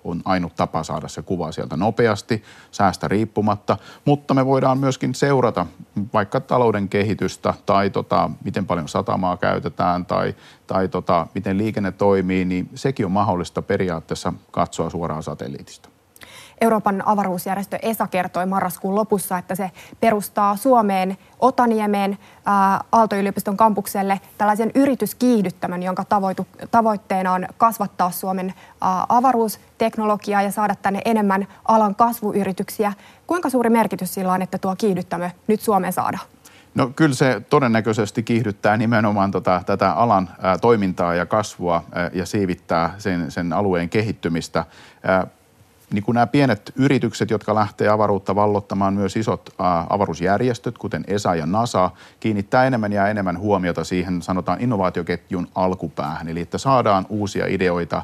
on 0.05 0.23
ainut 0.25 0.57
tapa 0.57 0.83
saada 0.83 1.09
se 1.09 1.23
kuva 1.23 1.53
sieltä 1.53 1.77
nopeasti, 1.77 2.43
säästä 2.71 3.09
riippumatta. 3.09 3.77
Mutta 4.05 4.35
me 4.35 4.47
voidaan 4.47 4.79
myöskin 4.79 5.15
seurata 5.15 5.67
vaikka 6.13 6.41
talouden 6.41 6.89
kehitystä 6.89 7.55
tai 7.67 7.91
tota, 7.91 8.31
miten 8.45 8.67
paljon 8.67 8.89
satamaa 8.89 9.37
käytetään 9.37 10.07
tai, 10.07 10.35
tai 10.67 10.89
tota, 10.89 11.27
miten 11.35 11.59
liikenne 11.59 11.93
toimii, 11.93 12.45
niin 12.45 12.71
sekin 12.75 13.07
on 13.07 13.13
mahdollista 13.13 13.63
periaatteessa 13.63 14.33
katsoa 14.51 14.91
suoraan 14.91 15.23
satelliitista. 15.23 15.90
Euroopan 16.61 17.03
avaruusjärjestö 17.07 17.79
ESA 17.83 18.07
kertoi 18.07 18.47
marraskuun 18.47 18.95
lopussa, 18.95 19.39
että 19.39 19.55
se 19.55 19.71
perustaa 20.01 20.57
Suomeen 20.57 21.17
Otaniemeen 21.39 22.19
Aalto-yliopiston 22.93 23.57
kampukselle 23.57 24.21
tällaisen 24.39 24.71
yrityskiihdyttämön, 24.75 25.83
jonka 25.83 26.05
tavoitu, 26.05 26.47
tavoitteena 26.71 27.33
on 27.33 27.47
kasvattaa 27.59 28.11
Suomen 28.11 28.55
avaruusteknologiaa 29.09 30.43
ja 30.43 30.53
saada 30.53 30.75
tänne 30.75 31.01
enemmän 31.05 31.47
alan 31.65 31.95
kasvuyrityksiä. 31.95 32.93
Kuinka 33.27 33.51
suuri 33.51 33.71
merkitys 33.71 34.15
sillä 34.15 34.33
on, 34.33 34.43
että 34.43 34.59
tuo 34.59 34.77
kiihdyttämö 34.77 35.31
nyt 35.47 35.61
Suomeen 35.61 35.93
saadaan? 35.93 36.27
No 36.75 36.91
kyllä 36.97 37.15
se 37.15 37.43
todennäköisesti 37.51 38.23
kiihdyttää 38.23 38.77
nimenomaan 38.77 39.31
tota, 39.31 39.63
tätä 39.67 39.93
alan 39.93 40.31
ää, 40.43 40.59
toimintaa 40.59 41.15
ja 41.15 41.27
kasvua 41.27 41.85
ää, 41.93 42.11
ja 42.13 42.27
siivittää 42.27 42.95
sen, 42.99 43.31
sen 43.31 43.53
alueen 43.53 43.89
kehittymistä. 43.89 44.65
Ää, 45.03 45.27
niin 45.93 46.05
kuin 46.05 46.15
nämä 46.15 46.27
pienet 46.27 46.73
yritykset, 46.77 47.31
jotka 47.31 47.55
lähtee 47.55 47.89
avaruutta 47.89 48.35
vallottamaan, 48.35 48.95
myös 48.95 49.17
isot 49.17 49.51
avaruusjärjestöt, 49.91 50.79
kuten 50.79 51.05
ESA 51.07 51.35
ja 51.35 51.47
NASA, 51.47 51.91
kiinnittää 52.21 52.65
enemmän 52.65 52.93
ja 52.93 53.09
enemmän 53.09 53.39
huomiota 53.39 53.85
siihen, 53.85 54.23
sanotaan 54.23 54.61
innovaatioketjun 54.61 55.49
alkupäähän. 55.55 56.29
Eli 56.29 56.41
että 56.41 56.59
saadaan 56.59 57.07
uusia 57.09 57.47
ideoita 57.47 58.03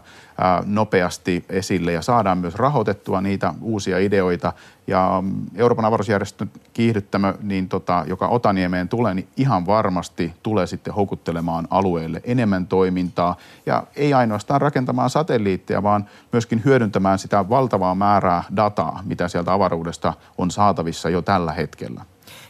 nopeasti 0.65 1.45
esille 1.49 1.93
ja 1.93 2.03
saadaan 2.03 2.39
myös 2.39 2.55
rahoitettua 2.55 3.21
niitä 3.21 3.55
uusia 3.61 3.99
ideoita. 3.99 4.53
Ja 4.87 5.23
Euroopan 5.55 5.85
avaruusjärjestön 5.85 6.51
kiihdyttämö, 6.73 7.35
niin 7.43 7.69
tota, 7.69 8.05
joka 8.09 8.29
Otaniemeen 8.29 8.89
tulee, 8.89 9.15
niin 9.15 9.29
ihan 9.37 9.67
varmasti 9.67 10.35
tulee 10.43 10.67
sitten 10.67 10.95
houkuttelemaan 10.95 11.69
alueelle 11.71 12.21
enemmän 12.25 12.67
toimintaa. 12.67 13.37
Ja 13.67 13.85
ei 13.97 14.15
ainoastaan 14.15 14.61
rakentamaan 14.61 15.11
satelliitteja, 15.11 15.83
vaan 15.83 16.07
myöskin 16.33 16.63
hyödyntämään 16.65 17.19
sitä 17.19 17.49
valtavaa 17.49 17.95
määrää 17.95 18.45
dataa, 18.57 19.03
mitä 19.05 19.29
sieltä 19.29 19.53
avaruudesta 19.53 20.15
on 20.39 20.51
saatavissa 20.51 21.11
jo 21.11 21.23
tällä 21.23 21.53
hetkellä 21.53 22.05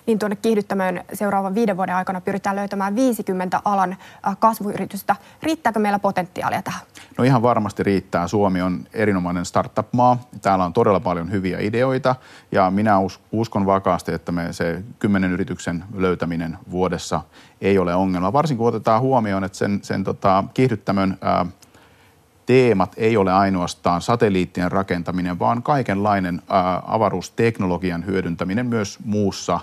niin 0.06 0.18
tuonne 0.18 0.36
kiihdyttämöön 0.36 1.04
seuraavan 1.12 1.54
viiden 1.54 1.76
vuoden 1.76 1.94
aikana 1.94 2.20
pyritään 2.20 2.56
löytämään 2.56 2.96
50 2.96 3.60
alan 3.64 3.96
äh, 4.26 4.36
kasvuyritystä. 4.38 5.16
Riittääkö 5.42 5.78
meillä 5.78 5.98
potentiaalia 5.98 6.62
tähän? 6.62 6.80
No 7.18 7.24
ihan 7.24 7.42
varmasti 7.42 7.82
riittää. 7.82 8.28
Suomi 8.28 8.62
on 8.62 8.86
erinomainen 8.92 9.44
startup-maa. 9.44 10.18
Täällä 10.42 10.64
on 10.64 10.72
todella 10.72 11.00
paljon 11.00 11.30
hyviä 11.30 11.58
ideoita 11.60 12.14
ja 12.52 12.70
minä 12.70 12.94
uskon 13.32 13.66
vakaasti, 13.66 14.12
että 14.12 14.32
me 14.32 14.52
se 14.52 14.82
kymmenen 14.98 15.32
yrityksen 15.32 15.84
löytäminen 15.94 16.58
vuodessa 16.70 17.20
ei 17.60 17.78
ole 17.78 17.94
ongelma. 17.94 18.32
Varsinkin 18.32 18.58
kun 18.58 18.68
otetaan 18.68 19.00
huomioon, 19.00 19.44
että 19.44 19.58
sen, 19.58 19.78
sen 19.82 20.04
tota, 20.04 20.44
kiihdyttämön 20.54 21.18
ää, 21.20 21.40
äh, 21.40 21.46
teemat 22.46 22.94
ei 22.96 23.16
ole 23.16 23.32
ainoastaan 23.32 24.02
satelliittien 24.02 24.72
rakentaminen, 24.72 25.38
vaan 25.38 25.62
kaikenlainen 25.62 26.42
ää, 26.48 26.82
avaruusteknologian 26.86 28.06
hyödyntäminen 28.06 28.66
myös 28.66 28.98
muussa, 29.04 29.60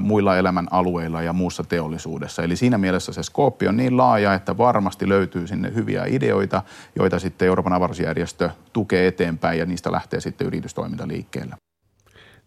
muilla 0.00 0.36
elämän 0.36 0.68
alueilla 0.70 1.22
ja 1.22 1.32
muussa 1.32 1.64
teollisuudessa. 1.64 2.42
Eli 2.42 2.56
siinä 2.56 2.78
mielessä 2.78 3.12
se 3.12 3.22
skooppi 3.22 3.68
on 3.68 3.76
niin 3.76 3.96
laaja, 3.96 4.34
että 4.34 4.58
varmasti 4.58 5.08
löytyy 5.08 5.46
sinne 5.46 5.74
hyviä 5.74 6.04
ideoita, 6.06 6.62
joita 6.96 7.18
sitten 7.18 7.48
Euroopan 7.48 7.72
avaruusjärjestö 7.72 8.50
tukee 8.72 9.06
eteenpäin 9.06 9.58
ja 9.58 9.66
niistä 9.66 9.92
lähtee 9.92 10.20
sitten 10.20 10.46
yritystoiminta 10.46 11.08
liikkeelle. 11.08 11.56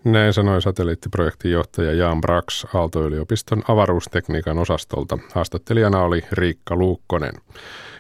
Näin 0.04 0.34
sanoi 0.34 0.62
satelliittiprojektin 0.62 1.52
johtaja 1.52 1.94
Jan 1.94 2.22
Brax 2.22 2.66
Aalto-yliopiston 2.74 3.64
avaruustekniikan 3.68 4.58
osastolta. 4.58 5.18
Haastattelijana 5.34 6.02
oli 6.02 6.22
Riikka 6.32 6.76
Luukkonen. 6.76 7.34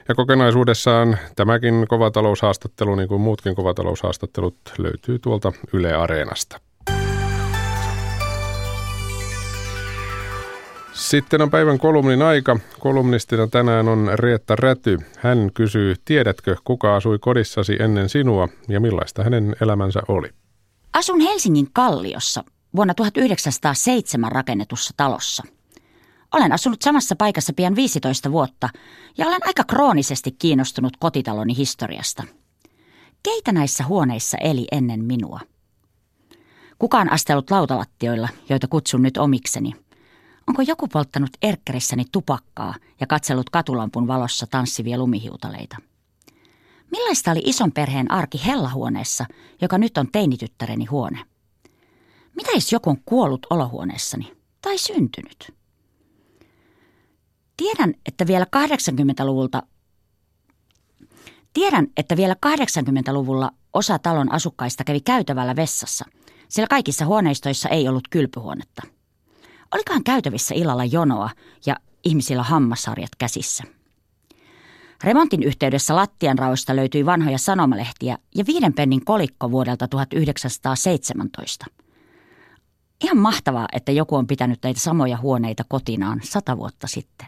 Ja 0.08 0.16
kokonaisuudessaan 0.16 1.18
tämäkin 1.36 1.86
kovataloushaastattelu, 1.88 2.96
niin 2.96 3.08
kuin 3.08 3.22
muutkin 3.22 3.56
kovataloushaastattelut, 3.56 4.56
löytyy 4.78 5.20
tuolta 5.20 5.52
Yle 5.74 5.94
Areenasta. 5.94 6.69
Sitten 11.00 11.42
on 11.42 11.50
päivän 11.50 11.80
kolumnin 11.80 12.22
aika. 12.22 12.60
Kolumnistina 12.80 13.48
tänään 13.48 13.88
on 13.88 14.12
Reetta 14.14 14.56
Räty. 14.56 15.00
Hän 15.18 15.52
kysyy, 15.54 15.96
tiedätkö 16.06 16.56
kuka 16.64 16.96
asui 16.96 17.20
kodissasi 17.20 17.78
ennen 17.80 18.10
sinua 18.10 18.48
ja 18.68 18.80
millaista 18.80 19.24
hänen 19.24 19.56
elämänsä 19.62 20.02
oli? 20.08 20.30
Asun 20.94 21.22
Helsingin 21.22 21.68
Kalliossa 21.74 22.44
vuonna 22.76 22.94
1907 22.94 24.32
rakennetussa 24.32 24.94
talossa. 24.98 25.44
Olen 26.34 26.52
asunut 26.52 26.82
samassa 26.82 27.16
paikassa 27.16 27.54
pian 27.54 27.76
15 27.76 28.32
vuotta 28.32 28.70
ja 29.18 29.28
olen 29.28 29.48
aika 29.48 29.64
kroonisesti 29.64 30.32
kiinnostunut 30.32 30.98
kotitaloni 31.00 31.58
historiasta. 31.58 32.24
Keitä 33.24 33.52
näissä 33.52 33.86
huoneissa 33.86 34.38
eli 34.38 34.68
ennen 34.72 35.06
minua? 35.06 35.40
Kuka 36.80 36.98
on 36.98 37.12
astellut 37.12 37.52
lautalattioilla, 37.52 38.30
joita 38.50 38.68
kutsun 38.68 39.02
nyt 39.02 39.18
omikseni– 39.18 39.74
Onko 40.50 40.62
joku 40.62 40.88
polttanut 40.88 41.30
erkkärissäni 41.42 42.06
tupakkaa 42.12 42.76
ja 43.00 43.08
katsellut 43.08 43.50
katulampun 43.50 44.08
valossa 44.08 44.48
tanssivia 44.48 44.98
lumihiutaleita? 44.98 45.78
Millaista 46.92 47.32
oli 47.32 47.42
ison 47.46 47.72
perheen 47.72 48.12
arki 48.12 48.42
hellahuoneessa, 48.46 49.26
joka 49.62 49.78
nyt 49.78 49.98
on 49.98 50.08
teinityttäreni 50.12 50.86
huone? 50.86 51.20
Mitä 52.36 52.52
jos 52.54 52.72
joku 52.72 52.90
on 52.90 52.98
kuollut 53.06 53.48
olohuoneessani 53.50 54.34
tai 54.62 54.78
syntynyt? 54.78 55.54
Tiedän, 57.58 57.94
että 58.06 58.28
vielä 58.28 58.46
80-luvulta 58.46 59.64
Tiedän, 61.54 61.88
että 61.98 62.18
vielä 62.18 62.36
80-luvulla 62.46 63.52
osa 63.74 64.00
talon 64.00 64.32
asukkaista 64.32 64.84
kävi 64.84 65.02
käytävällä 65.02 65.56
vessassa, 65.56 66.06
sillä 66.48 66.68
kaikissa 66.68 67.06
huoneistoissa 67.06 67.70
ei 67.70 67.88
ollut 67.88 68.08
kylpyhuonetta– 68.10 68.82
Olikohan 69.74 70.04
käytävissä 70.04 70.56
illalla 70.56 70.86
jonoa 70.86 71.30
ja 71.66 71.76
ihmisillä 72.04 72.44
hammasarjat 72.44 73.16
käsissä. 73.18 73.64
Remontin 75.04 75.44
yhteydessä 75.44 75.96
lattian 75.96 76.40
raoista 76.40 76.76
löytyi 76.76 77.06
vanhoja 77.06 77.38
sanomalehtiä 77.38 78.18
ja 78.36 78.46
viiden 78.46 78.74
pennin 78.74 79.06
kolikko 79.06 79.52
vuodelta 79.52 79.88
1917. 79.88 81.66
Ihan 83.04 83.18
mahtavaa, 83.18 83.68
että 83.74 83.92
joku 83.92 84.16
on 84.16 84.28
pitänyt 84.28 84.60
näitä 84.64 84.80
samoja 84.80 85.18
huoneita 85.18 85.64
kotinaan 85.68 86.20
sata 86.24 86.58
vuotta 86.58 86.88
sitten. 86.88 87.28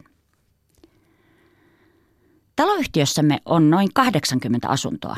Taloyhtiössämme 2.56 3.40
on 3.46 3.70
noin 3.70 3.90
80 3.94 4.70
asuntoa. 4.70 5.16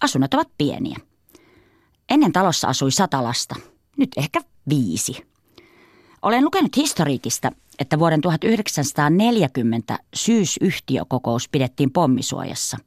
Asunnot 0.00 0.34
ovat 0.34 0.48
pieniä. 0.58 0.96
Ennen 2.08 2.32
talossa 2.32 2.68
asui 2.68 2.90
sata 2.92 3.24
lasta, 3.24 3.54
nyt 3.96 4.10
ehkä 4.16 4.40
viisi. 4.68 5.29
Olen 6.22 6.44
lukenut 6.44 6.76
historiikista, 6.76 7.52
että 7.78 7.98
vuoden 7.98 8.20
1940 8.20 9.98
syysyhtiökokous 10.14 11.48
pidettiin 11.48 11.90
pommisuojassa 11.90 12.78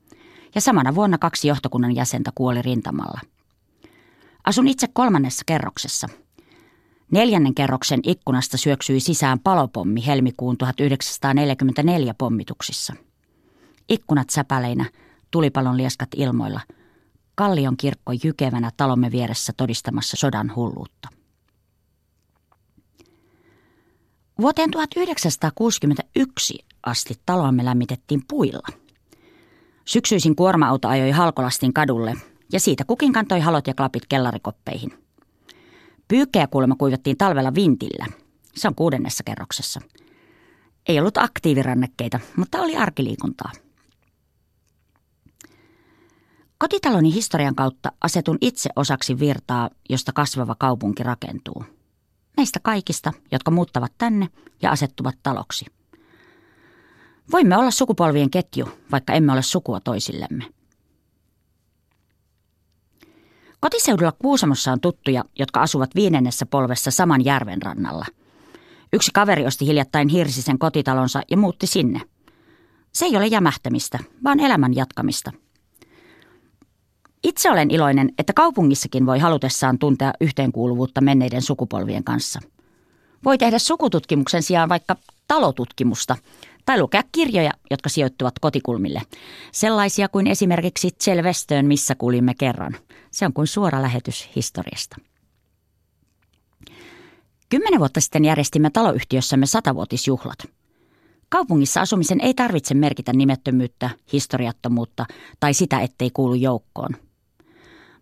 ja 0.55 0.61
samana 0.61 0.95
vuonna 0.95 1.17
kaksi 1.17 1.47
johtokunnan 1.47 1.95
jäsentä 1.95 2.31
kuoli 2.35 2.61
rintamalla. 2.61 3.19
Asun 4.45 4.67
itse 4.67 4.87
kolmannessa 4.93 5.43
kerroksessa. 5.45 6.07
Neljännen 7.11 7.55
kerroksen 7.55 7.99
ikkunasta 8.03 8.57
syöksyi 8.57 8.99
sisään 8.99 9.39
palopommi 9.39 10.05
helmikuun 10.05 10.57
1944 10.57 12.13
pommituksissa. 12.13 12.93
Ikkunat 13.89 14.29
säpäleinä, 14.29 14.85
tulipalon 15.31 15.77
lieskat 15.77 16.09
ilmoilla, 16.15 16.61
Kallion 17.35 17.77
kirkko 17.77 18.11
jykevänä 18.23 18.71
talomme 18.77 19.11
vieressä 19.11 19.53
todistamassa 19.57 20.17
sodan 20.17 20.55
hulluutta. 20.55 21.22
Vuoteen 24.41 24.71
1961 24.71 26.65
asti 26.85 27.13
taloamme 27.25 27.65
lämmitettiin 27.65 28.21
puilla. 28.27 28.67
Syksyisin 29.85 30.35
kuorma-auto 30.35 30.87
ajoi 30.87 31.11
Halkolastin 31.11 31.73
kadulle 31.73 32.13
ja 32.51 32.59
siitä 32.59 32.85
kukin 32.85 33.13
kantoi 33.13 33.39
halot 33.39 33.67
ja 33.67 33.73
klapit 33.73 34.03
kellarikoppeihin. 34.09 34.93
Pyykkejä 36.07 36.47
kuulemma 36.47 36.75
kuivattiin 36.75 37.17
talvella 37.17 37.55
vintillä. 37.55 38.05
Se 38.55 38.67
on 38.67 38.75
kuudennessa 38.75 39.23
kerroksessa. 39.23 39.81
Ei 40.87 40.99
ollut 40.99 41.17
aktiivirannekkeita, 41.17 42.19
mutta 42.37 42.61
oli 42.61 42.75
arkiliikuntaa. 42.75 43.51
Kotitaloni 46.57 47.13
historian 47.13 47.55
kautta 47.55 47.91
asetun 48.01 48.37
itse 48.41 48.69
osaksi 48.75 49.19
virtaa, 49.19 49.69
josta 49.89 50.13
kasvava 50.13 50.55
kaupunki 50.59 51.03
rakentuu– 51.03 51.65
Meistä 52.37 52.59
kaikista, 52.59 53.13
jotka 53.31 53.51
muuttavat 53.51 53.93
tänne 53.97 54.27
ja 54.61 54.71
asettuvat 54.71 55.15
taloksi. 55.23 55.65
Voimme 57.31 57.57
olla 57.57 57.71
sukupolvien 57.71 58.29
ketju, 58.29 58.69
vaikka 58.91 59.13
emme 59.13 59.33
ole 59.33 59.41
sukua 59.41 59.79
toisillemme. 59.79 60.43
Kotiseudulla 63.59 64.11
Kuusamossa 64.11 64.71
on 64.71 64.79
tuttuja, 64.79 65.23
jotka 65.39 65.61
asuvat 65.61 65.95
viidennessä 65.95 66.45
polvessa 66.45 66.91
saman 66.91 67.25
järven 67.25 67.61
rannalla. 67.61 68.05
Yksi 68.93 69.11
kaveri 69.13 69.45
osti 69.45 69.65
hiljattain 69.65 70.07
Hirsisen 70.07 70.59
kotitalonsa 70.59 71.21
ja 71.31 71.37
muutti 71.37 71.67
sinne. 71.67 72.01
Se 72.91 73.05
ei 73.05 73.17
ole 73.17 73.27
jämähtämistä, 73.27 73.99
vaan 74.23 74.39
elämän 74.39 74.75
jatkamista– 74.75 75.31
itse 77.23 77.51
olen 77.51 77.71
iloinen, 77.71 78.11
että 78.17 78.33
kaupungissakin 78.33 79.05
voi 79.05 79.19
halutessaan 79.19 79.79
tuntea 79.79 80.13
yhteenkuuluvuutta 80.21 81.01
menneiden 81.01 81.41
sukupolvien 81.41 82.03
kanssa. 82.03 82.39
Voi 83.25 83.37
tehdä 83.37 83.59
sukututkimuksen 83.59 84.43
sijaan 84.43 84.69
vaikka 84.69 84.95
talotutkimusta 85.27 86.15
tai 86.65 86.79
lukea 86.79 87.03
kirjoja, 87.11 87.51
jotka 87.71 87.89
sijoittuvat 87.89 88.39
kotikulmille. 88.41 89.01
Sellaisia 89.51 90.09
kuin 90.09 90.27
esimerkiksi 90.27 90.91
Chelvestöön, 91.03 91.65
missä 91.65 91.95
kuulimme 91.95 92.33
kerran. 92.33 92.75
Se 93.11 93.25
on 93.25 93.33
kuin 93.33 93.47
suora 93.47 93.81
lähetys 93.81 94.29
historiasta. 94.35 94.95
Kymmenen 97.49 97.79
vuotta 97.79 98.01
sitten 98.01 98.25
järjestimme 98.25 98.69
taloyhtiössämme 98.69 99.45
satavuotisjuhlat. 99.45 100.37
Kaupungissa 101.29 101.81
asumisen 101.81 102.21
ei 102.21 102.33
tarvitse 102.33 102.73
merkitä 102.73 103.13
nimettömyyttä, 103.13 103.89
historiattomuutta 104.13 105.05
tai 105.39 105.53
sitä, 105.53 105.79
ettei 105.79 106.09
kuulu 106.09 106.33
joukkoon– 106.33 106.89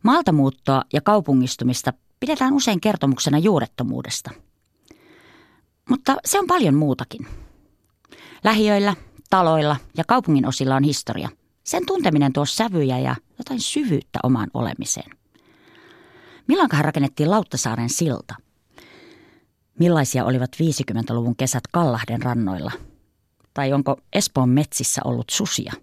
Maaltamuuttoa 0.04 0.82
ja 0.94 1.02
kaupungistumista 1.02 1.94
pidetään 2.20 2.54
usein 2.54 2.82
kertomuksena 2.82 3.38
juurettomuudesta. 3.38 4.32
Mutta 5.90 6.18
se 6.26 6.40
on 6.40 6.48
paljon 6.48 6.76
muutakin. 6.76 7.28
Lähiöillä, 8.44 8.96
taloilla 9.30 9.78
ja 9.98 10.04
kaupungin 10.08 10.48
osilla 10.48 10.76
on 10.76 10.84
historia. 10.84 11.30
Sen 11.64 11.86
tunteminen 11.86 12.34
tuo 12.34 12.46
sävyjä 12.46 13.00
ja 13.00 13.16
jotain 13.38 13.60
syvyyttä 13.60 14.20
omaan 14.24 14.50
olemiseen. 14.54 15.12
Milloinkahan 16.48 16.86
rakennettiin 16.86 17.32
Lauttasaaren 17.32 17.90
silta? 17.90 18.36
Millaisia 19.80 20.26
olivat 20.26 20.52
50-luvun 20.56 21.36
kesät 21.36 21.64
Kallahden 21.72 22.22
rannoilla? 22.22 22.72
Tai 23.54 23.74
onko 23.74 23.98
Espoon 24.14 24.50
metsissä 24.50 25.02
ollut 25.06 25.30
susia? 25.30 25.74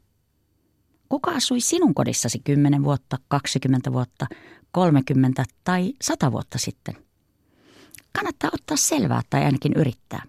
Kuka 1.08 1.30
asui 1.30 1.60
sinun 1.60 1.94
kodissasi 1.94 2.38
10 2.44 2.84
vuotta, 2.84 3.18
20 3.28 3.92
vuotta, 3.92 4.26
30 4.72 5.44
tai 5.64 5.92
100 6.02 6.32
vuotta 6.32 6.58
sitten? 6.58 6.96
Kannattaa 8.12 8.50
ottaa 8.52 8.76
selvää 8.76 9.22
tai 9.30 9.44
ainakin 9.44 9.72
yrittää. 9.72 10.22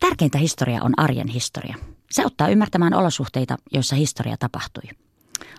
Tärkeintä 0.00 0.38
historia 0.38 0.82
on 0.82 0.92
arjen 0.96 1.28
historia. 1.28 1.76
Se 2.10 2.22
auttaa 2.22 2.48
ymmärtämään 2.48 2.94
olosuhteita, 2.94 3.56
joissa 3.72 3.96
historia 3.96 4.36
tapahtui. 4.36 4.82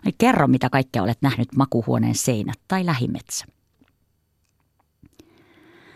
Eli 0.05 0.13
kerro, 0.17 0.47
mitä 0.47 0.69
kaikkea 0.69 1.03
olet 1.03 1.21
nähnyt 1.21 1.55
makuhuoneen 1.55 2.15
seinät 2.15 2.59
tai 2.67 2.85
lähimetsä. 2.85 3.45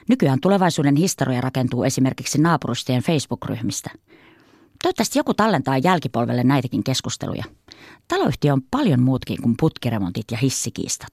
Nykyään 0.10 0.40
tulevaisuuden 0.40 0.96
historia 0.96 1.42
rakentuu 1.42 1.84
esimerkiksi 1.84 2.42
naapurustien 2.42 3.04
Facebook-ryhmistä– 3.04 3.90
Toivottavasti 4.82 5.20
joku 5.20 5.34
tallentaa 5.34 5.78
jälkipolvelle 5.78 6.44
näitäkin 6.44 6.84
keskusteluja. 6.84 7.44
Taloyhtiö 8.08 8.54
on 8.54 8.62
paljon 8.72 9.02
muutkin 9.02 9.42
kuin 9.42 9.56
putkiremontit 9.60 10.26
ja 10.32 10.38
hissikiistat. 10.38 11.12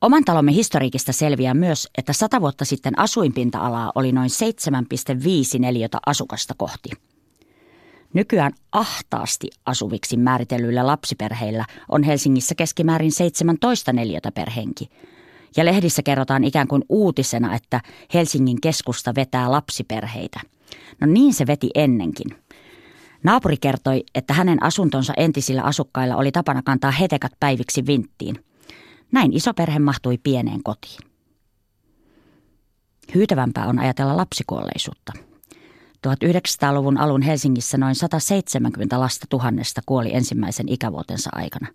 Oman 0.00 0.24
talomme 0.24 0.52
historiikista 0.52 1.12
selviää 1.12 1.54
myös, 1.54 1.88
että 1.98 2.12
sata 2.12 2.40
vuotta 2.40 2.64
sitten 2.64 2.98
asuinpinta-alaa 2.98 3.92
oli 3.94 4.12
noin 4.12 4.30
7,5 5.54 5.58
neliötä 5.58 5.98
asukasta 6.06 6.54
kohti. 6.56 6.90
Nykyään 8.12 8.52
ahtaasti 8.72 9.50
asuviksi 9.66 10.16
määritellyillä 10.16 10.86
lapsiperheillä 10.86 11.64
on 11.88 12.02
Helsingissä 12.02 12.54
keskimäärin 12.54 13.12
17 13.12 13.92
neliötä 13.92 14.32
per 14.32 14.50
henki. 14.50 14.88
Ja 15.56 15.64
lehdissä 15.64 16.02
kerrotaan 16.02 16.44
ikään 16.44 16.68
kuin 16.68 16.84
uutisena, 16.88 17.54
että 17.54 17.80
Helsingin 18.14 18.60
keskusta 18.60 19.14
vetää 19.14 19.50
lapsiperheitä– 19.50 20.40
No 21.00 21.06
niin 21.06 21.34
se 21.34 21.46
veti 21.46 21.70
ennenkin. 21.74 22.26
Naapuri 23.22 23.56
kertoi, 23.56 24.04
että 24.14 24.34
hänen 24.34 24.62
asuntonsa 24.62 25.12
entisillä 25.16 25.62
asukkailla 25.62 26.16
oli 26.16 26.32
tapana 26.32 26.62
kantaa 26.62 26.90
hetekat 26.90 27.32
päiviksi 27.40 27.86
vinttiin. 27.86 28.44
Näin 29.12 29.32
iso 29.32 29.54
perhe 29.54 29.78
mahtui 29.78 30.18
pieneen 30.18 30.62
kotiin. 30.62 30.98
Hyytävämpää 33.14 33.66
on 33.66 33.78
ajatella 33.78 34.16
lapsikuolleisuutta. 34.16 35.12
1900-luvun 36.06 36.98
alun 36.98 37.22
Helsingissä 37.22 37.78
noin 37.78 37.94
170 37.94 39.00
lasta 39.00 39.26
tuhannesta 39.28 39.80
kuoli 39.86 40.14
ensimmäisen 40.14 40.68
ikävuotensa 40.68 41.30
aikana. 41.32 41.66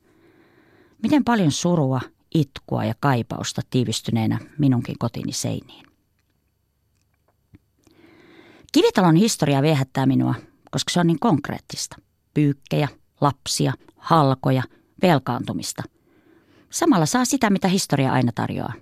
Miten 1.04 1.24
paljon 1.24 1.52
surua, 1.52 2.02
itkua 2.36 2.86
ja 2.86 2.94
kaipausta 3.00 3.62
tiivistyneenä 3.70 4.40
minunkin 4.58 4.96
kotini 5.00 5.32
seiniin. 5.32 5.93
Kivitalon 8.74 9.16
historia 9.16 9.62
viehättää 9.62 10.06
minua, 10.06 10.36
koska 10.72 10.94
se 10.94 11.00
on 11.00 11.08
niin 11.08 11.20
konkreettista. 11.20 11.96
Pyykkejä, 12.34 12.88
lapsia, 13.22 13.74
halkoja, 13.98 14.64
velkaantumista. 15.02 15.84
Samalla 16.70 17.06
saa 17.06 17.26
sitä, 17.26 17.50
mitä 17.50 17.68
historia 17.68 18.12
aina 18.12 18.32
tarjoaa. 18.36 18.74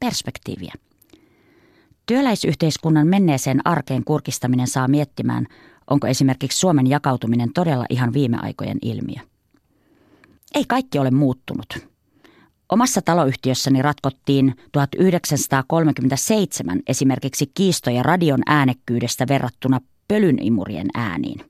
Perspektiiviä. 0.00 0.74
Työläisyhteiskunnan 2.06 3.06
menneeseen 3.06 3.60
arkeen 3.64 4.04
kurkistaminen 4.04 4.66
saa 4.66 4.88
miettimään, 4.88 5.46
onko 5.90 6.06
esimerkiksi 6.06 6.58
Suomen 6.58 6.86
jakautuminen 6.86 7.52
todella 7.52 7.86
ihan 7.90 8.12
viime 8.12 8.36
aikojen 8.42 8.78
ilmiö. 8.82 9.22
Ei 10.54 10.64
kaikki 10.64 10.98
ole 10.98 11.10
muuttunut. 11.10 11.88
Omassa 12.72 13.02
taloyhtiössäni 13.02 13.82
ratkottiin 13.82 14.54
1937 14.72 16.80
esimerkiksi 16.86 17.50
kiistoja 17.54 18.02
radion 18.02 18.40
äänekkyydestä 18.46 19.28
verrattuna 19.28 19.80
pölynimurien 20.08 20.86
ääniin. 20.94 21.40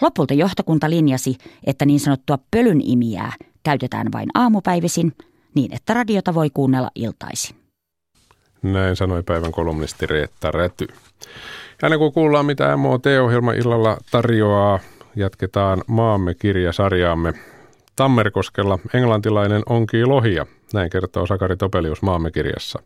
Lopulta 0.00 0.34
johtokunta 0.34 0.90
linjasi, 0.90 1.36
että 1.66 1.86
niin 1.86 2.00
sanottua 2.00 2.38
pölynimiää 2.50 3.32
käytetään 3.62 4.12
vain 4.12 4.28
aamupäivisin 4.34 5.12
niin, 5.54 5.74
että 5.74 5.94
radiota 5.94 6.34
voi 6.34 6.50
kuunnella 6.54 6.90
iltaisin. 6.94 7.56
Näin 8.62 8.96
sanoi 8.96 9.22
päivän 9.22 9.52
kolumnisti 9.52 10.06
Reetta 10.06 10.50
Räty. 10.50 10.86
Ja 11.82 11.98
kuin 11.98 12.12
kuullaan, 12.12 12.46
mitä 12.46 12.76
MOT-ohjelma 12.76 13.52
illalla 13.52 13.96
tarjoaa, 14.10 14.78
jatketaan 15.16 15.82
Maamme 15.86 16.34
kirjasarjaamme. 16.34 17.34
Tammerkoskella 17.96 18.78
englantilainen 18.94 19.62
onkii 19.66 20.04
lohia, 20.04 20.46
näin 20.72 20.90
kertoo 20.90 21.26
Sakari 21.26 21.56
Topelius 21.56 22.02
Maamme 22.02 22.30
kirjassa. 22.30 22.82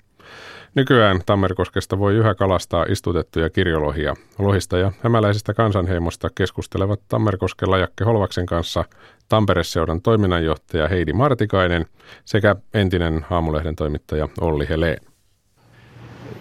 Nykyään 0.74 1.20
Tammerkoskesta 1.26 1.98
voi 1.98 2.14
yhä 2.14 2.34
kalastaa 2.34 2.84
istutettuja 2.88 3.50
kirjolohia. 3.50 4.14
Lohista 4.38 4.78
ja 4.78 4.92
hämäläisestä 5.02 5.54
kansanheimosta 5.54 6.28
keskustelevat 6.34 7.00
Tammerkoskella 7.08 7.78
Jakke 7.78 8.04
Holvaksen 8.04 8.46
kanssa 8.46 8.84
Tampereseudan 9.28 10.02
toiminnanjohtaja 10.02 10.88
Heidi 10.88 11.12
Martikainen 11.12 11.86
sekä 12.24 12.56
entinen 12.74 13.26
Haamulehden 13.28 13.76
toimittaja 13.76 14.28
Olli 14.40 14.68
Heleen. 14.68 14.98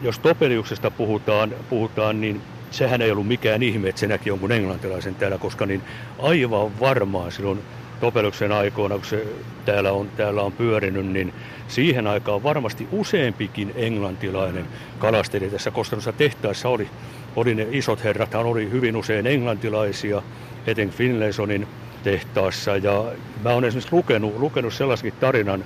Jos 0.01 0.19
Topeliuksesta 0.19 0.91
puhutaan, 0.91 1.53
puhutaan, 1.69 2.21
niin 2.21 2.41
sehän 2.71 3.01
ei 3.01 3.11
ollut 3.11 3.27
mikään 3.27 3.63
ihme, 3.63 3.89
että 3.89 3.99
se 3.99 4.07
näki 4.07 4.29
jonkun 4.29 4.51
englantilaisen 4.51 5.15
täällä, 5.15 5.37
koska 5.37 5.65
niin 5.65 5.81
aivan 6.19 6.79
varmaan 6.79 7.31
silloin 7.31 7.59
Topeluksen 7.99 8.51
aikoina, 8.51 8.95
kun 8.95 9.05
se 9.05 9.27
täällä 9.65 9.91
on, 9.91 10.09
täällä 10.17 10.41
on 10.41 10.51
pyörinyt, 10.51 11.05
niin 11.05 11.33
siihen 11.67 12.07
aikaan 12.07 12.43
varmasti 12.43 12.87
useampikin 12.91 13.71
englantilainen 13.75 14.65
kalasteli 14.99 15.49
tässä 15.49 15.71
Kostarossa 15.71 16.11
tehtaissa 16.11 16.69
oli, 16.69 16.89
oli 17.35 17.55
ne 17.55 17.67
isot 17.71 18.03
herrathan 18.03 18.45
oli 18.45 18.71
hyvin 18.71 18.95
usein 18.95 19.27
englantilaisia, 19.27 20.21
etenkin 20.67 20.97
Finlaysonin 20.97 21.67
tehtaassa. 22.03 22.77
Ja 22.77 23.05
mä 23.43 23.49
olen 23.49 23.63
esimerkiksi 23.63 23.95
lukenut, 23.95 24.39
lukenut 24.39 24.73
sellaisenkin 24.73 25.19
tarinan, 25.19 25.65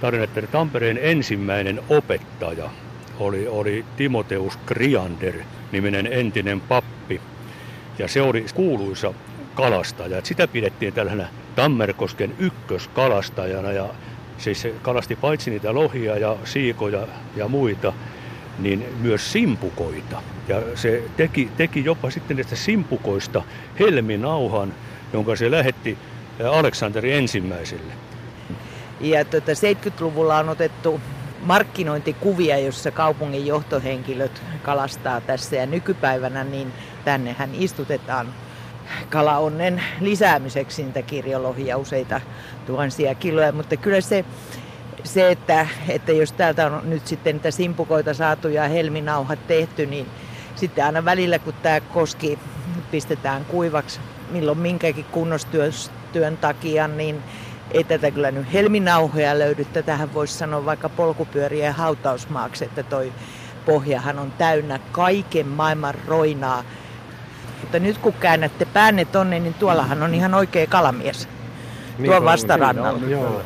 tarinan, 0.00 0.24
että 0.24 0.42
Tampereen 0.42 0.98
ensimmäinen 1.02 1.80
opettaja 1.88 2.70
oli, 3.18 3.48
oli 3.48 3.84
Timoteus 3.96 4.58
Kriander, 4.66 5.34
niminen 5.72 6.06
entinen 6.06 6.60
pappi. 6.60 7.20
Ja 7.98 8.08
se 8.08 8.22
oli 8.22 8.46
kuuluisa 8.54 9.14
kalastaja. 9.54 10.20
Sitä 10.24 10.48
pidettiin 10.48 10.92
tällaisena 10.92 11.28
Tammerkosken 11.56 12.34
ykköskalastajana 12.38 13.72
ja 13.72 13.88
siis 14.38 14.62
se 14.62 14.74
kalasti 14.82 15.16
paitsi 15.16 15.50
niitä 15.50 15.74
lohia 15.74 16.18
ja 16.18 16.36
siikoja 16.44 17.06
ja 17.36 17.48
muita, 17.48 17.92
niin 18.58 18.84
myös 19.00 19.32
simpukoita. 19.32 20.22
Ja 20.48 20.62
se 20.74 21.02
teki, 21.16 21.50
teki 21.56 21.84
jopa 21.84 22.10
sitten 22.10 22.36
näistä 22.36 22.56
simpukoista 22.56 23.42
helminauhan, 23.78 24.74
jonka 25.12 25.36
se 25.36 25.50
lähetti 25.50 25.98
Aleksanteri 26.52 27.12
ensimmäiselle. 27.12 27.92
Ja 29.00 29.24
tuota, 29.24 29.52
70-luvulla 29.52 30.38
on 30.38 30.48
otettu 30.48 31.00
markkinointikuvia, 31.42 32.58
jossa 32.58 32.90
kaupungin 32.90 33.46
johtohenkilöt 33.46 34.42
kalastaa 34.62 35.20
tässä 35.20 35.56
ja 35.56 35.66
nykypäivänä 35.66 36.44
niin 36.44 36.72
tännehän 37.04 37.50
istutetaan 37.54 38.26
kalaonnen 39.10 39.82
lisäämiseksi 40.00 40.84
niitä 40.84 41.02
kirjolohia 41.02 41.76
useita 41.76 42.20
tuhansia 42.66 43.14
kiloja, 43.14 43.52
mutta 43.52 43.76
kyllä 43.76 44.00
se, 44.00 44.24
se 45.04 45.30
että, 45.30 45.66
että 45.88 46.12
jos 46.12 46.32
täältä 46.32 46.66
on 46.66 46.90
nyt 46.90 47.06
sitten 47.06 47.36
niitä 47.36 47.50
simpukoita 47.50 48.14
saatu 48.14 48.48
ja 48.48 48.68
helminauhat 48.68 49.46
tehty, 49.46 49.86
niin 49.86 50.06
sitten 50.54 50.84
aina 50.84 51.04
välillä 51.04 51.38
kun 51.38 51.54
tämä 51.62 51.80
koski 51.80 52.38
pistetään 52.90 53.44
kuivaksi 53.44 54.00
milloin 54.30 54.58
minkäkin 54.58 55.04
kunnostyön 55.04 56.36
takia, 56.40 56.88
niin 56.88 57.22
ei 57.70 57.84
tätä 57.84 58.10
kyllä 58.10 58.30
nyt 58.30 58.52
helminauhoja 58.52 59.38
löydy. 59.38 59.64
Tätähän 59.64 60.14
voisi 60.14 60.34
sanoa 60.34 60.64
vaikka 60.64 60.88
polkupyörien 60.88 61.74
hautausmaaksi, 61.74 62.64
että 62.64 62.82
toi 62.82 63.12
pohjahan 63.66 64.18
on 64.18 64.32
täynnä 64.32 64.80
kaiken 64.92 65.48
maailman 65.48 65.94
roinaa. 66.06 66.64
Mutta 67.64 67.78
nyt 67.78 67.98
kun 67.98 68.12
käännätte 68.12 68.64
päänne 68.64 69.04
tonne, 69.04 69.40
niin 69.40 69.54
tuollahan 69.54 70.02
on 70.02 70.14
ihan 70.14 70.34
oikea 70.34 70.66
kalamies. 70.66 71.28
Niin 71.98 72.10
Tuo 72.10 72.24
vastarannalla. 72.24 72.98
Niin 72.98 73.10
joo. 73.10 73.42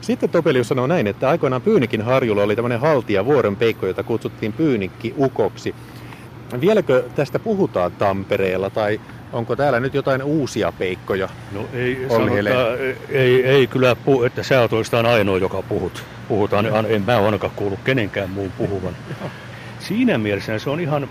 Sitten 0.00 0.30
Topelius 0.30 0.68
sanoo 0.68 0.86
näin, 0.86 1.06
että 1.06 1.28
aikoinaan 1.28 1.62
Pyynikin 1.62 2.02
harjulla 2.02 2.42
oli 2.42 2.56
tämmöinen 2.56 2.80
haltija 2.80 3.24
vuoren 3.24 3.56
peikko, 3.56 3.86
jota 3.86 4.02
kutsuttiin 4.02 4.52
Pyynikki 4.52 5.14
ukoksi. 5.16 5.74
Vieläkö 6.60 7.04
tästä 7.14 7.38
puhutaan 7.38 7.92
Tampereella 7.92 8.70
tai 8.70 9.00
onko 9.32 9.56
täällä 9.56 9.80
nyt 9.80 9.94
jotain 9.94 10.22
uusia 10.22 10.72
peikkoja? 10.72 11.28
No 11.52 11.66
ei, 11.72 12.06
sanota, 12.08 12.84
ei, 13.08 13.46
ei 13.46 13.66
kyllä, 13.66 13.96
puhu, 13.96 14.22
että 14.24 14.42
sä 14.42 14.60
oot 14.60 14.72
oikeastaan 14.72 15.06
ainoa, 15.06 15.38
joka 15.38 15.62
puhut. 15.62 16.04
Puhutaan, 16.28 16.66
en 16.88 17.02
mä 17.06 17.18
ainakaan 17.18 17.52
kuullut 17.56 17.80
kenenkään 17.84 18.30
muun 18.30 18.52
puhuvan. 18.58 18.96
Siinä 19.88 20.18
mielessä 20.18 20.58
se 20.58 20.70
on 20.70 20.80
ihan 20.80 21.08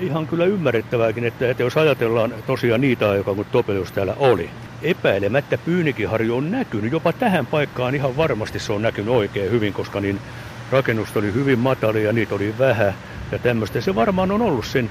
ihan 0.00 0.26
kyllä 0.26 0.44
ymmärrettävääkin, 0.44 1.24
että, 1.24 1.50
että 1.50 1.62
jos 1.62 1.76
ajatellaan 1.76 2.34
tosiaan 2.46 2.80
niitä 2.80 3.10
aikoja, 3.10 3.34
kun 3.34 3.46
Topelius 3.52 3.92
täällä 3.92 4.14
oli, 4.18 4.50
epäilemättä 4.82 5.58
Pyynikinharju 5.58 6.36
on 6.36 6.50
näkynyt. 6.50 6.92
Jopa 6.92 7.12
tähän 7.12 7.46
paikkaan 7.46 7.94
ihan 7.94 8.16
varmasti 8.16 8.58
se 8.58 8.72
on 8.72 8.82
näkynyt 8.82 9.14
oikein 9.14 9.50
hyvin, 9.50 9.72
koska 9.72 10.00
niin 10.00 10.20
rakennus 10.70 11.16
oli 11.16 11.34
hyvin 11.34 11.58
matalia, 11.58 12.12
niitä 12.12 12.34
oli 12.34 12.54
vähän 12.58 12.94
ja 13.32 13.38
tämmöistä. 13.38 13.80
Se 13.80 13.94
varmaan 13.94 14.30
on 14.30 14.42
ollut 14.42 14.66
sen, 14.66 14.90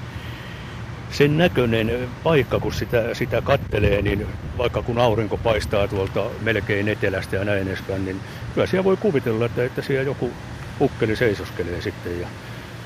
sen 1.11 1.37
näköinen 1.37 2.09
paikka, 2.23 2.59
kun 2.59 2.73
sitä, 2.73 3.13
sitä 3.13 3.41
kattelee, 3.41 4.01
niin 4.01 4.27
vaikka 4.57 4.81
kun 4.81 4.97
aurinko 4.97 5.37
paistaa 5.37 5.87
tuolta 5.87 6.25
melkein 6.41 6.87
etelästä 6.87 7.35
ja 7.35 7.45
näin 7.45 7.67
edespäin, 7.67 8.05
niin 8.05 8.19
kyllä 8.53 8.67
siellä 8.67 8.83
voi 8.83 8.97
kuvitella, 8.97 9.45
että, 9.45 9.63
että 9.63 9.81
siellä 9.81 10.03
joku 10.03 10.31
ukkeli 10.81 11.15
seisoskelee 11.15 11.81
sitten 11.81 12.21
ja 12.21 12.27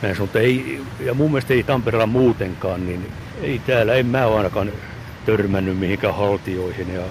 näin 0.02 0.16
sanottu, 0.16 0.38
ei, 0.38 0.82
ja 1.00 1.14
mun 1.14 1.32
mielestä 1.32 1.54
ei 1.54 1.64
Tampereella 1.64 2.08
muutenkaan, 2.08 2.86
niin 2.86 3.12
ei 3.42 3.62
täällä, 3.68 3.94
en 3.94 4.06
mä 4.06 4.36
ainakaan 4.36 4.72
törmännyt 5.26 5.78
mihinkään 5.78 6.16
haltioihin 6.16 6.94
ja 6.94 7.02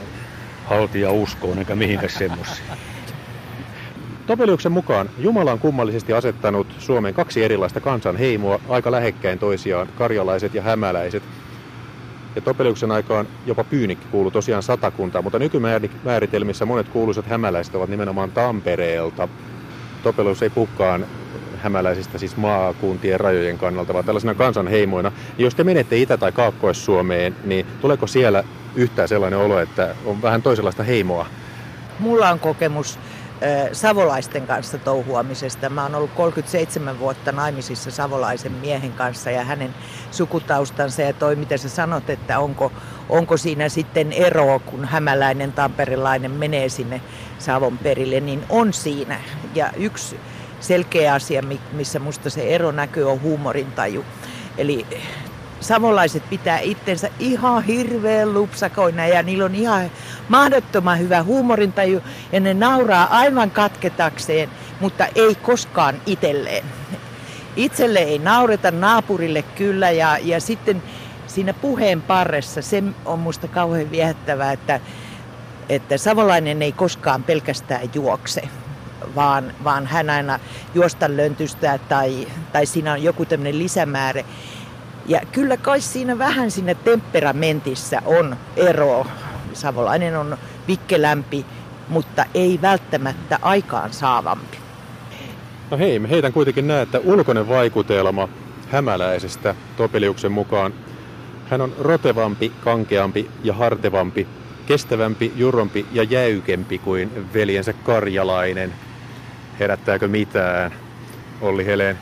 haltia 0.65 1.11
uskoon 1.11 1.59
enkä 1.59 1.75
mihinkään 1.75 2.13
semmoisiin. 2.13 2.67
Topeliuksen 4.27 4.73
mukaan 4.73 5.11
Jumala 5.19 5.53
on 5.53 5.59
kummallisesti 5.59 6.13
asettanut 6.13 6.67
Suomeen 6.79 7.15
kaksi 7.15 7.45
erilaista 7.45 7.81
kansanheimoa 7.81 8.61
aika 8.69 8.91
lähekkäin 8.91 9.39
toisiaan, 9.39 9.89
karjalaiset 9.99 10.55
ja 10.55 10.63
hämäläiset. 10.63 11.23
Ja 12.37 12.43
Topeliuksen 12.43 12.91
aikaan 12.91 13.27
jopa 13.47 13.65
Pyynikki 13.65 14.07
kuuluu 14.11 14.31
tosiaan 14.31 14.63
satakuntaan, 14.63 15.25
mutta 15.25 15.39
nykymääritelmissä 15.39 16.67
monet 16.67 16.89
kuuluisat 16.89 17.27
hämäläiset 17.27 17.75
ovat 17.75 17.91
nimenomaan 17.91 18.31
Tampereelta. 18.31 19.29
Topelius 20.03 20.43
ei 20.43 20.51
puhkaan 20.51 21.07
hämäläisistä 21.63 22.19
siis 22.19 22.37
maakuntien 22.37 23.21
rajojen 23.21 23.59
kannalta, 23.59 23.95
vaan 23.95 24.05
tällaisena 24.05 24.35
kansanheimoina. 24.35 25.13
Ja 25.39 25.45
jos 25.45 25.55
te 25.55 25.65
menette 25.65 25.97
Itä- 25.97 26.17
tai 26.17 26.33
Kaakkois-Suomeen, 26.33 27.37
niin 27.45 27.67
tuleeko 27.81 28.07
siellä 28.07 28.45
yhtään 28.75 29.09
sellainen 29.09 29.39
olo, 29.39 29.61
että 29.61 29.95
on 30.05 30.23
vähän 30.23 30.43
toisenlaista 30.43 30.83
heimoa? 30.83 31.27
Mulla 31.99 32.31
on 32.31 32.39
kokemus 32.39 32.99
savolaisten 33.73 34.47
kanssa 34.47 34.79
touhuamisesta. 34.79 35.71
Mä 35.71 35.83
oon 35.83 35.95
ollut 35.95 36.11
37 36.11 36.99
vuotta 36.99 37.33
naimisissa 37.33 37.91
savolaisen 37.91 38.53
miehen 38.53 38.93
kanssa 38.93 39.31
ja 39.31 39.45
hänen 39.45 39.75
sukutaustansa 40.11 41.03
ja 41.03 41.13
toi, 41.13 41.37
mitä 41.37 41.57
sä 41.57 41.69
sanot, 41.69 42.11
että 42.11 42.39
onko, 42.39 42.73
onko 43.09 43.37
siinä 43.37 43.69
sitten 43.69 44.13
eroa, 44.13 44.59
kun 44.59 44.85
hämäläinen 44.85 45.53
tamperilainen 45.53 46.31
menee 46.31 46.69
sinne 46.69 47.01
Savon 47.39 47.79
perille, 47.79 48.21
niin 48.21 48.45
on 48.49 48.73
siinä. 48.73 49.21
Ja 49.55 49.73
yksi 49.77 50.21
selkeä 50.61 51.15
asia, 51.15 51.43
missä 51.73 51.99
musta 51.99 52.31
se 52.31 52.55
ero 52.55 52.73
näkyy, 52.73 53.11
on 53.11 53.23
huumorintaju. 53.23 54.05
Eli 54.59 54.87
savolaiset 55.61 56.31
pitää 56.31 56.59
itsensä 56.59 57.11
ihan 57.19 57.65
hirveän 57.65 58.35
lupsakoina 58.35 59.07
ja 59.07 59.23
niillä 59.23 59.45
on 59.45 59.55
ihan 59.55 59.91
mahdottoman 60.29 60.99
hyvä 60.99 61.23
huumorintaju 61.23 62.03
ja 62.33 62.41
ne 62.41 62.55
nauraa 62.55 63.07
aivan 63.11 63.51
katketakseen, 63.51 64.51
mutta 64.81 65.07
ei 65.15 65.35
koskaan 65.35 65.95
itselleen. 66.07 66.65
Itselle 67.57 67.99
ei 67.99 68.19
naureta, 68.19 68.71
naapurille 68.71 69.43
kyllä 69.43 69.91
ja, 69.91 70.19
ja 70.23 70.41
sitten 70.41 70.83
siinä 71.27 71.55
puheen 71.55 72.03
parressa 72.03 72.63
se 72.63 72.83
on 73.05 73.19
musta 73.19 73.49
kauhean 73.49 73.91
viehättävää, 73.91 74.53
että, 74.53 74.81
että 75.69 75.99
savolainen 75.99 76.63
ei 76.63 76.73
koskaan 76.73 77.23
pelkästään 77.23 77.91
juokse, 77.95 78.43
vaan, 79.15 79.53
vaan 79.65 79.87
hän 79.87 80.11
aina 80.11 80.39
juosta 80.75 81.17
löntystää 81.17 81.79
tai, 81.79 82.27
tai 82.53 82.67
siinä 82.67 82.93
on 82.93 83.03
joku 83.03 83.25
tämmöinen 83.25 83.59
lisämäärä. 83.59 84.25
Ja 85.07 85.21
kyllä 85.33 85.57
kai 85.57 85.81
siinä 85.81 86.19
vähän 86.19 86.51
siinä 86.51 86.75
temperamentissa 86.75 88.03
on 88.07 88.37
ero. 88.57 89.07
Savolainen 89.53 90.17
on 90.17 90.39
vikkelämpi, 90.69 91.47
mutta 91.89 92.25
ei 92.35 92.59
välttämättä 92.63 93.39
aikaan 93.43 93.93
saavampi. 93.93 94.59
No 95.71 95.79
hei, 95.79 95.99
me 95.99 96.11
heitän 96.11 96.33
kuitenkin 96.33 96.67
näe, 96.67 96.83
että 96.83 97.01
ulkoinen 97.05 97.49
vaikutelma 97.49 98.29
hämäläisestä 98.71 99.55
Topeliuksen 99.77 100.33
mukaan. 100.33 100.75
Hän 101.51 101.61
on 101.61 101.73
rotevampi, 101.81 102.53
kankeampi 102.65 103.31
ja 103.45 103.55
hartevampi, 103.55 104.27
kestävämpi, 104.67 105.33
jurompi 105.37 105.87
ja 105.93 106.03
jäykempi 106.03 106.79
kuin 106.79 107.29
veljensä 107.35 107.73
karjalainen. 107.73 108.73
Herättääkö 109.61 110.09
mitään, 110.09 110.73
Olli 111.41 111.67
Heleen? 111.67 111.99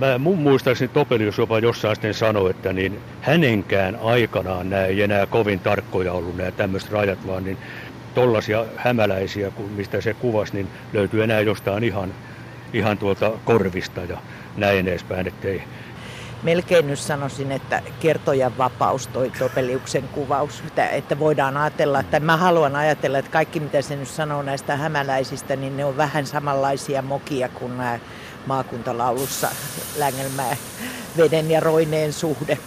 Mä 0.00 0.18
mun 0.18 0.38
muistaakseni 0.38 0.90
Topelius 0.94 1.38
jopa 1.38 1.58
jossain 1.58 1.96
sitten 1.96 2.14
sanoi, 2.14 2.50
että 2.50 2.72
niin 2.72 3.00
hänenkään 3.20 3.98
aikanaan 4.02 4.70
nämä 4.70 4.84
ei 4.84 5.02
enää 5.02 5.26
kovin 5.26 5.60
tarkkoja 5.60 6.12
ollut 6.12 6.36
nämä 6.36 6.50
tämmöiset 6.50 6.90
rajat, 6.90 7.26
vaan 7.26 7.44
niin 7.44 7.58
tollaisia 8.14 8.64
hämäläisiä, 8.76 9.52
mistä 9.76 10.00
se 10.00 10.14
kuvasi, 10.14 10.54
niin 10.54 10.68
löytyy 10.92 11.24
enää 11.24 11.40
jostain 11.40 11.84
ihan, 11.84 12.14
ihan 12.72 12.98
tuolta 12.98 13.32
korvista 13.44 14.00
ja 14.00 14.18
näin 14.56 14.88
edespäin, 14.88 15.26
ettei, 15.26 15.62
melkein 16.44 16.86
nyt 16.86 16.98
sanoisin, 16.98 17.52
että 17.52 17.82
kertojan 18.00 18.58
vapaus 18.58 19.06
toi 19.06 19.32
Topeliuksen 19.38 20.08
kuvaus, 20.08 20.62
että, 20.66 20.88
että 20.88 21.18
voidaan 21.18 21.56
ajatella, 21.56 22.00
että 22.00 22.20
mä 22.20 22.36
haluan 22.36 22.76
ajatella, 22.76 23.18
että 23.18 23.30
kaikki 23.30 23.60
mitä 23.60 23.82
se 23.82 23.96
nyt 23.96 24.08
sanoo 24.08 24.42
näistä 24.42 24.76
hämäläisistä, 24.76 25.56
niin 25.56 25.76
ne 25.76 25.84
on 25.84 25.96
vähän 25.96 26.26
samanlaisia 26.26 27.02
mokia 27.02 27.48
kuin 27.48 27.78
nämä 27.78 27.98
maakuntalaulussa 28.46 29.48
Längelmää 29.98 30.56
veden 31.16 31.50
ja 31.50 31.60
roineen 31.60 32.12
suhde. 32.12 32.58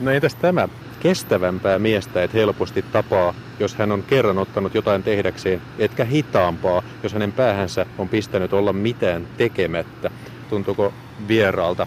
No 0.00 0.10
entäs 0.10 0.34
tämä 0.34 0.68
kestävämpää 1.00 1.78
miestä 1.78 2.22
et 2.22 2.34
helposti 2.34 2.82
tapaa, 2.82 3.34
jos 3.58 3.74
hän 3.74 3.92
on 3.92 4.02
kerran 4.02 4.38
ottanut 4.38 4.74
jotain 4.74 5.02
tehdäkseen, 5.02 5.62
etkä 5.78 6.04
hitaampaa, 6.04 6.82
jos 7.02 7.12
hänen 7.12 7.32
päähänsä 7.32 7.86
on 7.98 8.08
pistänyt 8.08 8.52
olla 8.52 8.72
mitään 8.72 9.26
tekemättä. 9.36 10.10
Tuntuuko 10.50 10.92
vieraalta? 11.28 11.86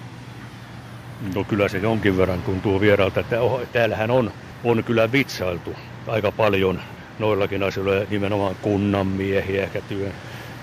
No 1.35 1.43
kyllä 1.43 1.67
se 1.67 1.77
jonkin 1.77 2.17
verran 2.17 2.41
tuntuu 2.41 2.81
vieraalta, 2.81 3.19
että 3.19 3.41
oh, 3.41 3.61
täällähän 3.73 4.11
on, 4.11 4.31
on 4.63 4.83
kyllä 4.83 5.11
vitsailtu 5.11 5.75
aika 6.07 6.31
paljon 6.31 6.81
noillakin 7.19 7.63
asioilla, 7.63 8.05
nimenomaan 8.09 8.55
kunnan 8.61 9.07
miehiä, 9.07 9.63
ehkä 9.63 9.81
työ, 9.81 10.11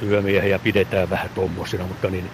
työmiehiä 0.00 0.58
pidetään 0.58 1.10
vähän 1.10 1.30
tommosina, 1.34 1.84
mutta 1.84 2.10
niin, 2.10 2.30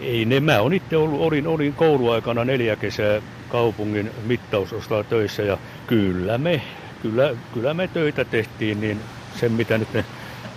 ei 0.00 0.24
ne, 0.24 0.40
mä 0.40 0.60
olen 0.60 0.72
itse 0.72 0.96
ollut, 0.96 1.20
olin, 1.20 1.46
olin 1.46 1.72
kouluaikana 1.72 2.44
neljä 2.44 2.76
kesää 2.76 3.22
kaupungin 3.48 4.10
mittausostaa 4.26 5.04
töissä 5.04 5.42
ja 5.42 5.58
kyllä 5.86 6.38
me, 6.38 6.62
kyllä, 7.02 7.36
kyllä 7.54 7.74
me 7.74 7.88
töitä 7.88 8.24
tehtiin, 8.24 8.80
niin 8.80 9.00
sen 9.40 9.52
mitä 9.52 9.78
nyt 9.78 9.92
ne 9.94 10.04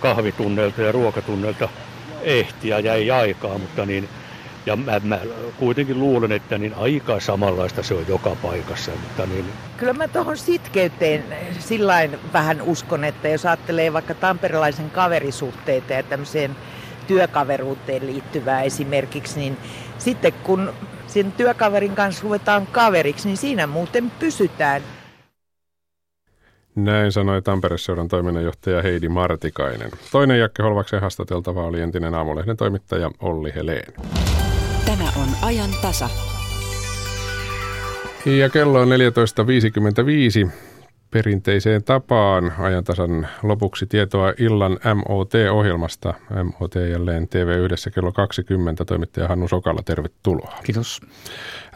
kahvitunnelta 0.00 0.82
ja 0.82 0.92
ruokatunneilta 0.92 1.68
ehti 2.22 2.68
ja 2.68 2.80
jäi 2.80 3.10
aikaa, 3.10 3.58
mutta 3.58 3.86
niin 3.86 4.08
ja 4.66 4.76
mä, 4.76 5.00
mä 5.04 5.20
kuitenkin 5.56 6.00
luulen, 6.00 6.32
että 6.32 6.58
niin 6.58 6.74
aika 6.74 7.20
samanlaista 7.20 7.82
se 7.82 7.94
on 7.94 8.04
joka 8.08 8.36
paikassa. 8.42 8.90
Mutta 8.90 9.26
niin... 9.26 9.44
Kyllä 9.76 9.92
mä 9.92 10.08
tuohon 10.08 10.36
sitkeyteen 10.36 11.24
sillain 11.58 12.18
vähän 12.32 12.62
uskon, 12.62 13.04
että 13.04 13.28
jos 13.28 13.46
ajattelee 13.46 13.92
vaikka 13.92 14.14
tamperelaisen 14.14 14.90
kaverisuhteita 14.90 15.92
ja 15.92 16.02
tämmöiseen 16.02 16.56
työkaveruuteen 17.06 18.06
liittyvää 18.06 18.62
esimerkiksi, 18.62 19.40
niin 19.40 19.56
sitten 19.98 20.32
kun 20.32 20.72
sen 21.06 21.32
työkaverin 21.32 21.94
kanssa 21.94 22.22
ruvetaan 22.22 22.66
kaveriksi, 22.66 23.28
niin 23.28 23.36
siinä 23.36 23.66
muuten 23.66 24.10
pysytään. 24.10 24.82
Näin 26.74 27.12
sanoi 27.12 27.42
Tampere-seuran 27.42 28.08
toiminnanjohtaja 28.08 28.82
Heidi 28.82 29.08
Martikainen. 29.08 29.90
Toinen 30.12 30.38
Jakke 30.38 30.62
Holvaksen 30.62 31.00
haastateltava 31.00 31.66
oli 31.66 31.80
entinen 31.80 32.14
aamulehden 32.14 32.56
toimittaja 32.56 33.10
Olli 33.20 33.52
Heleen. 33.54 33.92
Tämä 34.86 35.12
on 35.16 35.28
ajan 35.42 35.70
tasa. 35.82 36.10
Ja 38.26 38.50
kello 38.50 38.80
on 38.80 38.88
14.55 38.88 40.50
perinteiseen 41.10 41.84
tapaan 41.84 42.52
ajantasan 42.58 43.28
lopuksi 43.42 43.86
tietoa 43.86 44.32
illan 44.38 44.72
MOT-ohjelmasta. 44.72 46.14
MOT 46.44 46.74
jälleen 46.90 47.28
TV 47.28 47.48
yhdessä 47.48 47.90
kello 47.90 48.12
20. 48.12 48.84
Toimittaja 48.84 49.28
Hannu 49.28 49.48
Sokala, 49.48 49.80
tervetuloa. 49.84 50.58
Kiitos. 50.64 51.00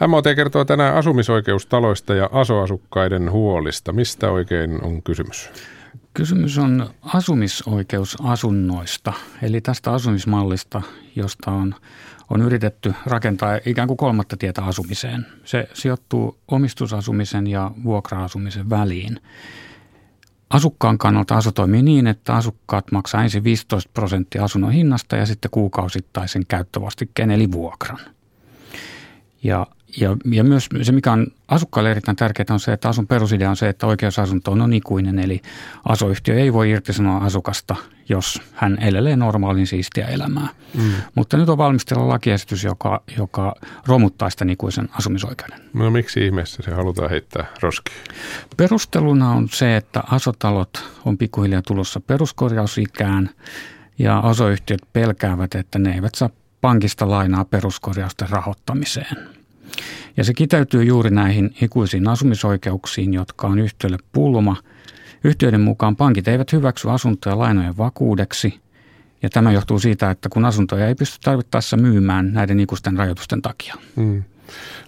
MOT 0.07 0.25
kertoo 0.35 0.65
tänään 0.65 0.95
asumisoikeustaloista 0.95 2.15
ja 2.15 2.29
asoasukkaiden 2.31 3.31
huolista. 3.31 3.93
Mistä 3.93 4.31
oikein 4.31 4.83
on 4.83 5.03
kysymys? 5.03 5.49
Kysymys 6.13 6.57
on 6.57 6.89
asumisoikeusasunnoista, 7.01 9.13
eli 9.41 9.61
tästä 9.61 9.91
asumismallista, 9.91 10.81
josta 11.15 11.51
on 11.51 11.75
on 12.29 12.41
yritetty 12.41 12.93
rakentaa 13.05 13.59
ikään 13.65 13.87
kuin 13.87 13.97
kolmatta 13.97 14.37
tietä 14.37 14.63
asumiseen. 14.63 15.25
Se 15.45 15.69
sijoittuu 15.73 16.39
omistusasumisen 16.47 17.47
ja 17.47 17.71
vuokra-asumisen 17.83 18.69
väliin. 18.69 19.19
Asukkaan 20.49 20.97
kannalta 20.97 21.37
asu 21.37 21.51
toimii 21.51 21.83
niin, 21.83 22.07
että 22.07 22.35
asukkaat 22.35 22.91
maksaa 22.91 23.23
ensin 23.23 23.43
15 23.43 23.89
prosenttia 23.93 24.43
asunnon 24.43 24.71
hinnasta 24.71 25.15
ja 25.15 25.25
sitten 25.25 25.51
kuukausittaisen 25.51 26.45
käyttövastikkeen 26.47 27.31
eli 27.31 27.51
vuokran. 27.51 27.99
Ja 29.43 29.67
ja, 29.97 30.17
ja 30.31 30.43
myös 30.43 30.69
se, 30.81 30.91
mikä 30.91 31.11
on 31.11 31.27
asukkaille 31.47 31.91
erittäin 31.91 32.17
tärkeää, 32.17 32.45
on 32.49 32.59
se, 32.59 32.73
että 32.73 32.89
asun 32.89 33.07
perusidea 33.07 33.49
on 33.49 33.55
se, 33.55 33.69
että 33.69 33.87
oikeusasunto 33.87 34.51
on 34.51 34.73
ikuinen, 34.73 35.19
eli 35.19 35.41
asoyhtiö 35.85 36.39
ei 36.39 36.53
voi 36.53 36.69
irtisanoa 36.69 37.17
asukasta, 37.17 37.75
jos 38.09 38.41
hän 38.53 38.77
elelee 38.81 39.15
normaalin 39.15 39.67
siistiä 39.67 40.07
elämää. 40.07 40.47
Mm. 40.73 40.91
Mutta 41.15 41.37
nyt 41.37 41.49
on 41.49 41.57
valmistella 41.57 42.07
lakiesitys, 42.07 42.63
joka, 42.63 43.01
joka 43.17 43.55
romuttaa 43.87 44.29
sitä 44.29 44.45
ikuisen 44.49 44.89
asumisoikeuden. 44.91 45.59
No 45.73 45.91
miksi 45.91 46.25
ihmeessä 46.25 46.63
se 46.63 46.71
halutaan 46.71 47.09
heittää 47.09 47.45
roskiin? 47.61 47.97
Perusteluna 48.57 49.31
on 49.31 49.49
se, 49.49 49.77
että 49.77 50.03
asotalot 50.11 50.83
on 51.05 51.17
pikkuhiljaa 51.17 51.61
tulossa 51.61 51.99
peruskorjausikään 51.99 53.29
ja 53.99 54.19
asoyhtiöt 54.19 54.81
pelkäävät, 54.93 55.55
että 55.55 55.79
ne 55.79 55.93
eivät 55.93 56.15
saa 56.15 56.29
pankista 56.61 57.09
lainaa 57.09 57.45
peruskorjausten 57.45 58.29
rahoittamiseen. 58.29 59.38
Ja 60.17 60.23
se 60.23 60.33
kiteytyy 60.33 60.83
juuri 60.83 61.09
näihin 61.09 61.55
ikuisiin 61.61 62.07
asumisoikeuksiin, 62.07 63.13
jotka 63.13 63.47
on 63.47 63.59
yhtiölle 63.59 63.97
pulma. 64.11 64.55
Yhtiöiden 65.23 65.61
mukaan 65.61 65.95
pankit 65.95 66.27
eivät 66.27 66.53
hyväksy 66.53 66.89
asuntoja 66.89 67.39
lainojen 67.39 67.77
vakuudeksi, 67.77 68.59
ja 69.23 69.29
tämä 69.29 69.51
johtuu 69.51 69.79
siitä, 69.79 70.11
että 70.11 70.29
kun 70.29 70.45
asuntoja 70.45 70.87
ei 70.87 70.95
pysty 70.95 71.17
tarvittaessa 71.23 71.77
myymään 71.77 72.33
näiden 72.33 72.59
ikuisten 72.59 72.97
rajoitusten 72.97 73.41
takia. 73.41 73.75
Hmm. 73.95 74.23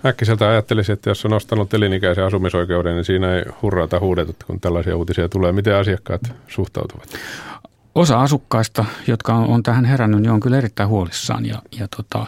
Äkkiseltä 0.05 0.49
ajattelisin, 0.49 0.93
että 0.93 1.09
jos 1.09 1.25
on 1.25 1.31
nostanut 1.31 1.73
elinikäisen 1.73 2.23
asumisoikeuden, 2.23 2.95
niin 2.95 3.05
siinä 3.05 3.35
ei 3.35 3.43
hurrata 3.61 3.99
huudeta, 3.99 4.33
kun 4.47 4.59
tällaisia 4.59 4.97
uutisia 4.97 5.29
tulee. 5.29 5.51
Miten 5.51 5.75
asiakkaat 5.75 6.21
suhtautuvat? 6.47 7.09
Osa 7.95 8.21
asukkaista, 8.21 8.85
jotka 9.07 9.33
on 9.35 9.63
tähän 9.63 9.85
herännyt, 9.85 10.21
niin 10.21 10.31
on 10.31 10.39
kyllä 10.39 10.57
erittäin 10.57 10.89
huolissaan 10.89 11.45
ja, 11.45 11.61
ja 11.79 11.87
tota, 11.97 12.27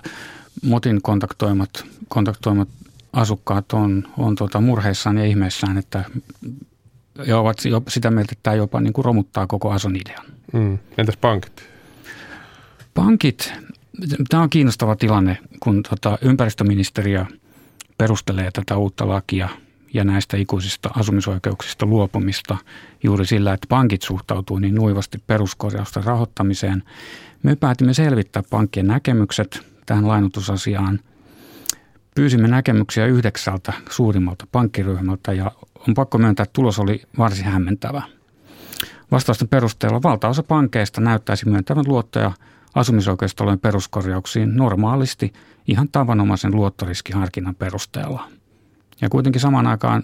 Motin 0.63 1.01
kontaktoimat, 1.01 1.85
kontaktoimat 2.07 2.69
asukkaat 3.13 3.73
on, 3.73 4.07
on 4.17 4.35
tota 4.35 4.61
murheissaan 4.61 5.17
ja 5.17 5.25
ihmeissään, 5.25 5.77
että 5.77 6.03
ja 7.25 7.39
ovat 7.39 7.65
jo 7.65 7.83
sitä 7.87 8.11
mieltä, 8.11 8.29
että 8.31 8.43
tämä 8.43 8.55
jopa 8.55 8.81
niin 8.81 8.93
kuin 8.93 9.05
romuttaa 9.05 9.47
koko 9.47 9.71
asun 9.71 9.95
idean. 9.95 10.25
Mm. 10.53 10.77
Entäs 10.97 11.17
pankit? 11.17 11.63
Pankit, 12.93 13.53
tämä 14.29 14.43
on 14.43 14.49
kiinnostava 14.49 14.95
tilanne, 14.95 15.37
kun 15.59 15.83
tota 15.89 16.17
ympäristöministeriö 16.21 17.25
perustelee 17.97 18.51
tätä 18.51 18.77
uutta 18.77 19.07
lakia 19.07 19.49
ja 19.93 20.03
näistä 20.03 20.37
ikuisista 20.37 20.89
asumisoikeuksista 20.95 21.85
luopumista 21.85 22.57
juuri 23.03 23.25
sillä, 23.25 23.53
että 23.53 23.67
pankit 23.69 24.01
suhtautuu 24.01 24.59
niin 24.59 24.75
nuivasti 24.75 25.23
peruskorjausten 25.27 26.03
rahoittamiseen. 26.03 26.83
Me 27.43 27.55
päätimme 27.55 27.93
selvittää 27.93 28.43
pankkien 28.49 28.87
näkemykset 28.87 29.72
tähän 29.85 30.07
lainotusasiaan. 30.07 30.99
Pyysimme 32.15 32.47
näkemyksiä 32.47 33.05
yhdeksältä 33.05 33.73
suurimmalta 33.89 34.47
pankkiryhmältä 34.51 35.33
ja 35.33 35.51
on 35.87 35.93
pakko 35.93 36.17
myöntää, 36.17 36.43
että 36.43 36.53
tulos 36.53 36.79
oli 36.79 37.01
varsin 37.17 37.45
hämmentävä. 37.45 38.01
Vastausten 39.11 39.47
perusteella 39.47 40.03
valtaosa 40.03 40.43
pankeista 40.43 41.01
näyttäisi 41.01 41.49
myöntävän 41.49 41.83
luottoja 41.87 42.31
asumisoikeustalojen 42.75 43.59
peruskorjauksiin 43.59 44.55
normaalisti 44.55 45.33
ihan 45.67 45.89
tavanomaisen 45.91 46.55
luottoriskiharkinnan 46.55 47.55
perusteella. 47.55 48.27
Ja 49.01 49.09
kuitenkin 49.09 49.41
samaan 49.41 49.67
aikaan 49.67 50.03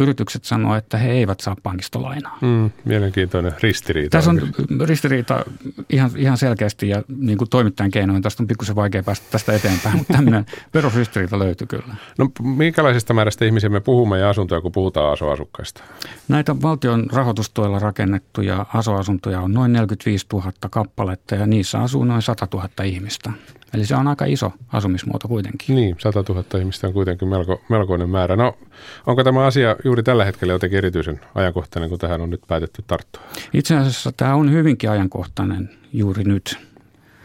yritykset 0.00 0.44
sanoo, 0.44 0.74
että 0.74 0.98
he 0.98 1.10
eivät 1.10 1.40
saa 1.40 1.56
pankista 1.62 2.02
lainaa. 2.02 2.38
Mm, 2.40 2.70
mielenkiintoinen 2.84 3.52
ristiriita. 3.62 4.10
Tässä 4.10 4.30
on 4.30 4.40
ristiriita 4.84 5.44
ihan, 5.90 6.10
ihan 6.16 6.38
selkeästi 6.38 6.88
ja 6.88 7.02
niin 7.16 7.38
kuin 7.38 7.50
toimittajan 7.50 7.90
keinoin 7.90 8.22
tästä 8.22 8.42
on 8.42 8.46
pikkusen 8.46 8.76
vaikea 8.76 9.02
päästä 9.02 9.26
tästä 9.30 9.52
eteenpäin, 9.52 9.96
mutta 9.96 10.12
tämmöinen 10.12 10.46
perusristiriita 10.72 11.38
löytyy 11.38 11.66
kyllä. 11.66 11.94
No 12.18 12.30
minkälaisista 12.42 13.14
määrästä 13.14 13.44
ihmisiä 13.44 13.68
me 13.68 13.80
puhumme 13.80 14.18
ja 14.18 14.30
asuntoja, 14.30 14.60
kun 14.60 14.72
puhutaan 14.72 15.12
asoasukkaista? 15.12 15.82
Näitä 16.28 16.62
valtion 16.62 17.06
rahoitustuella 17.12 17.78
rakennettuja 17.78 18.66
asoasuntoja 18.74 19.40
on 19.40 19.52
noin 19.52 19.72
45 19.72 20.26
000 20.32 20.52
kappaletta 20.70 21.34
ja 21.34 21.46
niissä 21.46 21.78
asuu 21.78 22.04
noin 22.04 22.22
100 22.22 22.48
000 22.54 22.68
ihmistä. 22.84 23.32
Eli 23.74 23.86
se 23.86 23.96
on 23.96 24.08
aika 24.08 24.24
iso 24.24 24.52
asumismuoto 24.72 25.28
kuitenkin. 25.28 25.76
Niin, 25.76 25.96
100 25.98 26.24
000 26.28 26.58
ihmistä 26.58 26.86
on 26.86 26.92
kuitenkin 26.92 27.28
melko, 27.28 27.60
melkoinen 27.68 28.10
määrä. 28.10 28.36
No, 28.36 28.58
onko 29.06 29.24
tämä 29.24 29.46
asia 29.46 29.76
juuri 29.84 30.02
tällä 30.02 30.24
hetkellä 30.24 30.52
jotenkin 30.52 30.78
erityisen 30.78 31.20
ajankohtainen, 31.34 31.90
kun 31.90 31.98
tähän 31.98 32.20
on 32.20 32.30
nyt 32.30 32.40
päätetty 32.48 32.84
tarttua? 32.86 33.22
Itse 33.52 33.76
asiassa 33.76 34.12
tämä 34.16 34.34
on 34.34 34.52
hyvinkin 34.52 34.90
ajankohtainen 34.90 35.70
juuri 35.92 36.24
nyt. 36.24 36.58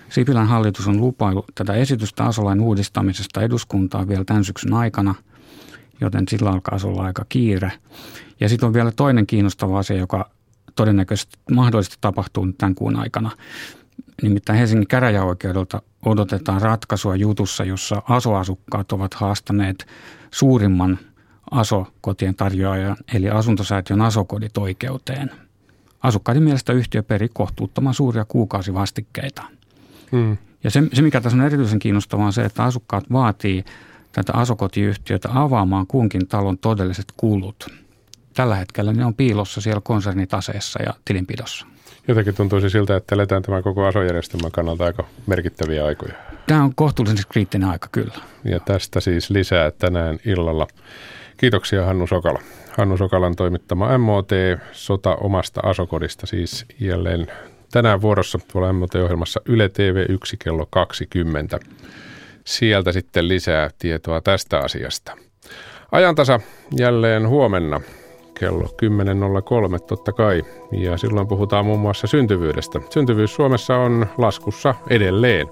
Sipilän 0.09 0.47
hallitus 0.47 0.87
on 0.87 1.01
lupailu 1.01 1.45
tätä 1.55 1.73
esitystä 1.73 2.23
asolain 2.23 2.61
uudistamisesta 2.61 3.41
eduskuntaa 3.41 4.07
vielä 4.07 4.23
tämän 4.23 4.43
syksyn 4.43 4.73
aikana, 4.73 5.15
joten 6.01 6.23
sillä 6.29 6.49
alkaa 6.49 6.79
olla 6.83 7.03
aika 7.03 7.25
kiire. 7.29 7.71
Ja 8.39 8.49
sitten 8.49 8.67
on 8.67 8.73
vielä 8.73 8.91
toinen 8.91 9.27
kiinnostava 9.27 9.79
asia, 9.79 9.97
joka 9.97 10.29
todennäköisesti 10.75 11.37
mahdollisesti 11.51 11.97
tapahtuu 12.01 12.47
tämän 12.57 12.75
kuun 12.75 12.95
aikana. 12.95 13.31
Nimittäin 14.21 14.59
Helsingin 14.59 14.87
käräjäoikeudelta 14.87 15.81
odotetaan 16.05 16.61
ratkaisua 16.61 17.15
jutussa, 17.15 17.63
jossa 17.63 18.01
asoasukkaat 18.09 18.91
ovat 18.91 19.13
haastaneet 19.13 19.87
suurimman 20.31 20.99
asokotien 21.51 22.35
tarjoajan 22.35 22.97
eli 23.13 23.29
asuntosäätiön 23.29 24.01
asokodit 24.01 24.57
oikeuteen. 24.57 25.31
Asukkaiden 26.03 26.43
mielestä 26.43 26.73
yhtiö 26.73 27.03
peri 27.03 27.29
kohtuuttoman 27.33 27.93
suuria 27.93 28.25
kuukausivastikkeita. 28.25 29.43
Hmm. 30.11 30.37
Ja 30.63 30.71
se, 30.71 30.83
se, 30.93 31.01
mikä 31.01 31.21
tässä 31.21 31.37
on 31.37 31.45
erityisen 31.45 31.79
kiinnostavaa, 31.79 32.25
on 32.25 32.33
se, 32.33 32.45
että 32.45 32.63
asukkaat 32.63 33.03
vaatii 33.11 33.65
tätä 34.11 34.33
asokotiyhtiötä 34.33 35.29
avaamaan 35.33 35.87
kunkin 35.87 36.27
talon 36.27 36.57
todelliset 36.57 37.05
kulut. 37.17 37.67
Tällä 38.33 38.55
hetkellä 38.55 38.93
ne 38.93 39.05
on 39.05 39.13
piilossa 39.13 39.61
siellä 39.61 39.81
konsernitaseessa 39.81 40.83
ja 40.83 40.93
tilinpidossa. 41.05 41.67
Jotenkin 42.07 42.35
tuntuisi 42.35 42.69
siltä, 42.69 42.95
että 42.95 43.15
eletään 43.15 43.41
tämän 43.41 43.63
koko 43.63 43.85
asojärjestelmän 43.85 44.51
kannalta 44.51 44.85
aika 44.85 45.03
merkittäviä 45.27 45.85
aikoja. 45.85 46.13
Tämä 46.47 46.63
on 46.63 46.75
kohtuullisen 46.75 47.25
kriittinen 47.29 47.69
aika 47.69 47.87
kyllä. 47.91 48.13
Ja 48.43 48.59
tästä 48.59 48.99
siis 48.99 49.29
lisää 49.29 49.71
tänään 49.71 50.19
illalla. 50.25 50.67
Kiitoksia 51.37 51.85
Hannu 51.85 52.07
Sokala. 52.07 52.39
Hannu 52.77 52.97
Sokalan 52.97 53.35
toimittama 53.35 53.97
MOT, 53.97 54.29
sota 54.71 55.15
omasta 55.15 55.61
asokodista 55.63 56.27
siis 56.27 56.65
jälleen 56.79 57.27
tänään 57.71 58.01
vuorossa 58.01 58.39
tuolla 58.51 58.73
MOT-ohjelmassa 58.73 59.41
Yle 59.45 59.69
TV 59.69 60.05
1 60.09 60.37
kello 60.37 60.67
20. 60.69 61.59
Sieltä 62.45 62.91
sitten 62.91 63.27
lisää 63.27 63.69
tietoa 63.79 64.21
tästä 64.21 64.59
asiasta. 64.59 65.17
Ajantasa 65.91 66.39
jälleen 66.77 67.27
huomenna 67.27 67.81
kello 68.39 68.63
10.03 68.63 69.79
totta 69.87 70.11
kai. 70.11 70.43
Ja 70.71 70.97
silloin 70.97 71.27
puhutaan 71.27 71.65
muun 71.65 71.79
muassa 71.79 72.07
syntyvyydestä. 72.07 72.81
Syntyvyys 72.89 73.35
Suomessa 73.35 73.77
on 73.77 74.07
laskussa 74.17 74.75
edelleen. 74.89 75.47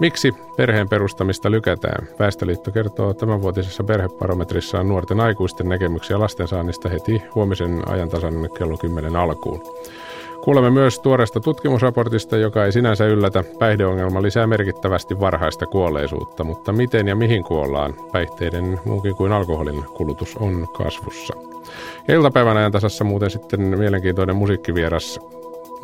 Miksi 0.00 0.32
perheen 0.56 0.88
perustamista 0.88 1.50
lykätään? 1.50 2.08
Väestöliitto 2.18 2.70
kertoo 2.70 3.14
tämänvuotisessa 3.14 3.84
perheparometrissaan 3.84 4.88
nuorten 4.88 5.20
aikuisten 5.20 5.68
näkemyksiä 5.68 6.18
lastensaannista 6.18 6.88
heti 6.88 7.22
huomisen 7.34 7.82
ajantasan 7.88 8.34
kello 8.58 8.76
10 8.76 9.16
alkuun. 9.16 9.62
Kuulemme 10.44 10.70
myös 10.70 11.00
tuoreesta 11.00 11.40
tutkimusraportista, 11.40 12.36
joka 12.36 12.64
ei 12.64 12.72
sinänsä 12.72 13.06
yllätä. 13.06 13.44
Päihdeongelma 13.58 14.22
lisää 14.22 14.46
merkittävästi 14.46 15.20
varhaista 15.20 15.66
kuolleisuutta, 15.66 16.44
mutta 16.44 16.72
miten 16.72 17.08
ja 17.08 17.16
mihin 17.16 17.44
kuollaan? 17.44 17.94
Päihteiden 18.12 18.80
muukin 18.84 19.14
kuin 19.14 19.32
alkoholin 19.32 19.84
kulutus 19.84 20.36
on 20.36 20.68
kasvussa. 20.76 21.53
Ja 22.08 22.14
iltapäivän 22.14 22.56
ajan 22.56 22.72
tasassa 22.72 23.04
muuten 23.04 23.30
sitten 23.30 23.60
mielenkiintoinen 23.60 24.36
musiikkivieras 24.36 25.20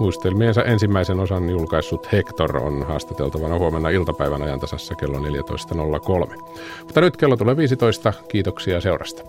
Muistelmiensa 0.00 0.64
ensimmäisen 0.64 1.20
osan 1.20 1.50
julkaissut 1.50 2.12
Hector 2.12 2.56
on 2.56 2.86
haastateltavana 2.86 3.58
huomenna 3.58 3.88
iltapäivän 3.88 4.42
ajantasassa 4.42 4.94
kello 4.94 5.18
14.03. 5.18 6.42
Mutta 6.84 7.00
nyt 7.00 7.16
kello 7.16 7.36
tulee 7.36 7.56
15. 7.56 8.12
Kiitoksia 8.28 8.80
seurasta. 8.80 9.22